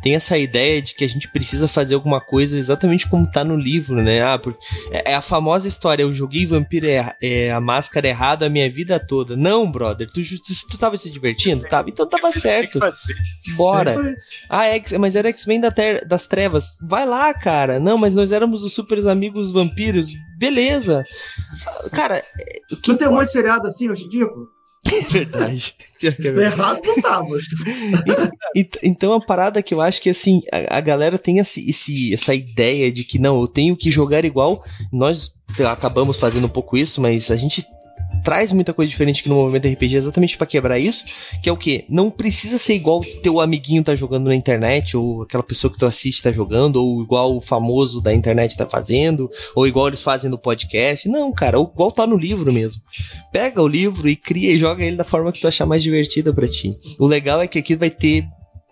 tem 0.02 0.14
essa 0.14 0.36
ideia 0.36 0.80
de 0.82 0.94
que 0.94 1.04
a 1.04 1.08
gente 1.08 1.28
precisa 1.28 1.68
fazer 1.68 1.94
alguma 1.94 2.20
coisa 2.20 2.58
exatamente 2.58 3.08
como 3.08 3.30
tá 3.30 3.44
no 3.44 3.56
livro, 3.56 4.02
né? 4.02 4.22
Ah, 4.22 4.38
porque 4.38 4.58
é 4.90 5.12
é 5.12 5.14
a 5.14 5.20
famosa 5.20 5.68
história, 5.68 6.02
eu 6.02 6.12
joguei 6.12 6.46
Vampiro 6.46 6.86
é, 6.86 7.14
é 7.20 7.52
a 7.52 7.60
máscara 7.60 8.08
errado 8.08 8.42
a 8.44 8.48
minha 8.48 8.70
vida 8.70 8.98
toda. 8.98 9.36
Não, 9.36 9.70
brother, 9.70 10.08
tu, 10.10 10.20
tu, 10.22 10.68
tu 10.70 10.78
tava 10.78 10.96
se 10.96 11.10
divertindo? 11.10 11.66
Tava, 11.68 11.88
então 11.90 12.06
tava 12.08 12.30
certo. 12.32 12.78
Bora. 13.56 13.92
É. 13.92 14.14
Ah, 14.48 14.64
X, 14.66 14.92
mas 14.92 15.16
era 15.16 15.28
X-Men 15.28 15.60
da 15.60 15.70
ter- 15.70 16.04
das 16.06 16.26
trevas. 16.26 16.78
Vai 16.82 17.06
lá, 17.06 17.32
cara. 17.34 17.78
Não, 17.78 17.98
mas 17.98 18.14
nós 18.14 18.32
éramos 18.32 18.62
os 18.62 18.72
super 18.72 19.06
amigos 19.06 19.52
vampiros. 19.52 20.12
Beleza. 20.38 21.04
Cara, 21.92 22.18
é, 22.18 22.60
o 22.72 22.76
que 22.76 22.90
Não 22.90 22.96
tem 22.96 23.08
um 23.08 23.12
monte 23.12 23.26
de 23.26 23.32
seriado 23.32 23.66
assim 23.66 23.88
hoje 23.90 24.04
em 24.04 24.08
dia, 24.08 24.26
pô? 24.26 24.48
é 24.92 25.00
verdade. 25.08 25.74
É 26.02 26.10
Se 26.18 26.34
tá 26.34 26.42
errado, 26.42 26.80
não 26.84 27.00
tava. 27.00 27.38
Ent- 28.54 28.78
Então 28.82 29.12
a 29.12 29.20
parada 29.20 29.62
que 29.62 29.72
eu 29.74 29.80
acho 29.80 30.00
que 30.02 30.10
assim, 30.10 30.42
a, 30.50 30.78
a 30.78 30.80
galera 30.80 31.18
tem 31.18 31.38
esse, 31.38 31.68
esse- 31.68 32.12
essa 32.12 32.34
ideia 32.34 32.90
de 32.90 33.04
que 33.04 33.18
não, 33.18 33.40
eu 33.40 33.46
tenho 33.46 33.76
que 33.76 33.90
jogar 33.90 34.24
igual. 34.24 34.62
Nós 34.92 35.34
acabamos 35.70 36.16
fazendo 36.16 36.46
um 36.46 36.50
pouco 36.50 36.76
isso, 36.76 37.00
mas 37.00 37.30
a 37.30 37.36
gente 37.36 37.64
traz 38.24 38.52
muita 38.52 38.72
coisa 38.72 38.90
diferente 38.90 39.20
aqui 39.20 39.28
no 39.28 39.36
movimento 39.36 39.68
RPG 39.68 39.96
exatamente 39.96 40.36
pra 40.36 40.46
quebrar 40.46 40.78
isso, 40.78 41.04
que 41.42 41.48
é 41.48 41.52
o 41.52 41.56
que 41.56 41.84
Não 41.88 42.10
precisa 42.10 42.58
ser 42.58 42.74
igual 42.74 43.00
teu 43.22 43.40
amiguinho 43.40 43.82
tá 43.82 43.94
jogando 43.94 44.28
na 44.28 44.34
internet 44.34 44.96
ou 44.96 45.22
aquela 45.22 45.42
pessoa 45.42 45.72
que 45.72 45.78
tu 45.78 45.86
assiste 45.86 46.22
tá 46.22 46.32
jogando 46.32 46.76
ou 46.76 47.02
igual 47.02 47.36
o 47.36 47.40
famoso 47.40 48.00
da 48.00 48.12
internet 48.12 48.56
tá 48.56 48.66
fazendo, 48.66 49.30
ou 49.54 49.66
igual 49.66 49.88
eles 49.88 50.02
fazem 50.02 50.30
no 50.30 50.38
podcast. 50.38 51.08
Não, 51.08 51.32
cara, 51.32 51.58
ou 51.58 51.70
igual 51.72 51.92
tá 51.92 52.06
no 52.06 52.16
livro 52.16 52.52
mesmo. 52.52 52.82
Pega 53.32 53.62
o 53.62 53.68
livro 53.68 54.08
e 54.08 54.16
cria 54.16 54.52
e 54.52 54.58
joga 54.58 54.84
ele 54.84 54.96
da 54.96 55.04
forma 55.04 55.32
que 55.32 55.40
tu 55.40 55.48
achar 55.48 55.66
mais 55.66 55.82
divertida 55.82 56.32
pra 56.32 56.48
ti. 56.48 56.76
O 56.98 57.06
legal 57.06 57.40
é 57.40 57.46
que 57.46 57.58
aqui 57.58 57.74
vai 57.74 57.90
ter 57.90 58.24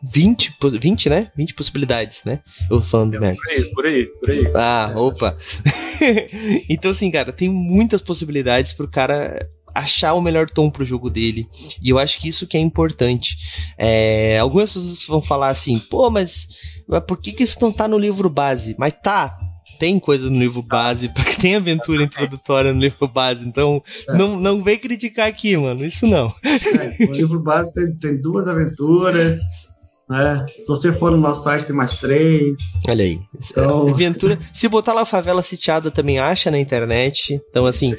20, 0.02 0.52
pos- 0.58 0.74
20, 0.76 1.08
né? 1.08 1.30
20 1.36 1.54
possibilidades, 1.54 2.22
né? 2.24 2.40
Eu 2.70 2.80
falando 2.80 3.18
merda. 3.20 3.36
Por 3.36 3.50
aí, 3.52 3.64
por 3.74 3.86
aí, 3.86 4.06
por 4.06 4.30
aí. 4.30 4.52
Ah, 4.54 4.92
opa. 4.96 5.36
então, 6.68 6.90
assim, 6.90 7.10
cara, 7.10 7.32
tem 7.32 7.48
muitas 7.48 8.00
possibilidades 8.00 8.72
pro 8.72 8.88
cara 8.88 9.48
achar 9.74 10.14
o 10.14 10.20
melhor 10.20 10.48
tom 10.50 10.70
pro 10.70 10.84
jogo 10.84 11.08
dele. 11.08 11.46
E 11.82 11.90
eu 11.90 11.98
acho 11.98 12.18
que 12.18 12.28
isso 12.28 12.46
que 12.46 12.56
é 12.56 12.60
importante. 12.60 13.36
É, 13.78 14.38
algumas 14.38 14.72
pessoas 14.72 15.04
vão 15.06 15.22
falar 15.22 15.48
assim, 15.48 15.78
pô, 15.78 16.10
mas, 16.10 16.48
mas 16.88 17.04
por 17.04 17.18
que, 17.18 17.32
que 17.32 17.42
isso 17.42 17.58
não 17.60 17.70
tá 17.72 17.86
no 17.86 17.98
livro 17.98 18.28
base? 18.28 18.74
Mas 18.78 18.94
tá. 19.02 19.36
Tem 19.78 19.98
coisa 19.98 20.28
no 20.28 20.38
livro 20.38 20.60
base, 20.60 21.08
porque 21.14 21.36
tem 21.36 21.54
aventura 21.56 22.02
introdutória 22.02 22.72
no 22.72 22.80
livro 22.80 23.06
base, 23.08 23.44
então 23.46 23.82
É. 24.08 24.14
não, 24.16 24.38
não 24.38 24.62
vem 24.62 24.76
criticar 24.78 25.26
aqui, 25.28 25.56
mano, 25.56 25.84
isso 25.86 26.06
não. 26.06 26.26
É, 26.44 27.06
o 27.06 27.12
livro 27.12 27.40
base 27.40 27.72
tem, 27.72 27.94
tem 27.94 28.20
duas 28.20 28.46
aventuras, 28.46 29.40
né? 30.10 30.44
Se 30.48 30.66
você 30.66 30.92
for 30.92 31.12
no 31.12 31.16
nosso 31.16 31.44
site, 31.44 31.66
tem 31.66 31.76
mais 31.76 31.94
três. 31.94 32.58
Olha 32.88 33.04
aí. 33.04 33.20
Então- 33.50 33.88
Aventura. 33.88 34.36
Se 34.52 34.68
botar 34.68 34.92
lá 34.92 35.04
favela 35.04 35.40
sitiada 35.42 35.88
também 35.90 36.18
acha 36.18 36.50
na 36.50 36.58
internet. 36.58 37.40
Então, 37.48 37.64
assim, 37.64 37.94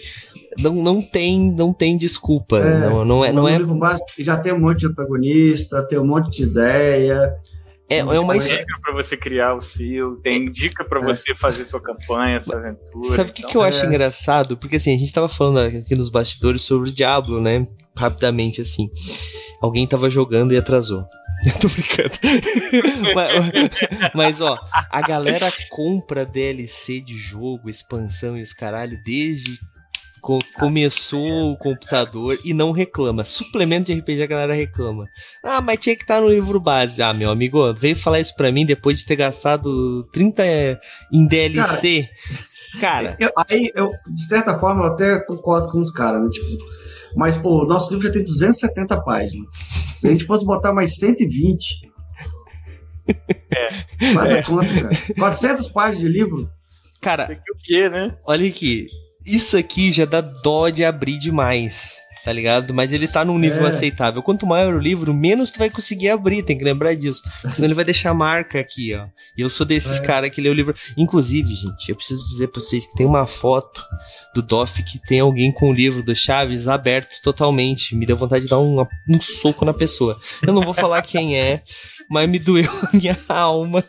não, 0.59 0.73
não 0.75 1.01
tem 1.01 1.39
não 1.51 1.71
tem 1.73 1.97
desculpa. 1.97 2.57
É, 2.59 2.79
não, 2.89 3.05
não 3.05 3.23
é, 3.25 3.31
não 3.31 3.47
é, 3.47 3.57
já 4.19 4.35
tem 4.37 4.51
um 4.53 4.59
monte 4.59 4.79
de 4.81 4.87
antagonista, 4.87 5.81
tem 5.87 5.97
um 5.97 6.05
monte 6.05 6.29
de 6.37 6.43
ideia. 6.43 7.33
é, 7.89 7.99
é 7.99 8.03
uma. 8.19 8.35
His- 8.35 8.49
dica 8.49 8.65
pra 8.83 8.93
você 8.93 9.15
criar 9.15 9.55
o 9.55 9.61
seu, 9.61 10.17
tem 10.17 10.51
dica 10.51 10.83
pra 10.83 10.99
É. 10.99 11.03
você 11.03 11.33
fazer 11.33 11.63
sua 11.65 11.79
campanha, 11.81 12.41
sua 12.41 12.57
aventura. 12.57 13.15
Sabe 13.15 13.29
o 13.29 13.33
que, 13.33 13.39
então, 13.41 13.51
que 13.51 13.57
eu 13.57 13.61
acho 13.61 13.85
é. 13.85 13.87
engraçado? 13.87 14.57
Porque 14.57 14.75
assim, 14.75 14.93
a 14.93 14.97
gente 14.97 15.13
tava 15.13 15.29
falando 15.29 15.59
aqui 15.59 15.95
nos 15.95 16.09
bastidores 16.09 16.61
sobre 16.61 16.89
o 16.89 16.91
Diablo, 16.93 17.39
né? 17.41 17.65
Rapidamente, 17.97 18.59
assim. 18.61 18.89
Alguém 19.61 19.85
tava 19.87 20.09
jogando 20.09 20.53
e 20.53 20.57
atrasou. 20.57 21.03
Eu 21.45 21.59
tô 21.59 21.67
brincando. 21.69 22.11
mas, 23.15 24.11
mas, 24.13 24.41
ó, 24.41 24.59
a 24.91 25.01
galera 25.01 25.47
compra 25.69 26.25
DLC 26.25 26.99
de 27.01 27.17
jogo, 27.17 27.69
expansão 27.69 28.37
e 28.37 28.41
os 28.41 28.53
caralho 28.53 28.99
desde 29.03 29.57
co- 30.21 30.39
começou 30.53 31.51
o 31.51 31.57
computador 31.57 32.37
e 32.45 32.53
não 32.53 32.71
reclama. 32.71 33.23
Suplemento 33.23 33.91
de 33.91 33.99
RPG 33.99 34.21
a 34.23 34.27
galera 34.27 34.53
reclama. 34.53 35.07
Ah, 35.43 35.61
mas 35.61 35.79
tinha 35.79 35.95
que 35.95 36.03
estar 36.03 36.21
no 36.21 36.29
livro 36.29 36.59
base. 36.59 37.01
Ah, 37.01 37.13
meu 37.13 37.29
amigo, 37.31 37.73
veio 37.73 37.95
falar 37.95 38.19
isso 38.19 38.35
pra 38.35 38.51
mim 38.51 38.65
depois 38.65 38.99
de 38.99 39.05
ter 39.05 39.15
gastado 39.15 40.03
30 40.13 40.43
em 41.11 41.25
DLC. 41.25 42.03
Cara, 42.03 42.50
Eu- 43.19 43.31
aí, 43.49 43.71
eu, 43.75 43.89
de 44.07 44.27
certa 44.27 44.57
forma, 44.59 44.85
eu 44.85 44.91
até 44.93 45.19
concordo 45.25 45.69
com 45.71 45.79
os 45.79 45.91
caras, 45.91 46.21
né? 46.21 46.27
Tipo, 46.29 46.45
mas, 47.17 47.35
pô, 47.37 47.63
o 47.63 47.67
nosso 47.67 47.91
livro 47.93 48.07
já 48.07 48.13
tem 48.13 48.23
270 48.23 49.01
páginas. 49.01 49.47
Se 49.95 50.07
a 50.07 50.11
gente 50.11 50.25
fosse 50.25 50.45
botar 50.45 50.71
mais 50.73 50.95
120. 50.95 51.91
Faz 54.13 54.31
a 54.31 54.43
conta, 54.43 54.65
cara. 54.67 54.89
400 55.17 55.67
páginas 55.71 55.99
de 55.99 56.07
livro. 56.07 56.49
cara, 57.01 57.25
o 57.53 57.57
quê, 57.63 57.89
né? 57.89 58.15
olha 58.25 58.47
aqui. 58.47 58.85
Isso 59.25 59.57
aqui 59.57 59.91
já 59.91 60.05
dá 60.05 60.21
dó 60.21 60.69
de 60.69 60.83
abrir 60.83 61.19
demais. 61.19 61.97
Tá 62.23 62.31
ligado? 62.31 62.73
Mas 62.73 62.91
ele 62.93 63.07
tá 63.07 63.23
num 63.25 63.37
nível 63.37 63.65
É. 63.65 63.69
aceitável. 63.69 64.21
Quanto 64.21 64.45
maior 64.45 64.73
o 64.73 64.79
livro, 64.79 65.13
menos 65.13 65.49
tu 65.51 65.59
vai 65.59 65.69
conseguir 65.69 66.09
abrir, 66.09 66.43
tem 66.43 66.57
que 66.57 66.63
lembrar 66.63 66.95
disso. 66.95 67.21
Senão 67.53 67.67
ele 67.67 67.73
vai 67.75 67.85
deixar 67.85 68.13
marca 68.13 68.59
aqui, 68.59 68.93
ó. 68.93 69.07
E 69.37 69.41
eu 69.41 69.49
sou 69.49 69.65
desses 69.65 69.99
É. 69.99 70.03
caras 70.03 70.29
que 70.29 70.41
lê 70.41 70.49
o 70.49 70.53
livro. 70.53 70.73
Inclusive, 70.97 71.47
gente, 71.55 71.89
eu 71.89 71.95
preciso 71.95 72.25
dizer 72.27 72.47
pra 72.47 72.61
vocês 72.61 72.85
que 72.85 72.95
tem 72.95 73.05
uma 73.05 73.25
foto 73.27 73.81
do 74.35 74.41
Doff 74.41 74.81
que 74.83 74.99
tem 74.99 75.19
alguém 75.19 75.51
com 75.51 75.69
o 75.69 75.73
livro 75.73 76.01
do 76.03 76.15
Chaves 76.15 76.67
aberto 76.67 77.21
totalmente. 77.21 77.95
Me 77.95 78.05
deu 78.05 78.15
vontade 78.17 78.43
de 78.45 78.49
dar 78.49 78.59
um, 78.59 78.81
um 79.09 79.21
soco 79.21 79.65
na 79.65 79.73
pessoa. 79.73 80.17
Eu 80.45 80.53
não 80.53 80.61
vou 80.63 80.73
falar 80.73 81.01
quem 81.01 81.37
é, 81.37 81.61
mas 82.11 82.29
me 82.29 82.37
doeu 82.37 82.69
a 82.69 82.95
minha 82.95 83.17
alma. 83.29 83.81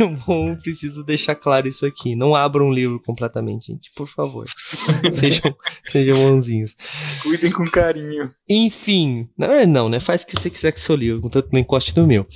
Eu 0.00 0.56
preciso 0.62 1.04
deixar 1.04 1.34
claro 1.34 1.68
isso 1.68 1.84
aqui. 1.84 2.16
Não 2.16 2.34
abram 2.34 2.68
um 2.68 2.72
livro 2.72 2.98
completamente, 3.02 3.66
gente, 3.66 3.90
por 3.94 4.08
favor. 4.08 4.46
sejam, 5.12 5.54
sejam 5.84 6.16
bonzinhos. 6.16 6.74
Cuidem 7.22 7.52
com 7.52 7.64
carinho. 7.64 8.30
Enfim, 8.48 9.28
não 9.36 9.52
é 9.52 9.66
não, 9.66 9.90
né? 9.90 10.00
Faz 10.00 10.22
o 10.22 10.26
que 10.26 10.32
você 10.32 10.48
quiser 10.48 10.72
com 10.72 10.78
seu 10.78 10.96
livro, 10.96 11.20
contanto 11.20 11.50
não 11.52 11.60
encoste 11.60 11.94
no 11.94 12.06
meu. 12.06 12.26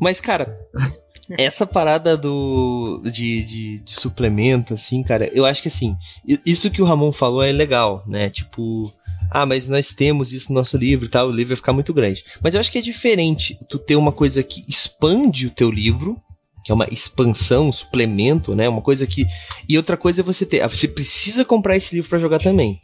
Mas, 0.00 0.18
cara, 0.18 0.50
essa 1.36 1.66
parada 1.66 2.16
do 2.16 3.02
de, 3.04 3.44
de, 3.44 3.78
de 3.80 3.92
suplemento, 3.92 4.72
assim, 4.72 5.02
cara, 5.02 5.28
eu 5.34 5.44
acho 5.44 5.60
que 5.60 5.68
assim, 5.68 5.94
isso 6.44 6.70
que 6.70 6.80
o 6.80 6.86
Ramon 6.86 7.12
falou 7.12 7.42
é 7.42 7.52
legal, 7.52 8.02
né? 8.06 8.30
Tipo, 8.30 8.90
ah, 9.30 9.46
mas 9.46 9.68
nós 9.68 9.88
temos 9.88 10.32
isso 10.32 10.52
no 10.52 10.58
nosso 10.58 10.76
livro 10.76 11.06
e 11.06 11.08
tal, 11.08 11.28
o 11.28 11.32
livro 11.32 11.48
vai 11.50 11.56
ficar 11.56 11.72
muito 11.72 11.92
grande. 11.94 12.22
Mas 12.42 12.54
eu 12.54 12.60
acho 12.60 12.70
que 12.70 12.78
é 12.78 12.82
diferente 12.82 13.58
tu 13.68 13.78
ter 13.78 13.96
uma 13.96 14.12
coisa 14.12 14.42
que 14.42 14.64
expande 14.68 15.46
o 15.46 15.50
teu 15.50 15.70
livro, 15.70 16.16
que 16.64 16.72
é 16.72 16.74
uma 16.74 16.88
expansão, 16.90 17.68
um 17.68 17.72
suplemento, 17.72 18.54
né? 18.54 18.68
Uma 18.68 18.82
coisa 18.82 19.06
que. 19.06 19.24
E 19.68 19.76
outra 19.76 19.96
coisa 19.96 20.20
é 20.20 20.24
você 20.24 20.44
ter. 20.44 20.60
ah, 20.62 20.68
Você 20.68 20.88
precisa 20.88 21.44
comprar 21.44 21.76
esse 21.76 21.94
livro 21.94 22.10
pra 22.10 22.18
jogar 22.18 22.38
também. 22.40 22.80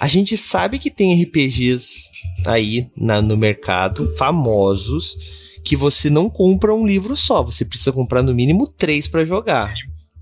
A 0.00 0.06
gente 0.06 0.36
sabe 0.36 0.78
que 0.78 0.90
tem 0.90 1.12
RPGs 1.22 2.10
aí 2.44 2.88
na- 2.96 3.22
no 3.22 3.36
mercado, 3.36 4.14
famosos, 4.16 5.16
que 5.64 5.74
você 5.76 6.10
não 6.10 6.28
compra 6.28 6.74
um 6.74 6.86
livro 6.86 7.16
só, 7.16 7.42
você 7.42 7.64
precisa 7.64 7.90
comprar 7.92 8.22
no 8.22 8.34
mínimo 8.34 8.66
três 8.66 9.08
pra 9.08 9.24
jogar. 9.24 9.72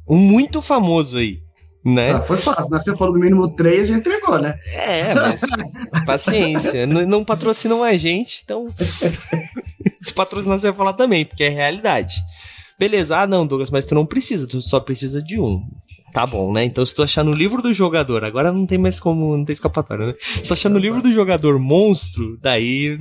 Um 0.09 0.17
muito 0.17 0.63
famoso 0.63 1.17
aí, 1.19 1.41
né? 1.85 2.13
Tá, 2.15 2.21
foi 2.23 2.39
fácil, 2.39 2.71
né? 2.71 2.81
Você 2.81 2.97
falou 2.97 3.15
no 3.15 3.21
mínimo 3.21 3.49
três, 3.49 3.89
já 3.89 3.95
entregou, 3.97 4.39
né? 4.41 4.55
É, 4.73 5.15
mas 5.15 5.41
paciência, 6.07 6.87
não, 6.87 7.05
não 7.07 7.25
patrocinam 7.25 7.83
a 7.83 7.95
gente, 7.95 8.43
então 8.45 8.65
se 10.01 10.13
patrocinar 10.15 10.59
você 10.59 10.69
vai 10.69 10.77
falar 10.77 10.93
também, 10.95 11.25
porque 11.25 11.45
é 11.45 11.49
realidade. 11.49 12.23
Beleza, 12.79 13.19
ah 13.19 13.27
não, 13.27 13.47
Douglas, 13.47 13.71
mas 13.71 13.85
tu 13.85 13.95
não 13.95 14.07
precisa, 14.07 14.47
tu 14.47 14.61
só 14.61 14.81
precisa 14.81 15.23
de 15.23 15.39
um. 15.39 15.63
Tá 16.13 16.27
bom, 16.27 16.53
né? 16.53 16.65
Então 16.65 16.85
se 16.87 16.95
tu 16.95 17.03
achar 17.03 17.25
no 17.25 17.33
livro 17.33 17.61
do 17.61 17.73
jogador, 17.73 18.25
agora 18.25 18.53
não 18.53 18.67
tem 18.67 18.79
mais 18.79 19.01
como, 19.01 19.37
não 19.37 19.45
tem 19.45 19.53
escapatória, 19.53 20.07
né? 20.07 20.15
Se 20.21 20.43
tu 20.45 20.53
achar 20.53 20.69
no 20.69 20.79
livro 20.79 21.03
do 21.03 21.13
jogador 21.13 21.59
monstro, 21.59 22.39
daí... 22.41 22.99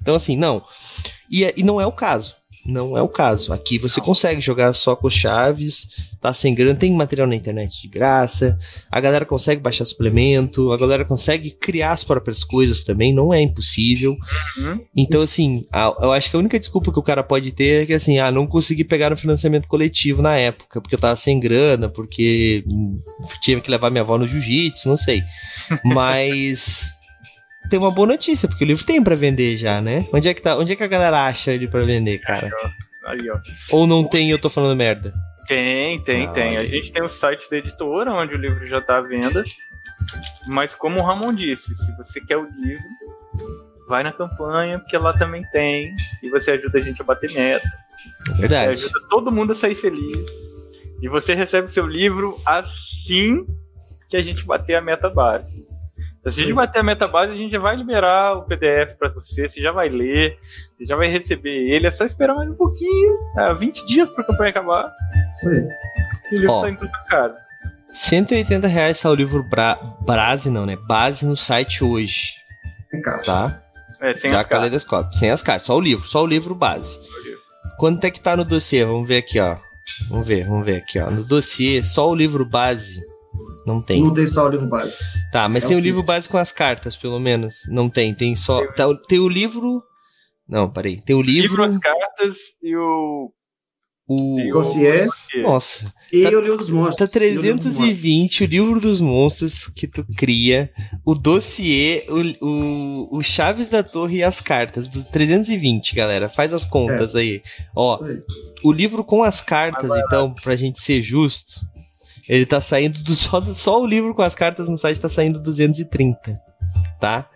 Então 0.00 0.14
assim, 0.14 0.36
não. 0.36 0.62
E, 1.30 1.44
é- 1.44 1.52
e 1.56 1.62
não 1.62 1.80
é 1.80 1.86
o 1.86 1.92
caso. 1.92 2.34
Não 2.66 2.96
é 2.96 3.02
o 3.02 3.08
caso. 3.08 3.52
Aqui 3.52 3.78
você 3.78 4.00
consegue 4.00 4.40
jogar 4.40 4.72
só 4.72 4.96
com 4.96 5.08
chaves, 5.08 5.88
tá 6.20 6.32
sem 6.32 6.54
grana, 6.54 6.74
tem 6.78 6.92
material 6.92 7.26
na 7.28 7.36
internet 7.36 7.80
de 7.82 7.88
graça, 7.88 8.58
a 8.90 9.00
galera 9.00 9.24
consegue 9.24 9.60
baixar 9.60 9.84
suplemento, 9.84 10.72
a 10.72 10.76
galera 10.76 11.04
consegue 11.04 11.50
criar 11.50 11.92
as 11.92 12.02
próprias 12.02 12.42
coisas 12.42 12.82
também, 12.82 13.14
não 13.14 13.32
é 13.32 13.40
impossível. 13.40 14.16
Uhum. 14.58 14.80
Então, 14.96 15.22
assim, 15.22 15.66
a- 15.72 15.94
eu 16.00 16.12
acho 16.12 16.28
que 16.30 16.36
a 16.36 16.38
única 16.40 16.58
desculpa 16.58 16.92
que 16.92 16.98
o 16.98 17.02
cara 17.02 17.22
pode 17.22 17.52
ter 17.52 17.82
é 17.82 17.86
que, 17.86 17.92
assim, 17.94 18.18
ah, 18.18 18.30
não 18.30 18.46
consegui 18.46 18.82
pegar 18.84 19.10
no 19.10 19.16
financiamento 19.16 19.68
coletivo 19.68 20.20
na 20.22 20.36
época, 20.36 20.80
porque 20.80 20.94
eu 20.94 20.98
tava 21.00 21.16
sem 21.16 21.38
grana, 21.38 21.88
porque 21.88 22.64
hum, 22.66 23.00
tinha 23.42 23.60
que 23.60 23.70
levar 23.70 23.90
minha 23.90 24.02
avó 24.02 24.18
no 24.18 24.26
jiu-jitsu, 24.26 24.88
não 24.88 24.96
sei. 24.96 25.22
Mas. 25.84 26.95
Tem 27.70 27.78
uma 27.78 27.90
boa 27.90 28.06
notícia, 28.08 28.48
porque 28.48 28.64
o 28.64 28.66
livro 28.66 28.84
tem 28.84 29.02
pra 29.02 29.14
vender 29.16 29.56
já, 29.56 29.80
né? 29.80 30.06
Onde 30.12 30.28
é 30.28 30.34
que 30.34 30.40
tá? 30.42 30.56
Onde 30.56 30.72
é 30.72 30.76
que 30.76 30.82
a 30.82 30.86
galera 30.88 31.26
acha 31.26 31.52
ele 31.52 31.68
pra 31.68 31.84
vender, 31.84 32.18
cara? 32.18 32.50
Aí, 33.06 33.28
ó. 33.30 33.38
Ou 33.70 33.86
não 33.86 34.04
tem 34.04 34.28
e 34.28 34.30
eu 34.30 34.38
tô 34.38 34.48
falando 34.50 34.76
merda? 34.76 35.12
Tem, 35.46 36.00
tem, 36.02 36.26
Ah, 36.26 36.32
tem. 36.32 36.56
A 36.56 36.60
olha. 36.60 36.68
gente 36.68 36.92
tem 36.92 37.02
o 37.02 37.08
site 37.08 37.48
da 37.50 37.56
editora, 37.58 38.12
onde 38.12 38.34
o 38.34 38.38
livro 38.38 38.66
já 38.66 38.80
tá 38.80 38.98
à 38.98 39.00
venda. 39.00 39.42
Mas 40.46 40.74
como 40.74 40.98
o 41.00 41.02
Ramon 41.04 41.32
disse, 41.32 41.74
se 41.74 41.96
você 41.96 42.20
quer 42.20 42.36
o 42.36 42.48
livro, 42.60 42.84
vai 43.88 44.02
na 44.02 44.12
campanha, 44.12 44.78
porque 44.78 44.96
lá 44.98 45.12
também 45.12 45.42
tem. 45.52 45.94
E 46.22 46.28
você 46.30 46.52
ajuda 46.52 46.78
a 46.78 46.80
gente 46.80 47.00
a 47.00 47.04
bater 47.04 47.30
meta. 47.32 47.66
É 48.28 48.32
Você 48.32 48.40
verdade. 48.40 48.70
ajuda 48.70 49.00
todo 49.08 49.32
mundo 49.32 49.52
a 49.52 49.54
sair 49.54 49.74
feliz. 49.74 50.18
E 51.02 51.08
você 51.08 51.34
recebe 51.34 51.68
seu 51.70 51.86
livro 51.86 52.36
assim 52.46 53.44
que 54.08 54.16
a 54.16 54.22
gente 54.22 54.44
bater 54.44 54.74
a 54.76 54.80
meta 54.80 55.08
base. 55.10 55.66
Se 56.30 56.40
a 56.40 56.44
gente 56.44 56.54
bater 56.54 56.80
a 56.80 56.82
meta 56.82 57.06
base, 57.06 57.32
a 57.32 57.36
gente 57.36 57.52
já 57.52 57.58
vai 57.58 57.76
liberar 57.76 58.34
o 58.38 58.42
PDF 58.42 58.94
pra 58.98 59.08
você, 59.08 59.48
você 59.48 59.60
já 59.62 59.70
vai 59.72 59.88
ler, 59.88 60.36
você 60.76 60.84
já 60.86 60.96
vai 60.96 61.08
receber 61.08 61.50
ele. 61.50 61.86
É 61.86 61.90
só 61.90 62.04
esperar 62.04 62.34
mais 62.34 62.50
um 62.50 62.54
pouquinho, 62.54 63.18
ah, 63.36 63.52
20 63.52 63.86
dias 63.86 64.10
pra 64.10 64.24
campanha 64.24 64.50
acabar. 64.50 64.90
Isso 65.32 65.48
aí. 65.48 65.68
E 66.32 66.34
o 66.36 66.38
livro 66.40 66.52
Ó. 66.52 66.60
tá 66.62 66.70
indo 66.70 66.90
casa. 67.08 67.38
180 67.94 68.66
reais 68.66 69.00
tá 69.00 69.08
o 69.10 69.14
livro 69.14 69.42
Bra 69.42 69.76
Brase, 70.04 70.50
não, 70.50 70.66
né? 70.66 70.76
Base 70.86 71.24
no 71.24 71.36
site 71.36 71.82
hoje, 71.84 72.32
Vem 72.92 73.00
cá. 73.00 73.22
tá? 73.22 73.62
É, 74.00 74.12
sem 74.12 74.30
Já 74.30 74.40
as 74.40 74.46
cartas. 74.46 75.18
Sem 75.18 75.30
as 75.30 75.42
cartas, 75.42 75.66
só 75.66 75.76
o 75.76 75.80
livro, 75.80 76.06
só 76.06 76.22
o 76.22 76.26
livro 76.26 76.54
base. 76.54 76.98
Quanto 77.78 78.04
é 78.04 78.10
que 78.10 78.20
tá 78.20 78.36
no 78.36 78.44
dossiê? 78.44 78.84
Vamos 78.84 79.06
ver 79.08 79.18
aqui, 79.18 79.38
ó. 79.40 79.56
Vamos 80.10 80.26
ver, 80.26 80.44
vamos 80.46 80.66
ver 80.66 80.76
aqui, 80.78 80.98
ó. 80.98 81.10
No 81.10 81.24
dossiê, 81.24 81.82
só 81.82 82.10
o 82.10 82.14
livro 82.14 82.44
base. 82.44 83.00
Não 83.66 83.82
tem. 83.82 84.02
Não 84.02 84.12
tem 84.12 84.26
só 84.26 84.46
o 84.46 84.48
livro 84.48 84.66
base. 84.68 84.98
Tá, 85.32 85.48
mas 85.48 85.64
É 85.64 85.68
tem 85.68 85.76
o 85.76 85.80
o 85.80 85.82
livro 85.82 86.02
base 86.02 86.28
com 86.28 86.38
as 86.38 86.52
cartas, 86.52 86.94
pelo 86.96 87.18
menos. 87.18 87.56
Não 87.68 87.88
tem, 87.88 88.14
tem 88.14 88.34
só. 88.36 88.64
tá, 88.72 88.86
o- 88.86 88.96
tem 88.96 89.18
o 89.18 89.28
livro. 89.28 89.82
Não, 90.48 90.70
peraí. 90.70 91.00
Tem 91.02 91.16
o 91.16 91.22
livro. 91.22 91.42
Livro, 91.48 91.64
as 91.64 91.76
cartas 91.76 92.36
e 92.62 92.76
o. 92.76 93.32
o... 94.08 94.40
o 94.48 94.52
Dossiê. 94.52 95.08
Nossa, 95.42 95.92
E 96.12 96.22
Tá- 96.22 96.28
o 96.28 96.40
livro 96.40 96.56
dos 96.58 96.70
monstros. 96.70 97.10
tá 97.10 97.18
E 97.24 97.36
o 97.36 97.42
livro 97.42 97.56
dos 97.56 97.64
monstros. 97.64 97.76
320 97.76 98.44
o 98.44 98.46
livro 98.46 98.80
dos 98.80 99.00
monstros 99.00 99.66
que 99.74 99.88
tu 99.88 100.06
cria, 100.16 100.70
o 101.04 101.16
dossiê, 101.16 102.06
o, 102.08 102.46
o, 102.46 103.16
o 103.18 103.22
Chaves 103.24 103.68
da 103.68 103.82
Torre 103.82 104.18
e 104.18 104.22
as 104.22 104.40
cartas. 104.40 104.86
Dos 104.86 105.02
320, 105.04 105.92
galera. 105.96 106.28
Faz 106.28 106.54
as 106.54 106.64
contas 106.64 107.16
aí. 107.16 107.42
Ó, 107.74 108.04
aí. 108.04 108.18
o 108.62 108.70
livro 108.70 109.02
com 109.02 109.24
as 109.24 109.40
cartas, 109.40 109.86
Agora- 109.90 110.02
então, 110.06 110.32
pra 110.34 110.54
gente 110.54 110.80
ser 110.80 111.02
justo, 111.02 111.60
ele 112.28 112.46
tá 112.46 112.60
saindo 112.60 113.02
do 113.02 113.14
só, 113.16 113.40
só 113.52 113.80
o 113.80 113.86
livro 113.86 114.14
com 114.14 114.22
as 114.22 114.34
cartas 114.34 114.68
no 114.68 114.78
site 114.78 115.00
tá 115.00 115.08
saindo 115.08 115.40
230, 115.40 116.40
tá? 117.00 117.28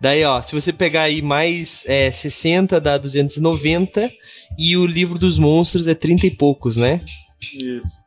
Daí, 0.00 0.24
ó, 0.24 0.40
se 0.40 0.54
você 0.54 0.72
pegar 0.72 1.02
aí 1.02 1.20
mais 1.20 1.84
é, 1.86 2.10
60 2.10 2.80
dá 2.80 2.96
290 2.96 4.10
e 4.56 4.76
o 4.76 4.86
livro 4.86 5.18
dos 5.18 5.38
monstros 5.38 5.88
é 5.88 5.94
30 5.94 6.26
e 6.26 6.30
poucos, 6.30 6.76
né? 6.76 7.00
Isso. 7.52 7.98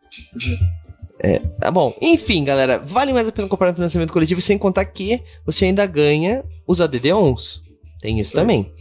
Tá 1.60 1.70
bom. 1.70 1.96
Enfim, 2.02 2.44
galera, 2.44 2.80
vale 2.80 3.14
mais 3.14 3.28
a 3.28 3.32
pena 3.32 3.48
comprar 3.48 3.70
no 3.70 3.76
financiamento 3.76 4.12
coletivo 4.12 4.42
sem 4.42 4.58
contar 4.58 4.86
que 4.86 5.22
você 5.46 5.66
ainda 5.66 5.86
ganha 5.86 6.44
os 6.66 6.80
ADD11. 6.80 7.62
Tem 8.00 8.20
isso 8.20 8.32
Sim. 8.32 8.38
também. 8.38 8.72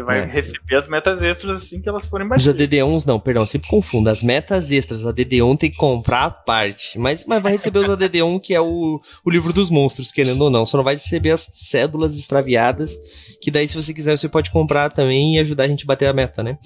Você 0.00 0.02
vai 0.04 0.20
É. 0.20 0.26
receber 0.26 0.76
as 0.76 0.88
metas 0.88 1.22
extras 1.22 1.62
assim 1.62 1.80
que 1.80 1.88
elas 1.88 2.06
forem 2.06 2.26
Os 2.26 2.30
baixadas. 2.30 2.60
ADD11 2.68 3.06
não, 3.06 3.20
perdão, 3.20 3.44
sempre 3.46 3.68
confundo. 3.68 4.08
As 4.08 4.22
metas 4.22 4.72
extras, 4.72 5.06
a 5.06 5.12
ADD1 5.12 5.58
tem 5.58 5.70
que 5.70 5.76
comprar 5.76 6.24
a 6.24 6.30
parte. 6.30 6.98
Mas, 6.98 7.24
mas 7.24 7.42
vai 7.42 7.52
receber 7.52 7.80
os 7.80 7.88
ADD1, 7.96 8.40
que 8.40 8.54
é 8.54 8.60
o, 8.60 9.00
o 9.24 9.30
livro 9.30 9.52
dos 9.52 9.70
monstros, 9.70 10.10
querendo 10.10 10.42
ou 10.42 10.50
não. 10.50 10.64
Só 10.64 10.76
não 10.76 10.84
vai 10.84 10.94
receber 10.94 11.30
as 11.30 11.50
cédulas 11.54 12.16
extraviadas, 12.16 12.96
que 13.42 13.50
daí, 13.50 13.68
se 13.68 13.76
você 13.76 13.92
quiser, 13.94 14.16
você 14.16 14.28
pode 14.28 14.50
comprar 14.50 14.90
também 14.90 15.36
e 15.36 15.38
ajudar 15.40 15.64
a 15.64 15.68
gente 15.68 15.84
a 15.84 15.86
bater 15.86 16.06
a 16.06 16.12
meta, 16.12 16.42
né? 16.42 16.58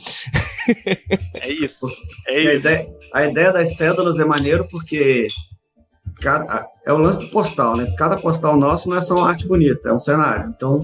É 1.34 1.50
isso. 1.52 1.86
É 2.26 2.42
E 2.42 2.48
a, 2.48 2.50
isso. 2.52 2.58
ideia, 2.60 2.86
a 3.12 3.26
ideia 3.26 3.52
das 3.52 3.76
cédulas 3.76 4.18
é 4.18 4.24
maneiro 4.24 4.64
porque 4.70 5.26
cada, 6.20 6.66
é 6.86 6.92
o 6.92 6.96
lance 6.98 7.18
do 7.18 7.28
postal, 7.28 7.76
né? 7.76 7.92
Cada 7.98 8.16
postal 8.16 8.56
nosso 8.56 8.88
não 8.88 8.96
é 8.96 9.02
só 9.02 9.14
uma 9.14 9.28
arte 9.28 9.46
bonita, 9.46 9.90
é 9.90 9.92
um 9.92 9.98
cenário. 9.98 10.52
Então, 10.56 10.80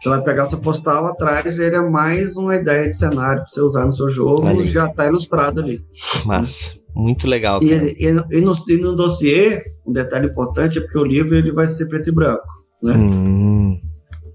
você 0.00 0.08
vai 0.08 0.22
pegar 0.22 0.46
seu 0.46 0.58
postal 0.60 1.06
atrás, 1.06 1.58
ele 1.58 1.76
é 1.76 1.80
mais 1.80 2.36
uma 2.36 2.56
ideia 2.56 2.88
de 2.88 2.96
cenário 2.96 3.42
para 3.42 3.46
você 3.50 3.60
usar 3.60 3.84
no 3.84 3.92
seu 3.92 4.08
jogo, 4.10 4.46
já 4.64 4.86
está 4.86 5.06
ilustrado 5.06 5.60
ali. 5.60 5.80
Mas, 6.24 6.78
muito 6.94 7.26
legal. 7.28 7.60
E, 7.62 7.72
e, 7.72 8.06
e 8.08 8.40
no, 8.40 8.54
e 8.68 8.76
no 8.78 8.96
dossiê, 8.96 9.62
um 9.86 9.92
detalhe 9.92 10.26
importante 10.28 10.78
é 10.78 10.80
porque 10.80 10.98
o 10.98 11.04
livro 11.04 11.36
ele 11.36 11.52
vai 11.52 11.68
ser 11.68 11.86
preto 11.88 12.08
e 12.08 12.12
branco. 12.12 12.42
né? 12.82 12.94
Hum, 12.96 13.78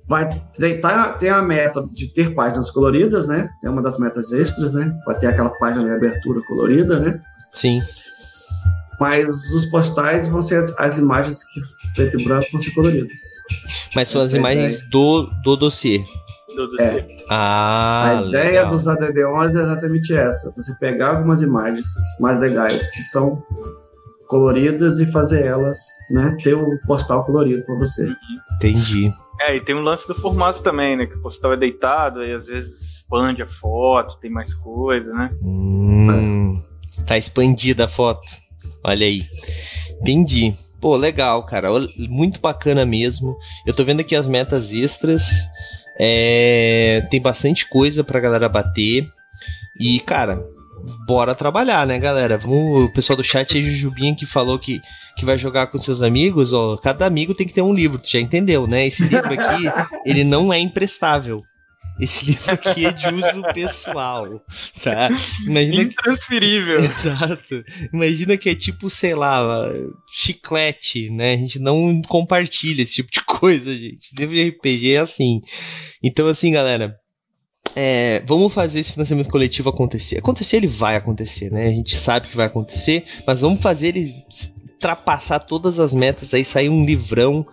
vai 0.08 0.30
tem, 0.58 0.80
tá- 0.80 1.14
tem 1.14 1.30
a 1.30 1.42
meta 1.42 1.84
de 1.94 2.14
ter 2.14 2.34
páginas 2.36 2.70
coloridas, 2.70 3.28
né? 3.28 3.50
É 3.64 3.70
uma 3.70 3.82
das 3.82 3.98
metas 3.98 4.32
extras, 4.32 4.74
né? 4.74 4.94
Vai 5.06 5.18
ter 5.18 5.28
aquela 5.28 5.50
página 5.50 5.84
de 5.84 5.90
abertura 5.92 6.40
colorida, 6.48 7.00
né? 7.00 7.20
sim. 7.52 7.82
Mas 9.00 9.54
os 9.54 9.66
postais 9.66 10.28
vão 10.28 10.42
ser 10.42 10.58
as, 10.58 10.78
as 10.80 10.98
imagens 10.98 11.44
que 11.44 11.62
preto 11.94 12.20
e 12.20 12.24
branco 12.24 12.48
vão 12.52 12.60
ser 12.60 12.72
coloridas. 12.72 13.20
Mas 13.96 14.10
são 14.10 14.22
as 14.22 14.28
Essa 14.28 14.38
é 14.38 14.40
a 14.40 14.40
imagens 14.40 14.80
do, 14.90 15.30
do 15.44 15.56
dossiê. 15.56 16.04
Do, 16.56 16.68
do 16.68 16.82
É. 16.82 17.08
Ah, 17.30 18.20
a 18.20 18.28
ideia 18.28 18.64
legal. 18.64 18.70
dos 18.70 18.86
ADD11 18.86 19.60
é 19.60 19.62
exatamente 19.62 20.14
essa: 20.14 20.54
você 20.56 20.74
pegar 20.80 21.18
algumas 21.18 21.42
imagens 21.42 21.88
mais 22.20 22.40
legais 22.40 22.92
que 22.92 23.02
são 23.02 23.44
coloridas 24.28 25.00
e 25.00 25.12
fazer 25.12 25.46
elas, 25.46 25.78
né? 26.10 26.36
Ter 26.42 26.54
o 26.54 26.80
postal 26.88 27.24
colorido 27.24 27.64
para 27.66 27.76
você. 27.76 28.16
Entendi. 28.56 29.12
É, 29.42 29.58
e 29.58 29.62
tem 29.62 29.76
um 29.76 29.82
lance 29.82 30.08
do 30.08 30.16
formato 30.16 30.62
também, 30.62 30.96
né? 30.98 31.06
Que 31.06 31.18
você 31.18 31.40
tava 31.42 31.58
deitado, 31.58 32.22
aí 32.22 32.34
às 32.34 32.48
vezes 32.48 32.98
expande 32.98 33.42
a 33.42 33.48
foto, 33.48 34.18
tem 34.20 34.32
mais 34.32 34.54
coisa, 34.54 35.12
né? 35.14 35.32
Hum, 35.42 36.62
tá 37.06 37.18
expandida 37.18 37.86
a 37.86 37.88
foto. 37.88 38.26
Olha 38.86 39.08
aí. 39.08 39.24
Entendi. 40.00 40.54
Pô, 40.80 40.96
legal, 40.96 41.44
cara. 41.44 41.70
Muito 41.98 42.40
bacana 42.40 42.86
mesmo. 42.86 43.36
Eu 43.66 43.74
tô 43.74 43.84
vendo 43.84 44.02
aqui 44.02 44.16
as 44.16 44.28
metas 44.28 44.72
extras. 44.72 45.24
É, 46.00 47.06
tem 47.10 47.20
bastante 47.20 47.68
coisa 47.68 48.04
pra 48.04 48.20
galera 48.20 48.48
bater. 48.48 49.08
E, 49.80 50.00
cara, 50.02 50.46
bora 51.08 51.34
trabalhar, 51.34 51.88
né, 51.88 51.98
galera? 51.98 52.38
Vamos, 52.38 52.84
o 52.84 52.94
pessoal 52.94 53.18
do 53.18 53.24
chat 53.24 53.58
aí, 53.58 53.64
Jujubinha, 53.64 54.16
que 54.16 54.28
falou 54.28 54.60
que, 54.60 54.80
que 55.18 55.26
vai 55.26 55.38
jogar 55.38 55.68
com 55.68 55.80
seus 55.80 56.04
amigos, 56.04 56.54
ó. 56.54 56.78
Cada 56.78 57.08
amigo 57.08 57.34
tem 57.34 57.48
que 57.48 57.54
ter 57.54 57.64
um 57.64 57.74
livro, 57.74 57.98
tu 57.98 58.10
já 58.10 58.20
entendeu, 58.20 58.68
né? 58.68 58.86
Esse 58.86 59.04
livro 59.04 59.34
aqui, 59.34 59.64
ele 60.06 60.24
não 60.24 60.54
é 60.54 60.60
emprestável. 60.60 61.42
Esse 62.00 62.26
livro 62.26 62.54
aqui 62.54 62.86
é 62.86 62.92
de 62.92 63.08
uso 63.08 63.42
pessoal, 63.54 64.42
tá? 64.84 65.10
Imagina 65.46 65.84
Intransferível. 65.84 66.80
Que... 66.80 66.86
Exato. 66.92 67.64
Imagina 67.94 68.38
que 68.38 68.50
é 68.50 68.56
tipo, 68.56 68.90
sei 68.90 69.16
lá, 69.16 69.70
chiclete, 70.12 71.10
né? 71.10 71.36
A 71.36 71.38
gente 71.38 71.60
não 71.60 72.02
compartilha 72.02 72.82
esse 72.82 72.96
tipo 72.96 73.12
de 73.12 73.22
coisa, 73.22 73.76
gente. 73.76 74.10
Livro 74.18 74.36
de 74.36 74.50
RPG 74.50 74.96
é 74.96 75.00
assim. 75.00 75.42
Então, 76.04 76.28
assim, 76.28 76.52
galera, 76.52 76.96
é, 77.76 78.22
vamos 78.26 78.54
fazer 78.54 78.80
esse 78.80 78.92
financiamento 78.92 79.30
coletivo 79.30 79.70
acontecer. 79.70 80.18
Acontecer, 80.18 80.58
ele 80.58 80.68
vai 80.68 80.98
acontecer, 80.98 81.50
né? 81.50 81.68
A 81.68 81.72
gente 81.72 81.96
sabe 81.96 82.28
que 82.28 82.36
vai 82.36 82.48
acontecer, 82.48 83.06
mas 83.26 83.42
vamos 83.42 83.62
fazer 83.62 83.90
ele 83.90 84.14
ultrapassar 84.74 85.40
todas 85.40 85.80
as 85.80 85.94
metas 85.94 86.34
aí, 86.34 86.44
sair 86.44 86.70
um 86.70 86.86
livrão 86.86 87.46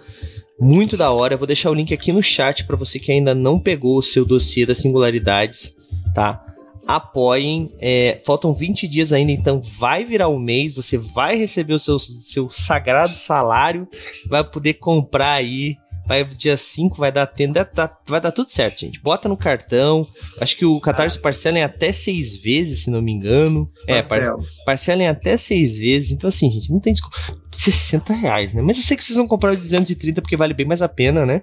muito 0.62 0.96
da 0.96 1.10
hora. 1.10 1.34
Eu 1.34 1.38
vou 1.38 1.46
deixar 1.46 1.70
o 1.70 1.74
link 1.74 1.92
aqui 1.92 2.12
no 2.12 2.22
chat 2.22 2.64
para 2.64 2.76
você 2.76 3.00
que 3.00 3.10
ainda 3.10 3.34
não 3.34 3.58
pegou 3.58 3.98
o 3.98 4.02
seu 4.02 4.24
dossiê 4.24 4.64
das 4.64 4.78
singularidades, 4.78 5.74
tá? 6.14 6.44
Apoiem, 6.86 7.70
é, 7.80 8.20
faltam 8.24 8.54
20 8.54 8.86
dias 8.86 9.12
ainda, 9.12 9.32
então 9.32 9.60
vai 9.60 10.04
virar 10.04 10.28
um 10.28 10.38
mês, 10.38 10.74
você 10.74 10.96
vai 10.96 11.36
receber 11.36 11.74
o 11.74 11.78
seu, 11.78 11.98
seu 11.98 12.48
sagrado 12.48 13.14
salário, 13.14 13.88
vai 14.28 14.42
poder 14.44 14.74
comprar 14.74 15.32
aí 15.32 15.76
vai 16.06 16.24
dia 16.24 16.56
5, 16.56 16.96
vai 16.96 17.12
dar 17.12 17.26
tenda, 17.26 17.68
vai 18.06 18.20
dar 18.20 18.32
tudo 18.32 18.50
certo, 18.50 18.80
gente. 18.80 19.00
Bota 19.00 19.28
no 19.28 19.36
cartão. 19.36 20.06
Acho 20.40 20.56
que 20.56 20.64
o 20.64 20.80
Catarse 20.80 21.18
parcela 21.18 21.58
em 21.58 21.62
até 21.62 21.92
seis 21.92 22.36
vezes, 22.36 22.84
se 22.84 22.90
não 22.90 23.00
me 23.00 23.12
engano. 23.12 23.70
É, 23.86 24.02
par, 24.02 24.36
parcela 24.64 25.02
em 25.02 25.08
até 25.08 25.36
seis 25.36 25.78
vezes. 25.78 26.10
Então, 26.10 26.28
assim, 26.28 26.50
gente, 26.50 26.70
não 26.70 26.80
tem 26.80 26.92
desculpa. 26.92 27.16
60 27.54 28.12
reais, 28.14 28.52
né? 28.54 28.62
Mas 28.62 28.78
eu 28.78 28.82
sei 28.82 28.96
que 28.96 29.04
vocês 29.04 29.16
vão 29.16 29.28
comprar 29.28 29.52
o 29.52 29.56
230 29.56 30.20
porque 30.20 30.36
vale 30.36 30.54
bem 30.54 30.66
mais 30.66 30.82
a 30.82 30.88
pena, 30.88 31.24
né? 31.24 31.42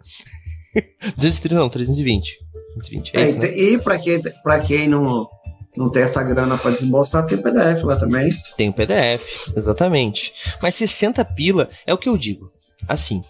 230 1.16 1.55
não, 1.55 1.70
320. 1.70 2.38
320 2.76 3.16
é, 3.16 3.22
é 3.22 3.26
isso, 3.26 3.39
né? 3.39 3.57
E 3.57 3.78
pra 3.78 3.97
quem, 3.97 4.22
pra 4.43 4.60
quem 4.60 4.88
não, 4.88 5.28
não 5.76 5.91
tem 5.91 6.03
essa 6.03 6.24
grana 6.24 6.57
para 6.57 6.72
desembolsar, 6.72 7.26
tem 7.26 7.38
PDF 7.38 7.84
lá 7.84 7.95
também. 7.95 8.30
Tem 8.57 8.70
o 8.70 8.74
PDF, 8.74 9.53
exatamente. 9.55 10.34
Mas 10.62 10.76
60 10.76 11.24
pila 11.26 11.70
é 11.86 11.93
o 11.93 11.97
que 11.97 12.10
eu 12.10 12.18
digo. 12.18 12.51
Assim, 12.88 13.22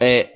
é, 0.00 0.28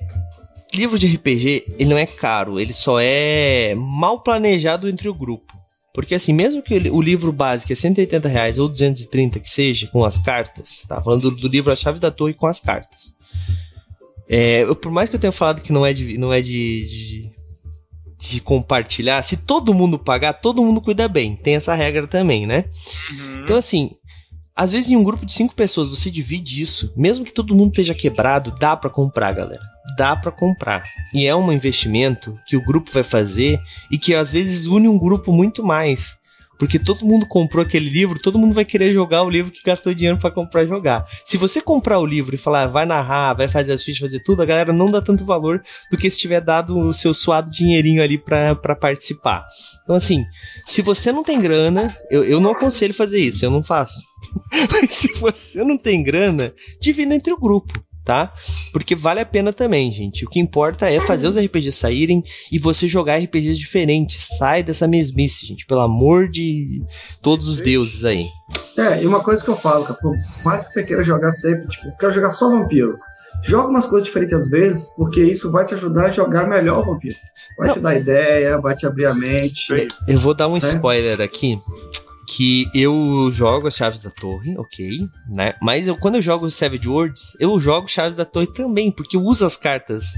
livro 0.73 0.97
de 0.97 1.07
RPG, 1.07 1.65
ele 1.77 1.89
não 1.89 1.97
é 1.97 2.05
caro, 2.05 2.59
ele 2.59 2.73
só 2.73 2.99
é 2.99 3.75
mal 3.75 4.21
planejado 4.21 4.87
entre 4.87 5.09
o 5.09 5.13
grupo. 5.13 5.51
Porque 5.93 6.15
assim, 6.15 6.31
mesmo 6.31 6.61
que 6.61 6.73
o 6.89 7.01
livro 7.01 7.33
básico 7.33 7.73
é 7.73 7.75
180 7.75 8.27
reais 8.29 8.57
ou 8.57 8.69
230 8.69 9.39
que 9.39 9.49
seja, 9.49 9.87
com 9.87 10.05
as 10.05 10.17
cartas, 10.17 10.85
tá? 10.87 11.01
Falando 11.01 11.29
do, 11.29 11.31
do 11.31 11.47
livro 11.49 11.71
A 11.71 11.75
Chave 11.75 11.99
da 11.99 12.09
Torre 12.09 12.33
com 12.33 12.47
as 12.47 12.61
cartas. 12.61 13.13
É, 14.29 14.63
eu, 14.63 14.75
por 14.75 14.91
mais 14.91 15.09
que 15.09 15.17
eu 15.17 15.19
tenha 15.19 15.31
falado 15.31 15.61
que 15.61 15.73
não 15.73 15.85
é 15.85 15.91
de, 15.91 16.17
não 16.17 16.31
é 16.31 16.39
de, 16.39 16.83
de, 16.83 17.31
de, 18.17 18.39
compartilhar, 18.39 19.21
se 19.23 19.35
todo 19.35 19.73
mundo 19.73 19.99
pagar, 19.99 20.31
todo 20.33 20.63
mundo 20.63 20.79
cuida 20.79 21.09
bem. 21.09 21.35
Tem 21.35 21.55
essa 21.55 21.75
regra 21.75 22.07
também, 22.07 22.47
né? 22.47 22.63
Uhum. 23.11 23.43
Então 23.43 23.57
assim, 23.57 23.91
às 24.61 24.73
vezes, 24.73 24.91
em 24.91 24.95
um 24.95 25.03
grupo 25.03 25.25
de 25.25 25.33
cinco 25.33 25.55
pessoas, 25.55 25.89
você 25.89 26.11
divide 26.11 26.61
isso, 26.61 26.93
mesmo 26.95 27.25
que 27.25 27.33
todo 27.33 27.55
mundo 27.55 27.71
esteja 27.71 27.95
quebrado, 27.95 28.53
dá 28.59 28.77
para 28.77 28.91
comprar, 28.91 29.31
galera. 29.31 29.63
Dá 29.97 30.15
para 30.15 30.31
comprar. 30.31 30.83
E 31.15 31.25
é 31.25 31.35
um 31.35 31.51
investimento 31.51 32.37
que 32.45 32.55
o 32.55 32.63
grupo 32.63 32.91
vai 32.91 33.01
fazer 33.01 33.59
e 33.89 33.97
que 33.97 34.13
às 34.13 34.31
vezes 34.31 34.67
une 34.67 34.87
um 34.87 34.99
grupo 34.99 35.33
muito 35.33 35.63
mais. 35.63 36.15
Porque 36.61 36.77
todo 36.77 37.07
mundo 37.07 37.25
comprou 37.25 37.65
aquele 37.65 37.89
livro, 37.89 38.19
todo 38.19 38.37
mundo 38.37 38.53
vai 38.53 38.63
querer 38.63 38.93
jogar 38.93 39.23
o 39.23 39.29
livro 39.31 39.51
que 39.51 39.63
gastou 39.63 39.95
dinheiro 39.95 40.19
para 40.19 40.29
comprar 40.29 40.63
jogar. 40.63 41.03
Se 41.25 41.35
você 41.35 41.59
comprar 41.59 41.97
o 41.97 42.05
livro 42.05 42.35
e 42.35 42.37
falar, 42.37 42.67
vai 42.67 42.85
narrar, 42.85 43.33
vai 43.33 43.47
fazer 43.47 43.73
as 43.73 43.83
fichas, 43.83 43.99
fazer 43.99 44.19
tudo, 44.19 44.43
a 44.43 44.45
galera 44.45 44.71
não 44.71 44.85
dá 44.85 45.01
tanto 45.01 45.25
valor 45.25 45.63
do 45.89 45.97
que 45.97 46.07
se 46.07 46.19
tiver 46.19 46.39
dado 46.39 46.77
o 46.77 46.93
seu 46.93 47.15
suado 47.15 47.49
dinheirinho 47.49 47.99
ali 47.99 48.15
para 48.15 48.75
participar. 48.75 49.43
Então, 49.81 49.95
assim, 49.95 50.23
se 50.63 50.83
você 50.83 51.11
não 51.11 51.23
tem 51.23 51.41
grana, 51.41 51.87
eu, 52.11 52.23
eu 52.23 52.39
não 52.39 52.51
aconselho 52.51 52.93
fazer 52.93 53.19
isso, 53.19 53.43
eu 53.43 53.49
não 53.49 53.63
faço. 53.63 53.99
Mas 54.71 54.93
se 54.93 55.11
você 55.13 55.63
não 55.63 55.79
tem 55.79 56.03
grana, 56.03 56.53
divida 56.79 57.15
entre 57.15 57.33
o 57.33 57.39
grupo 57.39 57.73
tá? 58.05 58.33
Porque 58.71 58.95
vale 58.95 59.19
a 59.19 59.25
pena 59.25 59.53
também, 59.53 59.91
gente. 59.91 60.25
O 60.25 60.29
que 60.29 60.39
importa 60.39 60.89
é 60.89 60.99
fazer 60.99 61.27
os 61.27 61.37
RPGs 61.37 61.77
saírem 61.77 62.23
e 62.51 62.59
você 62.59 62.87
jogar 62.87 63.17
RPGs 63.17 63.59
diferentes. 63.59 64.27
Sai 64.37 64.63
dessa 64.63 64.87
mesmice, 64.87 65.45
gente. 65.45 65.65
Pelo 65.65 65.81
amor 65.81 66.29
de 66.29 66.83
todos 67.21 67.47
os 67.47 67.59
deuses 67.59 68.05
aí. 68.05 68.25
É, 68.77 69.03
e 69.03 69.07
uma 69.07 69.21
coisa 69.21 69.43
que 69.43 69.49
eu 69.49 69.57
falo, 69.57 69.85
que 69.85 69.93
por 70.01 70.15
mais 70.43 70.65
que 70.65 70.73
você 70.73 70.83
queira 70.83 71.03
jogar 71.03 71.31
sempre, 71.31 71.67
tipo, 71.67 71.95
quero 71.97 72.11
jogar 72.11 72.31
só 72.31 72.49
vampiro. 72.49 72.97
Joga 73.43 73.69
umas 73.69 73.87
coisas 73.87 74.07
diferentes 74.07 74.33
às 74.33 74.49
vezes, 74.49 74.93
porque 74.95 75.21
isso 75.21 75.49
vai 75.51 75.65
te 75.65 75.73
ajudar 75.73 76.07
a 76.07 76.11
jogar 76.11 76.47
melhor 76.47 76.85
vampiro. 76.85 77.15
Vai 77.57 77.69
Não. 77.69 77.75
te 77.75 77.79
dar 77.79 77.95
ideia, 77.95 78.59
vai 78.59 78.75
te 78.75 78.85
abrir 78.85 79.05
a 79.05 79.13
mente. 79.13 79.89
Eu 80.07 80.19
vou 80.19 80.33
dar 80.33 80.47
um 80.47 80.53
né? 80.53 80.59
spoiler 80.59 81.21
aqui 81.21 81.57
que 82.35 82.65
eu 82.73 83.29
jogo 83.33 83.67
as 83.67 83.75
chaves 83.75 83.99
da 83.99 84.09
torre, 84.09 84.57
ok, 84.57 84.89
né? 85.27 85.53
Mas 85.61 85.87
eu, 85.87 85.97
quando 85.97 86.15
eu 86.15 86.21
jogo 86.21 86.49
Savage 86.49 86.87
Worlds, 86.87 87.35
eu 87.41 87.59
jogo 87.59 87.89
chaves 87.89 88.15
da 88.15 88.23
torre 88.23 88.47
também, 88.47 88.89
porque 88.89 89.17
eu 89.17 89.21
uso 89.21 89.45
as 89.45 89.57
cartas 89.57 90.13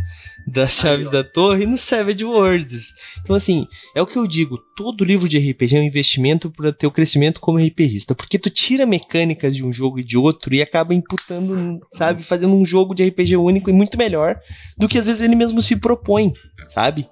das 0.46 0.74
chaves 0.74 1.08
Aí, 1.08 1.14
da 1.14 1.24
torre 1.24 1.66
no 1.66 1.76
Savage 1.76 2.24
Worlds. 2.24 2.94
Então, 3.24 3.36
assim, 3.36 3.68
é 3.96 4.02
o 4.02 4.06
que 4.06 4.18
eu 4.18 4.28
digo: 4.28 4.60
todo 4.76 5.04
livro 5.04 5.28
de 5.28 5.40
RPG 5.40 5.76
é 5.76 5.80
um 5.80 5.84
investimento 5.84 6.52
para 6.52 6.72
teu 6.72 6.92
crescimento 6.92 7.40
como 7.40 7.58
RPGista, 7.58 8.14
porque 8.14 8.38
tu 8.38 8.50
tira 8.50 8.86
mecânicas 8.86 9.56
de 9.56 9.66
um 9.66 9.74
jogo 9.74 10.00
e 10.00 10.04
de 10.04 10.16
outro 10.16 10.54
e 10.54 10.62
acaba 10.62 10.94
imputando, 10.94 11.80
sabe, 11.94 12.22
fazendo 12.22 12.56
um 12.56 12.66
jogo 12.66 12.94
de 12.94 13.08
RPG 13.08 13.38
único 13.38 13.72
e 13.72 13.74
muito 13.74 13.98
melhor 13.98 14.40
do 14.78 14.88
que 14.88 15.00
às 15.00 15.08
vezes 15.08 15.22
ele 15.24 15.36
mesmo 15.36 15.64
se 15.64 15.78
propõe, 15.78 16.32
sabe? 16.70 17.08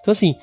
Então, 0.00 0.12
assim, 0.12 0.34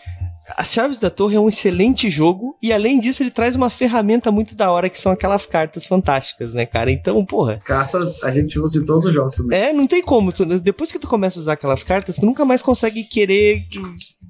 as 0.56 0.74
Chaves 0.74 0.98
da 0.98 1.10
Torre 1.10 1.36
é 1.36 1.40
um 1.40 1.50
excelente 1.50 2.10
jogo 2.10 2.58
e 2.62 2.72
além 2.72 3.00
disso 3.00 3.24
ele 3.24 3.32
traz 3.32 3.56
uma 3.56 3.70
ferramenta 3.70 4.32
muito 4.32 4.56
da 4.56 4.72
hora 4.72 4.90
que 4.90 5.00
são 5.00 5.12
aquelas 5.12 5.46
cartas 5.46 5.86
fantásticas, 5.86 6.54
né, 6.54 6.66
cara? 6.66 6.92
Então, 6.92 7.24
porra. 7.26 7.62
Cartas 7.64 8.24
a 8.24 8.32
gente 8.32 8.60
usa 8.60 8.80
em 8.80 8.86
todos 8.86 9.06
os 9.06 9.14
jogos 9.14 9.36
também. 9.36 9.60
É, 9.60 9.74
não 9.74 9.88
tem 9.88 10.02
como. 10.02 10.32
Tu, 10.32 10.46
depois 10.60 10.92
que 10.92 11.00
tu 11.00 11.08
começa 11.08 11.40
a 11.40 11.42
usar 11.42 11.54
aquelas 11.54 11.84
cartas, 11.84 12.16
tu 12.16 12.26
nunca 12.26 12.46
mais 12.46 12.62
consegue 12.62 13.04
querer 13.04 13.64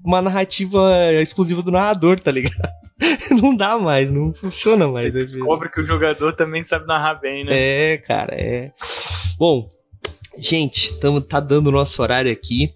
uma 0.03 0.22
narrativa 0.22 1.13
exclusiva 1.22 1.61
do 1.61 1.72
narrador, 1.72 2.20
tá 2.20 2.32
ligado? 2.32 2.70
não 3.41 3.55
dá 3.55 3.78
mais, 3.78 4.11
não 4.11 4.34
funciona 4.34 4.88
mais. 4.88 5.13
Você 5.13 5.20
descobre 5.20 5.70
que 5.70 5.82
o 5.82 5.86
jogador 5.86 6.34
também 6.34 6.65
sabe 6.65 6.86
narrar 6.86 7.15
bem, 7.15 7.45
né? 7.45 7.51
É, 7.53 7.97
cara, 7.97 8.34
é. 8.36 8.72
Bom, 9.38 9.70
gente, 10.38 10.94
tamo, 11.00 11.22
tá 11.22 11.40
dando 11.40 11.68
o 11.68 11.72
nosso 11.72 12.02
horário 12.02 12.32
aqui. 12.32 12.74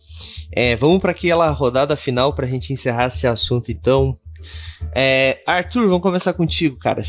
É, 0.52 0.76
vamos 0.76 1.00
para 1.02 1.12
aquela 1.12 1.50
rodada 1.52 1.96
final 1.96 2.34
para 2.34 2.46
a 2.46 2.50
gente 2.50 2.74
encerrar 2.74 3.08
esse 3.08 3.28
assunto, 3.28 3.72
então. 3.72 4.18
É, 4.94 5.42
Arthur, 5.46 5.88
vamos 5.88 6.02
começar 6.02 6.34
contigo, 6.34 6.78
cara. 6.78 7.02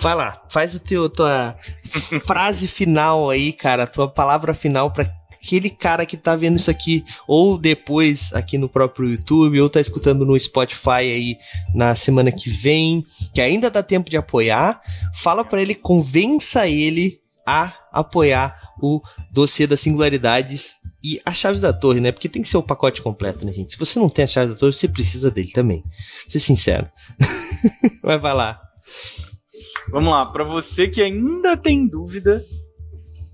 Vai 0.00 0.14
lá, 0.14 0.42
faz 0.48 0.74
o 0.74 0.80
teu 0.80 1.10
tua 1.10 1.56
frase 2.26 2.66
final 2.66 3.28
aí, 3.28 3.52
cara, 3.52 3.86
tua 3.86 4.08
palavra 4.08 4.54
final 4.54 4.90
para 4.90 5.12
aquele 5.42 5.70
cara 5.70 6.04
que 6.04 6.16
tá 6.16 6.36
vendo 6.36 6.56
isso 6.56 6.70
aqui 6.70 7.04
ou 7.26 7.56
depois 7.56 8.32
aqui 8.34 8.58
no 8.58 8.68
próprio 8.68 9.10
YouTube 9.10 9.60
ou 9.60 9.70
tá 9.70 9.80
escutando 9.80 10.24
no 10.24 10.38
Spotify 10.38 10.90
aí 11.00 11.38
na 11.74 11.94
semana 11.94 12.30
que 12.30 12.50
vem, 12.50 13.04
que 13.34 13.40
ainda 13.40 13.70
dá 13.70 13.82
tempo 13.82 14.10
de 14.10 14.16
apoiar. 14.16 14.80
Fala 15.14 15.44
para 15.44 15.60
ele, 15.62 15.74
convença 15.74 16.68
ele 16.68 17.20
a 17.46 17.74
apoiar 17.92 18.72
o 18.80 19.00
dossiê 19.32 19.66
das 19.66 19.80
singularidades 19.80 20.78
e 21.02 21.20
a 21.24 21.32
chave 21.32 21.58
da 21.60 21.72
torre, 21.72 22.00
né? 22.00 22.12
Porque 22.12 22.28
tem 22.28 22.42
que 22.42 22.48
ser 22.48 22.56
o 22.56 22.62
pacote 22.62 23.02
completo, 23.02 23.44
né, 23.44 23.52
gente? 23.52 23.72
Se 23.72 23.78
você 23.78 23.98
não 23.98 24.08
tem 24.08 24.24
a 24.24 24.28
chave 24.28 24.52
da 24.52 24.58
torre, 24.58 24.72
você 24.72 24.88
precisa 24.88 25.30
dele 25.30 25.50
também. 25.52 25.82
Ser 26.28 26.38
sincero. 26.38 26.88
vai, 28.02 28.18
vai 28.18 28.34
lá. 28.34 28.60
Vamos 29.90 30.12
lá, 30.12 30.26
para 30.26 30.44
você 30.44 30.88
que 30.88 31.02
ainda 31.02 31.56
tem 31.56 31.86
dúvida, 31.86 32.42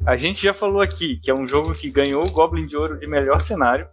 a 0.06 0.16
gente 0.16 0.42
já 0.42 0.52
falou 0.52 0.80
aqui 0.80 1.18
que 1.20 1.30
é 1.30 1.34
um 1.34 1.46
jogo 1.46 1.74
que 1.74 1.90
ganhou 1.90 2.24
o 2.24 2.30
Goblin 2.30 2.66
de 2.66 2.76
Ouro 2.76 2.98
de 2.98 3.06
melhor 3.06 3.40
cenário. 3.40 3.88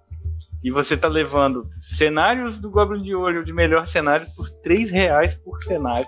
E 0.63 0.71
você 0.71 0.95
tá 0.95 1.09
levando 1.09 1.67
cenários 1.79 2.57
do 2.57 2.69
Goblin 2.69 3.03
de 3.03 3.13
Ouro 3.13 3.43
de 3.43 3.51
melhor 3.51 3.85
cenário 3.85 4.27
por 4.35 4.49
3 4.49 4.89
reais 4.91 5.35
por 5.35 5.61
cenário. 5.61 6.07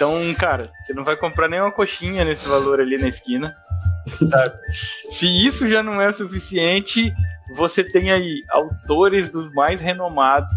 Então, 0.00 0.32
cara, 0.32 0.72
você 0.80 0.94
não 0.94 1.04
vai 1.04 1.14
comprar 1.14 1.46
nem 1.46 1.60
uma 1.60 1.70
coxinha 1.70 2.24
nesse 2.24 2.48
valor 2.48 2.80
ali 2.80 2.96
na 2.96 3.08
esquina. 3.08 3.54
Se 5.10 5.26
isso 5.26 5.68
já 5.68 5.82
não 5.82 6.00
é 6.00 6.10
suficiente, 6.10 7.12
você 7.54 7.84
tem 7.84 8.10
aí 8.10 8.42
autores 8.48 9.28
dos 9.28 9.52
mais 9.52 9.78
renomados 9.78 10.56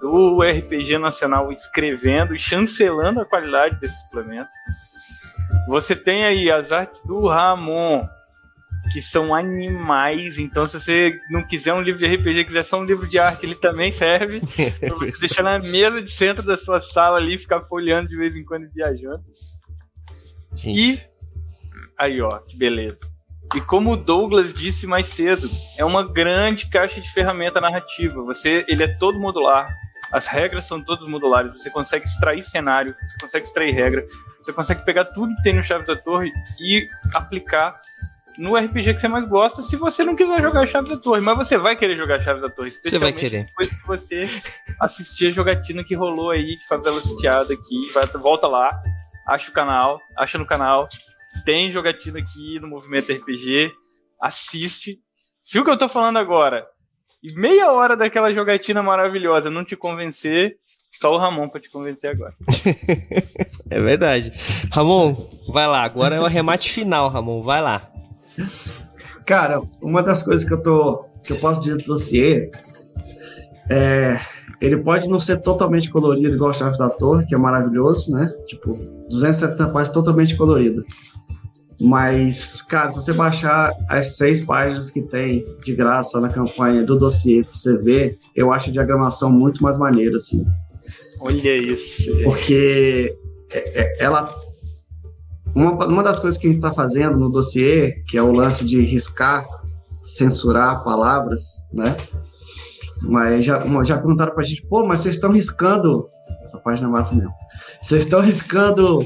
do 0.00 0.40
RPG 0.42 0.98
nacional 0.98 1.52
escrevendo 1.52 2.34
e 2.34 2.38
chancelando 2.40 3.20
a 3.20 3.24
qualidade 3.24 3.76
desse 3.76 4.02
suplemento. 4.02 4.50
Você 5.68 5.94
tem 5.94 6.24
aí 6.24 6.50
as 6.50 6.72
artes 6.72 7.02
do 7.06 7.28
Ramon, 7.28 8.04
que 8.92 9.00
são 9.00 9.34
animais. 9.34 10.38
Então, 10.38 10.66
se 10.66 10.78
você 10.78 11.20
não 11.30 11.42
quiser 11.42 11.72
um 11.74 11.80
livro 11.80 11.98
de 11.98 12.06
RPG, 12.06 12.44
quiser 12.44 12.62
só 12.62 12.80
um 12.80 12.84
livro 12.84 13.06
de 13.06 13.18
arte, 13.18 13.46
ele 13.46 13.54
também 13.54 13.90
serve. 13.92 14.40
pra 14.80 14.94
você 14.94 15.18
deixar 15.18 15.42
na 15.42 15.58
mesa 15.58 16.02
de 16.02 16.10
centro 16.10 16.44
da 16.44 16.56
sua 16.56 16.80
sala 16.80 17.16
ali, 17.16 17.38
ficar 17.38 17.62
folheando 17.62 18.08
de 18.08 18.16
vez 18.16 18.34
em 18.34 18.44
quando 18.44 18.64
e 18.64 18.68
viajando. 18.68 19.22
Gente. 20.54 20.80
E 20.80 21.00
aí, 21.98 22.20
ó, 22.20 22.38
que 22.38 22.56
beleza. 22.56 23.14
E 23.54 23.60
como 23.60 23.92
o 23.92 23.96
Douglas 23.96 24.52
disse 24.52 24.86
mais 24.86 25.08
cedo, 25.08 25.48
é 25.76 25.84
uma 25.84 26.06
grande 26.06 26.66
caixa 26.66 27.00
de 27.00 27.12
ferramenta 27.12 27.60
narrativa. 27.60 28.22
Você, 28.22 28.64
ele 28.68 28.82
é 28.82 28.88
todo 28.88 29.18
modular. 29.18 29.68
As 30.12 30.26
regras 30.26 30.64
são 30.64 30.82
todas 30.82 31.06
modulares. 31.06 31.54
Você 31.54 31.70
consegue 31.70 32.04
extrair 32.04 32.42
cenário, 32.42 32.94
você 33.06 33.18
consegue 33.18 33.46
extrair 33.46 33.72
regra, 33.72 34.06
você 34.42 34.52
consegue 34.52 34.84
pegar 34.84 35.06
tudo 35.06 35.34
que 35.34 35.42
tem 35.42 35.54
no 35.54 35.62
Chave 35.62 35.86
da 35.86 35.96
Torre 35.96 36.32
e 36.60 36.86
aplicar 37.14 37.80
no 38.38 38.56
RPG 38.56 38.94
que 38.94 39.00
você 39.00 39.08
mais 39.08 39.26
gosta, 39.26 39.62
se 39.62 39.76
você 39.76 40.04
não 40.04 40.16
quiser 40.16 40.42
jogar 40.42 40.66
Chave 40.66 40.88
da 40.88 40.96
Torre. 40.96 41.20
Mas 41.20 41.36
você 41.36 41.56
vai 41.56 41.76
querer 41.76 41.96
jogar 41.96 42.20
Chave 42.20 42.40
da 42.40 42.48
Torre, 42.48 42.70
você 42.70 42.98
vai 42.98 43.12
querer. 43.12 43.46
depois 43.46 43.72
que 43.72 43.86
você 43.86 44.26
assistir 44.80 45.28
a 45.28 45.32
jogatina 45.32 45.84
que 45.84 45.94
rolou 45.94 46.30
aí 46.30 46.56
de 46.56 46.66
favela 46.66 47.00
sitiada 47.00 47.54
aqui. 47.54 47.90
Vai, 47.92 48.06
volta 48.06 48.46
lá, 48.46 48.70
acha 49.26 49.50
o 49.50 49.54
canal, 49.54 50.00
acha 50.16 50.38
no 50.38 50.46
canal. 50.46 50.88
Tem 51.44 51.70
jogatina 51.70 52.18
aqui 52.18 52.58
no 52.60 52.68
Movimento 52.68 53.12
RPG. 53.12 53.72
Assiste. 54.20 54.98
Se 55.42 55.58
o 55.58 55.64
que 55.64 55.70
eu 55.70 55.76
tô 55.76 55.88
falando 55.88 56.18
agora, 56.18 56.66
meia 57.34 57.70
hora 57.72 57.96
daquela 57.96 58.32
jogatina 58.32 58.82
maravilhosa 58.82 59.50
não 59.50 59.64
te 59.64 59.76
convencer, 59.76 60.56
só 60.92 61.12
o 61.12 61.18
Ramon 61.18 61.48
pra 61.48 61.60
te 61.60 61.70
convencer 61.70 62.10
agora. 62.10 62.34
é 63.68 63.80
verdade. 63.80 64.32
Ramon, 64.70 65.16
vai 65.52 65.66
lá. 65.66 65.82
Agora 65.82 66.14
é 66.14 66.20
o 66.20 66.24
arremate 66.24 66.70
final, 66.70 67.08
Ramon. 67.08 67.42
Vai 67.42 67.60
lá. 67.60 67.90
Cara, 69.26 69.60
uma 69.82 70.02
das 70.02 70.22
coisas 70.22 70.46
que 70.46 70.52
eu 70.52 70.62
tô 70.62 71.04
que 71.22 71.32
eu 71.32 71.36
posso 71.36 71.60
dizer 71.60 71.78
do 71.78 71.84
dossiê 71.84 72.50
é 73.70 74.18
ele 74.60 74.78
pode 74.78 75.08
não 75.08 75.18
ser 75.18 75.40
totalmente 75.42 75.90
colorido 75.90 76.34
igual 76.34 76.50
a 76.50 76.52
Chave 76.52 76.78
da 76.78 76.88
Torre, 76.88 77.26
que 77.26 77.34
é 77.34 77.38
maravilhoso, 77.38 78.12
né? 78.12 78.32
Tipo, 78.46 78.74
270 79.10 79.68
páginas 79.68 79.88
totalmente 79.90 80.36
colorido. 80.36 80.82
Mas, 81.82 82.62
cara, 82.62 82.90
se 82.90 82.96
você 82.96 83.12
baixar 83.12 83.74
as 83.88 84.16
seis 84.16 84.42
páginas 84.42 84.90
que 84.90 85.02
tem 85.02 85.44
de 85.64 85.74
graça 85.74 86.20
na 86.20 86.28
campanha 86.28 86.82
do 86.82 86.96
dossiê 86.96 87.42
pra 87.42 87.52
você 87.52 87.76
ver, 87.76 88.18
eu 88.34 88.52
acho 88.52 88.70
a 88.70 88.72
diagramação 88.72 89.30
muito 89.30 89.62
mais 89.62 89.76
maneira, 89.76 90.16
assim. 90.16 90.44
Olha 91.20 91.56
isso. 91.56 92.10
Porque 92.22 93.10
é, 93.52 93.82
é, 93.82 94.04
ela 94.04 94.34
uma, 95.54 95.86
uma 95.86 96.02
das 96.02 96.18
coisas 96.18 96.38
que 96.38 96.46
a 96.46 96.50
gente 96.50 96.58
está 96.58 96.72
fazendo 96.72 97.16
no 97.16 97.30
dossiê, 97.30 98.02
que 98.08 98.18
é 98.18 98.22
o 98.22 98.32
lance 98.32 98.66
de 98.66 98.80
riscar, 98.80 99.46
censurar 100.02 100.82
palavras, 100.82 101.42
né? 101.72 101.84
Mas 103.02 103.44
já, 103.44 103.60
já 103.82 103.96
perguntaram 103.96 104.32
para 104.32 104.42
a 104.42 104.46
gente, 104.46 104.66
pô, 104.66 104.84
mas 104.84 105.00
vocês 105.00 105.16
estão 105.16 105.30
riscando. 105.30 106.08
Essa 106.42 106.58
página 106.58 106.88
é 106.88 106.90
massa 106.90 107.14
mesmo. 107.14 107.32
Vocês 107.80 108.04
estão 108.04 108.20
riscando. 108.20 109.00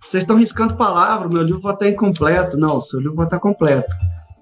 Vocês 0.00 0.22
estão 0.22 0.36
riscando 0.36 0.76
palavras, 0.76 1.32
meu 1.32 1.42
livro 1.42 1.60
vai 1.60 1.74
estar 1.74 1.88
incompleto. 1.88 2.56
Não, 2.56 2.80
seu 2.80 3.00
livro 3.00 3.16
vai 3.16 3.26
estar 3.26 3.40
completo. 3.40 3.94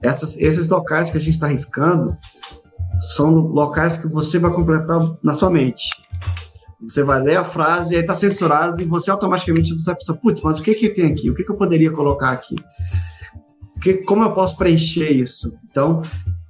Essas, 0.02 0.36
esses 0.36 0.68
locais 0.68 1.10
que 1.10 1.16
a 1.16 1.20
gente 1.20 1.34
está 1.34 1.46
riscando 1.46 2.16
são 2.98 3.34
locais 3.34 3.96
que 3.96 4.06
você 4.06 4.38
vai 4.38 4.52
completar 4.52 5.00
na 5.22 5.34
sua 5.34 5.50
mente. 5.50 5.88
Você 6.86 7.02
vai 7.02 7.22
ler 7.22 7.36
a 7.36 7.44
frase 7.44 7.94
e 7.94 7.96
aí 7.96 8.02
está 8.02 8.14
censurado 8.14 8.80
e 8.80 8.84
você 8.84 9.10
automaticamente 9.10 9.74
vai 9.84 9.94
pensar, 9.94 10.14
putz, 10.14 10.42
mas 10.42 10.58
o 10.58 10.62
que 10.62 10.74
que 10.74 10.88
tem 10.88 11.12
aqui? 11.12 11.30
O 11.30 11.34
que 11.34 11.44
que 11.44 11.50
eu 11.50 11.56
poderia 11.56 11.90
colocar 11.90 12.30
aqui? 12.30 12.56
Que, 13.80 13.94
como 13.94 14.24
eu 14.24 14.32
posso 14.32 14.56
preencher 14.56 15.10
isso? 15.10 15.56
Então, 15.70 16.00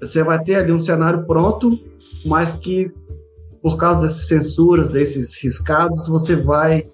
você 0.01 0.22
vai 0.22 0.43
ter 0.43 0.57
ali 0.57 0.72
um 0.72 0.78
cenário 0.78 1.26
pronto, 1.26 1.78
mas 2.26 2.53
que 2.53 2.93
por 3.62 3.78
causa 3.78 4.03
dessas 4.03 4.26
censuras, 4.26 4.91
desses 4.91 5.43
riscados, 5.43 6.07
você 6.09 6.37
vai 6.37 6.87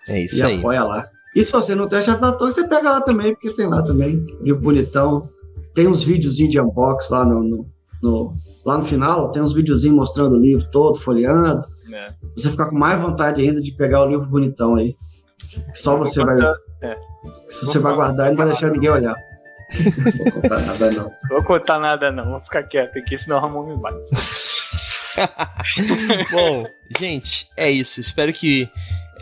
É 0.07 0.21
isso 0.21 0.37
e 0.37 0.43
aí. 0.43 0.59
apoia 0.59 0.83
lá. 0.83 1.09
E 1.35 1.43
se 1.43 1.51
você 1.51 1.75
não 1.75 1.87
tem 1.87 1.99
a 1.99 2.01
chave 2.01 2.21
da 2.21 2.31
torre, 2.31 2.51
você 2.51 2.67
pega 2.67 2.89
lá 2.89 3.01
também, 3.01 3.33
porque 3.33 3.53
tem 3.53 3.67
lá 3.67 3.81
também. 3.81 4.25
Livro 4.41 4.61
bonitão. 4.61 5.29
Tem 5.73 5.87
uns 5.87 6.03
videozinhos 6.03 6.51
de 6.51 6.59
unbox 6.59 7.09
lá 7.09 7.25
no, 7.25 7.41
no, 7.41 7.65
no 8.01 8.35
Lá 8.65 8.77
no 8.77 8.83
final 8.83 9.31
tem 9.31 9.41
uns 9.41 9.53
videozinhos 9.53 9.95
mostrando 9.95 10.35
o 10.35 10.39
livro 10.39 10.69
todo, 10.71 10.99
folheando. 10.99 11.65
É. 11.91 12.13
Você 12.35 12.49
fica 12.49 12.67
com 12.67 12.77
mais 12.77 12.99
vontade 12.99 13.41
ainda 13.41 13.61
de 13.61 13.71
pegar 13.71 14.03
o 14.03 14.09
livro 14.09 14.29
bonitão 14.29 14.75
aí. 14.75 14.95
Só 15.73 15.97
você 15.97 16.23
vai. 16.23 16.37
É. 16.81 16.97
Se 17.47 17.65
você 17.65 17.79
vai 17.79 17.93
guardar 17.93 18.27
e 18.27 18.29
não 18.29 18.37
vai 18.37 18.47
deixar 18.47 18.71
ninguém 18.71 18.89
olhar. 18.89 19.15
não 19.15 20.31
vou 20.31 20.41
contar 20.41 20.59
nada, 20.59 20.91
não. 20.91 21.11
Vou 21.29 21.43
contar 21.43 21.79
nada, 21.79 22.11
não. 22.11 22.31
Vou 22.31 22.41
ficar 22.41 22.63
quieto 22.63 22.97
aqui, 22.97 23.17
senão 23.17 23.37
o 23.37 23.39
Ramon 23.41 23.65
me 23.65 23.77
bate. 23.77 23.97
Bom, 26.31 26.63
gente, 26.97 27.49
é 27.57 27.69
isso. 27.69 27.99
Espero 27.99 28.31
que 28.31 28.69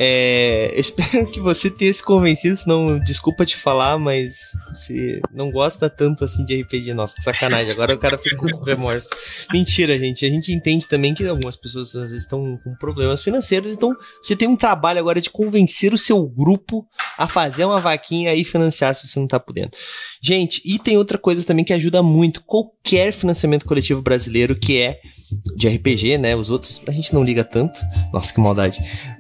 é, 0.02 0.72
espero 0.80 1.30
que 1.30 1.42
você 1.42 1.70
tenha 1.70 1.92
se 1.92 2.02
convencido, 2.02 2.56
senão 2.56 2.98
desculpa 3.00 3.46
te 3.46 3.58
falar, 3.58 4.00
mas 4.00 4.38
você 4.74 5.20
não 5.34 5.52
gosta 5.52 5.90
tanto 5.90 6.24
assim 6.24 6.46
de 6.46 6.62
RPG. 6.62 6.94
Nossa, 6.94 7.18
que 7.18 7.22
sacanagem. 7.22 7.74
Agora 7.74 7.94
o 7.94 7.98
cara 7.98 8.18
ficou 8.18 8.50
com 8.50 8.64
remorso. 8.64 9.10
Mentira, 9.52 9.98
gente. 10.00 10.26
A 10.26 10.30
gente 10.30 10.54
entende 10.54 10.88
também 10.88 11.14
que 11.14 11.28
algumas 11.28 11.58
pessoas 11.58 11.94
às 11.96 12.12
vezes 12.12 12.24
estão 12.24 12.58
com 12.64 12.74
problemas 12.76 13.22
financeiros, 13.22 13.74
então 13.74 13.94
você 14.22 14.36
tem 14.36 14.48
um 14.48 14.56
trabalho 14.56 15.00
agora 15.00 15.20
de 15.20 15.30
convencer 15.30 15.94
o 15.94 15.98
seu 15.98 16.26
grupo 16.26 16.88
a 17.18 17.28
fazer 17.28 17.66
uma 17.66 17.78
vaquinha 17.78 18.34
e 18.34 18.46
financiar 18.46 18.96
se 18.96 19.06
você 19.06 19.20
não 19.20 19.28
tá 19.28 19.40
podendo. 19.40 19.72
Gente, 20.22 20.62
e 20.64 20.80
tem 20.80 20.98
outra 20.98 21.18
coisa 21.18 21.44
também 21.44 21.66
que 21.66 21.74
ajuda 21.74 22.02
muito 22.02 22.42
qualquer 22.44 23.12
financiamento 23.12 23.66
coletivo 23.66 24.02
brasileiro, 24.02 24.56
que 24.56 24.78
é 24.78 25.00
de 25.56 25.68
RPG, 25.68 26.18
né? 26.18 26.36
Os 26.36 26.50
outros 26.50 26.82
a 26.88 26.92
gente 26.92 27.14
não 27.14 27.24
liga 27.24 27.44
tanto. 27.44 27.80
Nossa, 28.14 28.34
que 28.34 28.40
maldade. 28.40 28.80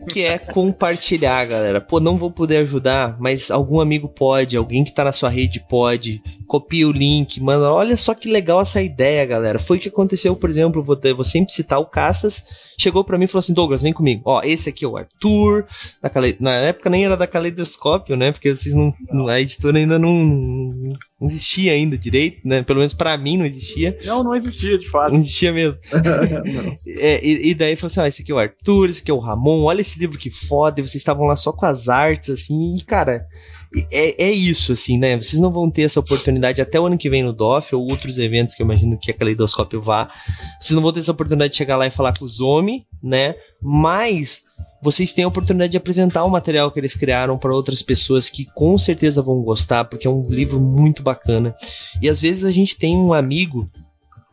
Que 0.09 0.23
é 0.23 0.37
compartilhar, 0.37 1.45
galera. 1.45 1.79
Pô, 1.79 1.99
não 1.99 2.17
vou 2.17 2.31
poder 2.31 2.57
ajudar, 2.57 3.17
mas 3.19 3.51
algum 3.51 3.79
amigo 3.79 4.09
pode, 4.09 4.57
alguém 4.57 4.83
que 4.83 4.93
tá 4.93 5.03
na 5.03 5.11
sua 5.11 5.29
rede 5.29 5.63
pode. 5.69 6.21
Copia 6.47 6.87
o 6.87 6.91
link, 6.91 7.39
manda. 7.39 7.71
Olha 7.71 7.95
só 7.95 8.13
que 8.13 8.29
legal 8.29 8.61
essa 8.61 8.81
ideia, 8.81 9.25
galera. 9.25 9.59
Foi 9.59 9.77
o 9.77 9.79
que 9.79 9.89
aconteceu, 9.89 10.35
por 10.35 10.49
exemplo, 10.49 10.83
vou, 10.83 10.99
vou 11.15 11.23
sempre 11.23 11.53
citar 11.53 11.79
o 11.79 11.85
Castas. 11.85 12.43
Chegou 12.77 13.03
para 13.03 13.17
mim 13.17 13.25
e 13.25 13.27
falou 13.27 13.41
assim: 13.41 13.53
Douglas, 13.53 13.81
vem 13.81 13.93
comigo. 13.93 14.21
Ó, 14.25 14.41
esse 14.43 14.69
aqui 14.69 14.85
é 14.85 14.87
o 14.87 14.97
Arthur. 14.97 15.65
Cale... 16.13 16.37
Na 16.39 16.53
época 16.55 16.89
nem 16.89 17.05
era 17.05 17.17
da 17.17 17.27
Caleidoscópio, 17.27 18.15
né? 18.15 18.31
Porque 18.31 18.55
vocês 18.55 18.73
não. 18.73 18.93
A 19.27 19.39
editora 19.39 19.77
ainda 19.77 19.99
não, 19.99 20.13
não 20.13 20.93
existia 21.27 21.73
ainda 21.73 21.97
direito, 21.97 22.47
né? 22.47 22.63
Pelo 22.63 22.79
menos 22.79 22.93
para 22.93 23.17
mim 23.17 23.37
não 23.37 23.45
existia. 23.45 23.97
Não, 24.05 24.23
não 24.23 24.35
existia, 24.35 24.77
de 24.77 24.87
fato. 24.89 25.11
Não 25.11 25.17
existia 25.17 25.51
mesmo. 25.51 25.77
é, 26.99 27.25
e, 27.25 27.49
e, 27.49 27.55
daí 27.55 27.75
falou 27.75 27.87
assim: 27.87 27.99
ó, 27.99 28.05
esse 28.05 28.21
aqui 28.21 28.31
é 28.31 28.35
o 28.35 28.39
Arthur, 28.39 28.89
esse 28.89 29.01
aqui 29.01 29.11
é 29.11 29.13
o 29.13 29.19
Ramon, 29.19 29.63
olha 29.63 29.81
esse 29.81 29.99
livro 29.99 30.17
que 30.17 30.31
foda, 30.31 30.79
e 30.79 30.83
vocês 30.83 30.95
estavam 30.95 31.25
lá 31.25 31.35
só 31.35 31.51
com 31.51 31.65
as 31.65 31.89
artes, 31.89 32.29
assim, 32.29 32.75
e 32.75 32.83
cara. 32.83 33.25
É, 33.91 34.23
é 34.25 34.31
isso, 34.31 34.71
assim, 34.71 34.97
né? 34.97 35.15
Vocês 35.15 35.39
não 35.39 35.51
vão 35.51 35.69
ter 35.69 35.83
essa 35.83 35.99
oportunidade 35.99 36.59
até 36.59 36.79
o 36.79 36.87
ano 36.87 36.97
que 36.97 37.07
vem 37.07 37.21
no 37.21 37.31
DOF 37.31 37.75
ou 37.75 37.87
outros 37.87 38.17
eventos 38.17 38.55
que 38.55 38.63
eu 38.63 38.65
imagino 38.65 38.97
que 38.97 39.11
a 39.11 39.13
Caleidoscópio 39.13 39.79
vá. 39.79 40.09
Vocês 40.59 40.73
não 40.73 40.81
vão 40.81 40.91
ter 40.91 41.01
essa 41.01 41.11
oportunidade 41.11 41.51
de 41.51 41.57
chegar 41.57 41.77
lá 41.77 41.85
e 41.85 41.91
falar 41.91 42.17
com 42.17 42.25
os 42.25 42.39
homens, 42.39 42.81
né? 43.03 43.35
Mas 43.61 44.43
vocês 44.81 45.11
têm 45.11 45.25
a 45.25 45.27
oportunidade 45.27 45.71
de 45.71 45.77
apresentar 45.77 46.23
o 46.23 46.29
material 46.29 46.71
que 46.71 46.79
eles 46.79 46.95
criaram 46.95 47.37
para 47.37 47.53
outras 47.53 47.81
pessoas 47.81 48.29
que 48.29 48.45
com 48.45 48.77
certeza 48.77 49.21
vão 49.21 49.41
gostar, 49.41 49.85
porque 49.85 50.07
é 50.07 50.09
um 50.09 50.27
livro 50.29 50.59
muito 50.59 51.03
bacana. 51.03 51.53
E 52.01 52.09
às 52.09 52.21
vezes 52.21 52.43
a 52.43 52.51
gente 52.51 52.77
tem 52.77 52.97
um 52.97 53.13
amigo 53.13 53.69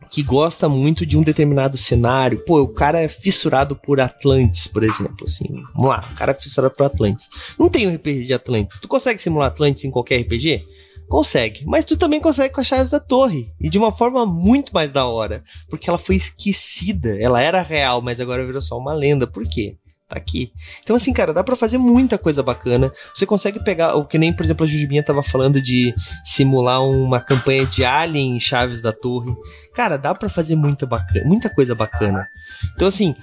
que 0.09 0.23
gosta 0.23 0.69
muito 0.69 1.05
de 1.05 1.17
um 1.17 1.21
determinado 1.21 1.77
cenário. 1.77 2.43
Pô, 2.45 2.61
o 2.61 2.73
cara 2.73 3.01
é 3.01 3.07
fissurado 3.07 3.75
por 3.75 3.99
Atlantis, 3.99 4.67
por 4.67 4.83
exemplo, 4.83 5.25
assim. 5.25 5.47
Vamos 5.73 5.89
lá, 5.89 6.09
o 6.11 6.15
cara 6.15 6.31
é 6.31 6.35
fissurado 6.35 6.73
por 6.73 6.85
Atlantis. 6.85 7.27
Não 7.59 7.69
tem 7.69 7.87
um 7.87 7.93
RPG 7.93 8.25
de 8.25 8.33
Atlantis. 8.33 8.79
Tu 8.79 8.87
consegue 8.87 9.21
simular 9.21 9.47
Atlantis 9.47 9.83
em 9.83 9.91
qualquer 9.91 10.21
RPG? 10.21 10.65
Consegue. 11.07 11.65
Mas 11.65 11.85
tu 11.85 11.95
também 11.95 12.19
consegue 12.19 12.53
com 12.53 12.61
as 12.61 12.67
chaves 12.67 12.91
da 12.91 12.99
torre. 12.99 13.51
E 13.59 13.69
de 13.69 13.77
uma 13.77 13.91
forma 13.91 14.25
muito 14.25 14.73
mais 14.73 14.91
da 14.91 15.05
hora. 15.05 15.43
Porque 15.69 15.89
ela 15.89 15.97
foi 15.97 16.15
esquecida. 16.15 17.17
Ela 17.19 17.41
era 17.41 17.61
real, 17.61 18.01
mas 18.01 18.19
agora 18.19 18.45
virou 18.45 18.61
só 18.61 18.77
uma 18.77 18.93
lenda. 18.93 19.25
Por 19.25 19.43
quê? 19.47 19.77
Tá 20.07 20.15
aqui. 20.15 20.53
Então, 20.81 20.95
assim, 20.95 21.11
cara, 21.11 21.33
dá 21.33 21.43
para 21.43 21.55
fazer 21.55 21.77
muita 21.77 22.17
coisa 22.17 22.41
bacana. 22.41 22.91
Você 23.13 23.25
consegue 23.25 23.63
pegar, 23.63 23.95
o 23.95 24.05
que 24.05 24.17
nem, 24.17 24.31
por 24.31 24.43
exemplo, 24.43 24.63
a 24.63 24.67
Jujubinha 24.67 25.03
tava 25.03 25.21
falando 25.21 25.61
de 25.61 25.93
simular 26.23 26.81
uma 26.81 27.19
campanha 27.19 27.65
de 27.65 27.83
Alien 27.83 28.37
em 28.37 28.39
Chaves 28.39 28.81
da 28.81 28.93
Torre. 28.93 29.33
Cara, 29.73 29.97
dá 29.97 30.15
para 30.15 30.29
fazer 30.29 30.55
muita, 30.55 30.85
bacana, 30.85 31.25
muita 31.25 31.49
coisa 31.49 31.75
bacana. 31.75 32.27
Então, 32.73 32.87
assim, 32.87 33.15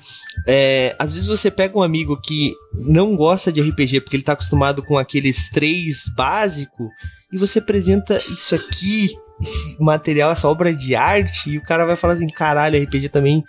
é, 0.46 0.94
às 0.98 1.14
vezes 1.14 1.28
você 1.28 1.50
pega 1.50 1.78
um 1.78 1.82
amigo 1.82 2.20
que 2.20 2.52
não 2.74 3.16
gosta 3.16 3.50
de 3.50 3.62
RPG 3.62 4.02
porque 4.02 4.16
ele 4.16 4.22
tá 4.22 4.34
acostumado 4.34 4.82
com 4.82 4.98
aqueles 4.98 5.48
três 5.48 6.08
básico 6.14 6.90
e 7.32 7.38
você 7.38 7.60
apresenta 7.60 8.18
isso 8.28 8.54
aqui, 8.54 9.08
esse 9.40 9.74
material, 9.80 10.30
essa 10.30 10.48
obra 10.48 10.72
de 10.72 10.94
arte, 10.94 11.50
e 11.50 11.58
o 11.58 11.62
cara 11.62 11.86
vai 11.86 11.96
falar 11.96 12.12
assim: 12.12 12.28
caralho, 12.28 12.80
RPG 12.80 13.08
também 13.08 13.42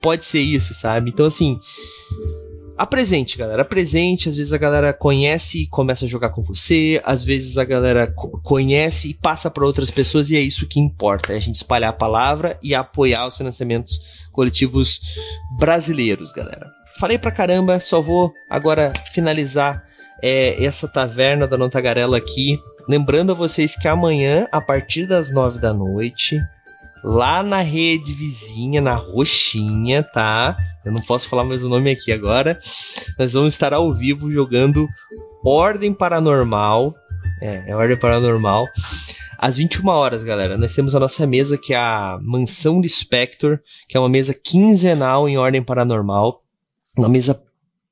pode 0.00 0.24
ser 0.24 0.40
isso, 0.40 0.72
sabe? 0.72 1.10
Então, 1.10 1.26
assim 1.26 1.58
apresente, 2.78 3.36
galera. 3.36 3.62
Apresente. 3.62 4.28
Às 4.28 4.36
vezes 4.36 4.52
a 4.52 4.58
galera 4.58 4.92
conhece 4.92 5.62
e 5.62 5.66
começa 5.66 6.04
a 6.04 6.08
jogar 6.08 6.30
com 6.30 6.40
você. 6.40 7.02
Às 7.04 7.24
vezes 7.24 7.58
a 7.58 7.64
galera 7.64 8.06
conhece 8.42 9.10
e 9.10 9.14
passa 9.14 9.50
para 9.50 9.66
outras 9.66 9.90
pessoas. 9.90 10.30
E 10.30 10.36
é 10.36 10.40
isso 10.40 10.66
que 10.66 10.78
importa. 10.80 11.32
É 11.32 11.36
a 11.36 11.40
gente 11.40 11.56
espalhar 11.56 11.90
a 11.90 11.96
palavra 11.96 12.58
e 12.62 12.74
apoiar 12.74 13.26
os 13.26 13.36
financiamentos 13.36 14.00
coletivos 14.32 15.00
brasileiros, 15.58 16.32
galera. 16.32 16.70
Falei 16.98 17.18
pra 17.18 17.30
caramba, 17.30 17.78
só 17.80 18.00
vou 18.00 18.32
agora 18.48 18.92
finalizar 19.12 19.84
é, 20.22 20.64
essa 20.64 20.88
taverna 20.88 21.46
da 21.46 21.56
Notagarela 21.56 22.16
aqui. 22.16 22.58
Lembrando 22.88 23.32
a 23.32 23.34
vocês 23.34 23.76
que 23.76 23.86
amanhã, 23.86 24.46
a 24.50 24.60
partir 24.60 25.06
das 25.06 25.32
nove 25.32 25.58
da 25.58 25.74
noite, 25.74 26.40
lá 27.02 27.42
na 27.42 27.60
rede 27.60 28.12
vizinha, 28.12 28.80
na 28.80 28.94
Roxinha, 28.94 30.02
tá? 30.02 30.56
Eu 30.84 30.92
não 30.92 31.00
posso 31.02 31.28
falar 31.28 31.44
mais 31.44 31.62
o 31.62 31.68
nome 31.68 31.90
aqui 31.90 32.12
agora. 32.12 32.58
Nós 33.18 33.32
vamos 33.32 33.54
estar 33.54 33.72
ao 33.72 33.92
vivo 33.92 34.30
jogando 34.32 34.88
Ordem 35.44 35.92
Paranormal. 35.92 36.94
É, 37.40 37.64
é 37.68 37.76
Ordem 37.76 37.98
Paranormal. 37.98 38.66
Às 39.38 39.56
21 39.56 39.86
horas, 39.88 40.24
galera, 40.24 40.58
nós 40.58 40.74
temos 40.74 40.94
a 40.96 41.00
nossa 41.00 41.26
mesa 41.26 41.56
que 41.56 41.72
é 41.72 41.76
a 41.76 42.18
Mansão 42.20 42.80
de 42.80 42.88
Spector, 42.88 43.60
que 43.88 43.96
é 43.96 44.00
uma 44.00 44.08
mesa 44.08 44.34
quinzenal 44.34 45.28
em 45.28 45.38
Ordem 45.38 45.62
Paranormal. 45.62 46.42
Uma 46.96 47.08
mesa 47.08 47.40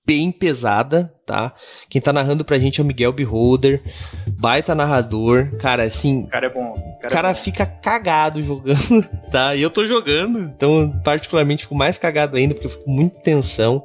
bem 0.05 0.33
pesada, 0.33 1.13
tá? 1.27 1.53
Quem 1.91 2.01
tá 2.01 2.13
narrando 2.13 2.45
pra 2.45 2.59
gente 2.59 2.81
é 2.81 2.85
o 2.85 2.87
Miguel 2.87 3.13
Beholder, 3.13 3.83
baita 4.29 4.75
narrador, 4.75 5.51
cara, 5.59 5.83
assim... 5.83 6.23
O 6.23 6.29
cara 6.29 6.47
é 6.47 6.51
bom. 6.51 6.73
Cara, 7.03 7.15
cara 7.15 7.29
é 7.31 7.35
bom. 7.35 7.41
fica 7.41 7.67
cagado 7.67 8.41
jogando, 8.41 9.05
tá? 9.33 9.55
E 9.57 9.61
eu 9.61 9.71
tô 9.71 9.85
jogando, 9.87 10.39
então 10.41 10.91
particularmente 11.05 11.65
fico 11.65 11.75
mais 11.75 11.99
cagado 11.99 12.37
ainda, 12.37 12.55
porque 12.55 12.69
eu 12.69 12.71
fico 12.71 12.85
com 12.85 12.93
muita 12.93 13.21
tensão. 13.21 13.83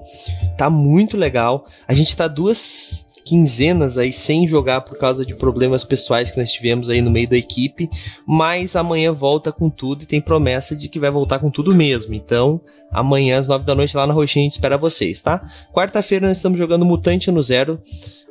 Tá 0.57 0.69
muito 0.69 1.17
legal. 1.17 1.65
A 1.87 1.93
gente 1.93 2.15
tá 2.15 2.27
duas 2.27 3.05
quinzenas 3.31 3.97
aí 3.97 4.11
sem 4.11 4.45
jogar 4.45 4.81
por 4.81 4.97
causa 4.97 5.25
de 5.25 5.33
problemas 5.33 5.85
pessoais 5.85 6.31
que 6.31 6.37
nós 6.37 6.51
tivemos 6.51 6.89
aí 6.89 7.01
no 7.01 7.09
meio 7.09 7.29
da 7.29 7.37
equipe, 7.37 7.89
mas 8.27 8.75
amanhã 8.75 9.13
volta 9.13 9.53
com 9.53 9.69
tudo 9.69 10.03
e 10.03 10.05
tem 10.05 10.19
promessa 10.19 10.75
de 10.75 10.89
que 10.89 10.99
vai 10.99 11.09
voltar 11.09 11.39
com 11.39 11.49
tudo 11.49 11.73
mesmo. 11.73 12.13
Então, 12.13 12.59
amanhã 12.91 13.37
às 13.37 13.47
nove 13.47 13.63
da 13.63 13.73
noite 13.73 13.95
lá 13.95 14.05
na 14.05 14.13
Roxinha 14.13 14.43
a 14.43 14.47
gente 14.47 14.51
espera 14.51 14.77
vocês, 14.77 15.21
tá? 15.21 15.49
Quarta-feira 15.73 16.27
nós 16.27 16.39
estamos 16.39 16.59
jogando 16.59 16.83
Mutante 16.83 17.31
no 17.31 17.41
Zero 17.41 17.79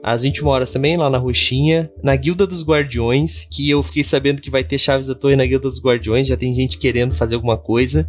às 0.03 0.21
21 0.21 0.47
horas 0.47 0.71
também, 0.71 0.99
lá 0.99 1.09
na 1.09 1.17
Roxinha, 1.17 1.91
na 2.03 2.15
Guilda 2.15 2.47
dos 2.47 2.63
Guardiões, 2.63 3.49
que 3.51 3.71
eu 3.71 3.83
fiquei 3.83 4.05
sabendo 4.05 4.43
que 4.43 4.51
vai 4.51 4.63
ter 4.63 4.77
Chaves 4.77 5.07
da 5.07 5.15
Torre 5.15 5.35
na 5.35 5.47
Guilda 5.47 5.67
dos 5.71 5.83
Guardiões, 5.83 6.27
já 6.27 6.37
tem 6.37 6.55
gente 6.55 6.77
querendo 6.77 7.15
fazer 7.15 7.37
alguma 7.37 7.57
coisa. 7.57 8.07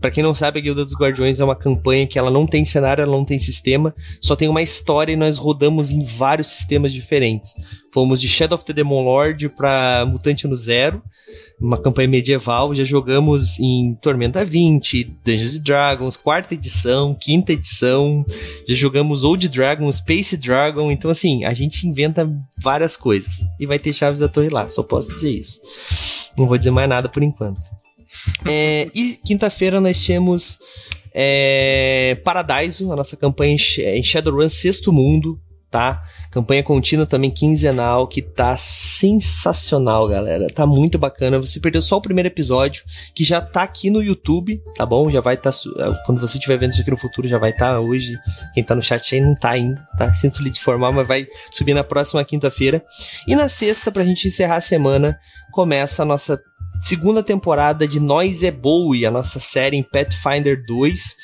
Para 0.00 0.10
quem 0.10 0.22
não 0.22 0.34
sabe, 0.34 0.58
a 0.58 0.62
Guilda 0.62 0.84
dos 0.84 0.94
Guardiões 0.94 1.40
é 1.40 1.44
uma 1.44 1.54
campanha 1.54 2.06
que 2.06 2.18
ela 2.18 2.30
não 2.30 2.46
tem 2.46 2.64
cenário, 2.64 3.02
ela 3.02 3.12
não 3.12 3.24
tem 3.24 3.38
sistema, 3.38 3.94
só 4.20 4.34
tem 4.34 4.48
uma 4.48 4.62
história 4.62 5.12
e 5.12 5.16
nós 5.16 5.36
rodamos 5.36 5.90
em 5.90 6.02
vários 6.02 6.48
sistemas 6.48 6.92
diferentes. 6.92 7.54
Fomos 7.92 8.20
de 8.20 8.28
Shadow 8.28 8.56
of 8.56 8.64
the 8.64 8.72
Demon 8.72 9.02
Lord 9.02 9.48
para 9.50 10.06
Mutante 10.06 10.46
no 10.46 10.56
Zero, 10.56 11.02
uma 11.60 11.76
campanha 11.76 12.08
medieval. 12.08 12.74
Já 12.74 12.84
jogamos 12.84 13.58
em 13.58 13.94
Tormenta 14.00 14.44
20, 14.44 15.04
Dungeons 15.24 15.58
Dragons, 15.58 16.16
quarta 16.16 16.54
edição, 16.54 17.14
quinta 17.14 17.52
edição. 17.52 18.24
Já 18.66 18.74
jogamos 18.74 19.24
Old 19.24 19.48
Dragon, 19.48 19.90
Space 19.92 20.36
Dragon. 20.36 20.90
Então, 20.90 21.10
assim, 21.10 21.44
a 21.44 21.52
gente 21.52 21.86
inventa 21.86 22.30
várias 22.62 22.96
coisas. 22.96 23.44
E 23.58 23.66
vai 23.66 23.78
ter 23.78 23.92
Chaves 23.92 24.20
da 24.20 24.28
Torre 24.28 24.48
lá, 24.48 24.68
só 24.68 24.82
posso 24.82 25.12
dizer 25.12 25.32
isso. 25.32 25.60
Não 26.36 26.46
vou 26.46 26.56
dizer 26.56 26.70
mais 26.70 26.88
nada 26.88 27.08
por 27.08 27.22
enquanto. 27.22 27.60
É, 28.46 28.90
e 28.94 29.18
quinta-feira 29.24 29.80
nós 29.80 30.04
temos 30.04 30.58
é, 31.14 32.18
Paradise, 32.24 32.84
a 32.84 32.96
nossa 32.96 33.16
campanha 33.16 33.56
em 33.78 34.02
Shadowrun 34.02 34.48
Sexto 34.48 34.92
Mundo 34.92 35.40
tá? 35.70 36.02
Campanha 36.30 36.62
contínua 36.62 37.06
também 37.06 37.30
quinzenal, 37.30 38.08
que 38.08 38.20
tá 38.20 38.56
sensacional, 38.56 40.08
galera. 40.08 40.48
Tá 40.48 40.66
muito 40.66 40.98
bacana. 40.98 41.38
Você 41.38 41.60
perdeu 41.60 41.80
só 41.80 41.96
o 41.96 42.02
primeiro 42.02 42.28
episódio, 42.28 42.84
que 43.14 43.22
já 43.22 43.40
tá 43.40 43.62
aqui 43.62 43.88
no 43.88 44.02
YouTube, 44.02 44.60
tá 44.76 44.84
bom? 44.84 45.10
Já 45.10 45.20
vai 45.20 45.34
estar. 45.34 45.52
Tá, 45.52 45.58
é, 45.78 46.04
quando 46.04 46.20
você 46.20 46.36
estiver 46.36 46.58
vendo 46.58 46.72
isso 46.72 46.80
aqui 46.80 46.90
no 46.90 46.96
futuro, 46.96 47.28
já 47.28 47.38
vai 47.38 47.50
estar 47.50 47.74
tá 47.74 47.80
hoje. 47.80 48.18
Quem 48.52 48.64
tá 48.64 48.74
no 48.74 48.82
chat 48.82 49.14
aí 49.14 49.20
não 49.20 49.34
tá 49.34 49.50
ainda, 49.50 49.80
tá? 49.96 50.12
Sinto 50.16 50.42
lhe 50.42 50.50
informar, 50.50 50.92
mas 50.92 51.06
vai 51.06 51.26
subir 51.52 51.74
na 51.74 51.84
próxima 51.84 52.24
quinta-feira. 52.24 52.82
E 53.26 53.36
na 53.36 53.48
sexta, 53.48 53.92
pra 53.92 54.04
gente 54.04 54.26
encerrar 54.26 54.56
a 54.56 54.60
semana, 54.60 55.18
começa 55.52 56.02
a 56.02 56.06
nossa 56.06 56.40
segunda 56.80 57.22
temporada 57.22 57.86
de 57.86 58.00
Nós 58.00 58.42
é 58.42 58.50
Bowie, 58.50 59.06
a 59.06 59.10
nossa 59.10 59.38
série 59.38 59.76
em 59.76 59.82
Pathfinder 59.82 60.64
2 60.66 61.16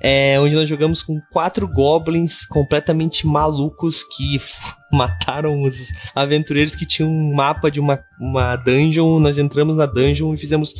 é, 0.00 0.38
onde 0.40 0.54
nós 0.54 0.68
jogamos 0.68 1.02
com 1.02 1.20
quatro 1.30 1.66
goblins 1.68 2.46
completamente 2.46 3.26
malucos 3.26 4.02
que 4.02 4.40
mataram 4.92 5.62
os 5.62 5.88
aventureiros 6.14 6.76
que 6.76 6.86
tinham 6.86 7.10
um 7.10 7.34
mapa 7.34 7.70
de 7.70 7.80
uma, 7.80 8.02
uma 8.20 8.56
dungeon. 8.56 9.18
Nós 9.20 9.38
entramos 9.38 9.76
na 9.76 9.86
dungeon 9.86 10.34
e 10.34 10.38
fizemos 10.38 10.74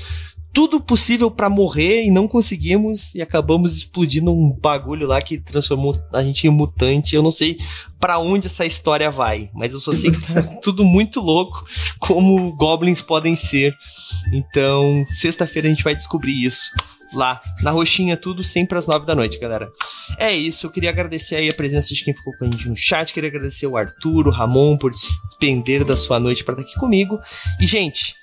tudo 0.53 0.81
possível 0.81 1.31
para 1.31 1.49
morrer 1.49 2.05
e 2.05 2.11
não 2.11 2.29
conseguimos 2.29 3.15
e 3.15 3.23
acabamos 3.23 3.77
explodindo 3.77 4.31
um 4.31 4.53
bagulho 4.53 5.07
lá 5.07 5.21
que 5.21 5.39
transformou 5.39 5.97
a 6.13 6.23
gente 6.23 6.47
em 6.47 6.51
mutante. 6.51 7.17
Eu 7.17 7.23
não 7.23 7.31
sei 7.31 7.59
para 7.99 8.19
onde 8.19 8.47
essa 8.47 8.67
história 8.67 9.11
vai, 9.11 9.51
mas 9.55 9.73
eu 9.73 9.81
só 9.81 9.93
sei 9.93 10.11
que 10.11 10.21
tá 10.21 10.43
tudo 10.63 10.85
muito 10.85 11.21
louco 11.21 11.65
como 11.99 12.55
goblins 12.55 13.01
podem 13.01 13.35
ser. 13.35 13.75
Então, 14.33 15.05
sexta-feira 15.07 15.69
a 15.69 15.71
gente 15.71 15.85
vai 15.85 15.97
descobrir 15.97 16.45
isso 16.45 16.71
lá 17.15 17.41
na 17.61 17.71
Roxinha, 17.71 18.17
tudo 18.17 18.43
sempre 18.43 18.77
às 18.77 18.87
nove 18.87 19.07
da 19.07 19.15
noite, 19.15 19.39
galera. 19.39 19.71
É 20.19 20.35
isso, 20.35 20.67
eu 20.67 20.71
queria 20.71 20.91
agradecer 20.91 21.37
aí 21.37 21.49
a 21.49 21.55
presença 21.55 21.95
de 21.95 22.03
quem 22.03 22.15
ficou 22.15 22.33
com 22.37 22.45
a 22.45 22.51
gente 22.51 22.69
no 22.69 22.77
chat, 22.77 23.13
queria 23.13 23.29
agradecer 23.29 23.67
o 23.67 23.77
Arthur, 23.77 24.29
o 24.29 24.31
Ramon 24.31 24.77
por 24.77 24.91
despender 24.91 25.85
da 25.85 25.97
sua 25.97 26.19
noite 26.19 26.45
para 26.45 26.55
estar 26.55 26.65
aqui 26.65 26.79
comigo. 26.79 27.19
E, 27.61 27.67
gente, 27.67 28.17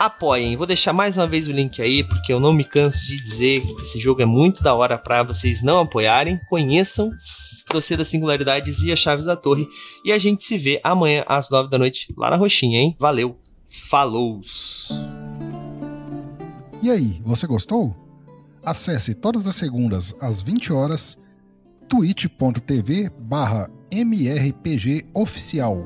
apoiem. 0.00 0.56
Vou 0.56 0.66
deixar 0.66 0.94
mais 0.94 1.18
uma 1.18 1.26
vez 1.26 1.46
o 1.46 1.52
link 1.52 1.82
aí, 1.82 2.02
porque 2.02 2.32
eu 2.32 2.40
não 2.40 2.54
me 2.54 2.64
canso 2.64 3.04
de 3.04 3.20
dizer 3.20 3.60
que 3.60 3.82
esse 3.82 4.00
jogo 4.00 4.22
é 4.22 4.24
muito 4.24 4.62
da 4.62 4.74
hora 4.74 4.96
para 4.96 5.22
vocês 5.22 5.62
não 5.62 5.78
apoiarem. 5.78 6.40
Conheçam 6.48 7.10
Doce 7.70 7.94
das 7.98 8.08
Singularidades 8.08 8.82
e 8.82 8.90
as 8.90 8.98
Chaves 8.98 9.26
da 9.26 9.36
Torre. 9.36 9.68
E 10.02 10.10
a 10.10 10.16
gente 10.16 10.42
se 10.42 10.56
vê 10.56 10.80
amanhã 10.82 11.22
às 11.28 11.50
nove 11.50 11.68
da 11.68 11.76
noite 11.76 12.14
lá 12.16 12.30
na 12.30 12.36
Roxinha, 12.36 12.80
hein? 12.80 12.96
Valeu! 12.98 13.38
Falou! 13.68 14.40
E 16.82 16.90
aí, 16.90 17.20
você 17.22 17.46
gostou? 17.46 17.94
Acesse 18.64 19.14
todas 19.14 19.46
as 19.46 19.54
segundas 19.54 20.16
às 20.18 20.40
20 20.40 20.72
horas 20.72 21.20
twitch.tv 21.88 23.10
barra 23.18 23.70
mrpgoficial. 23.92 25.84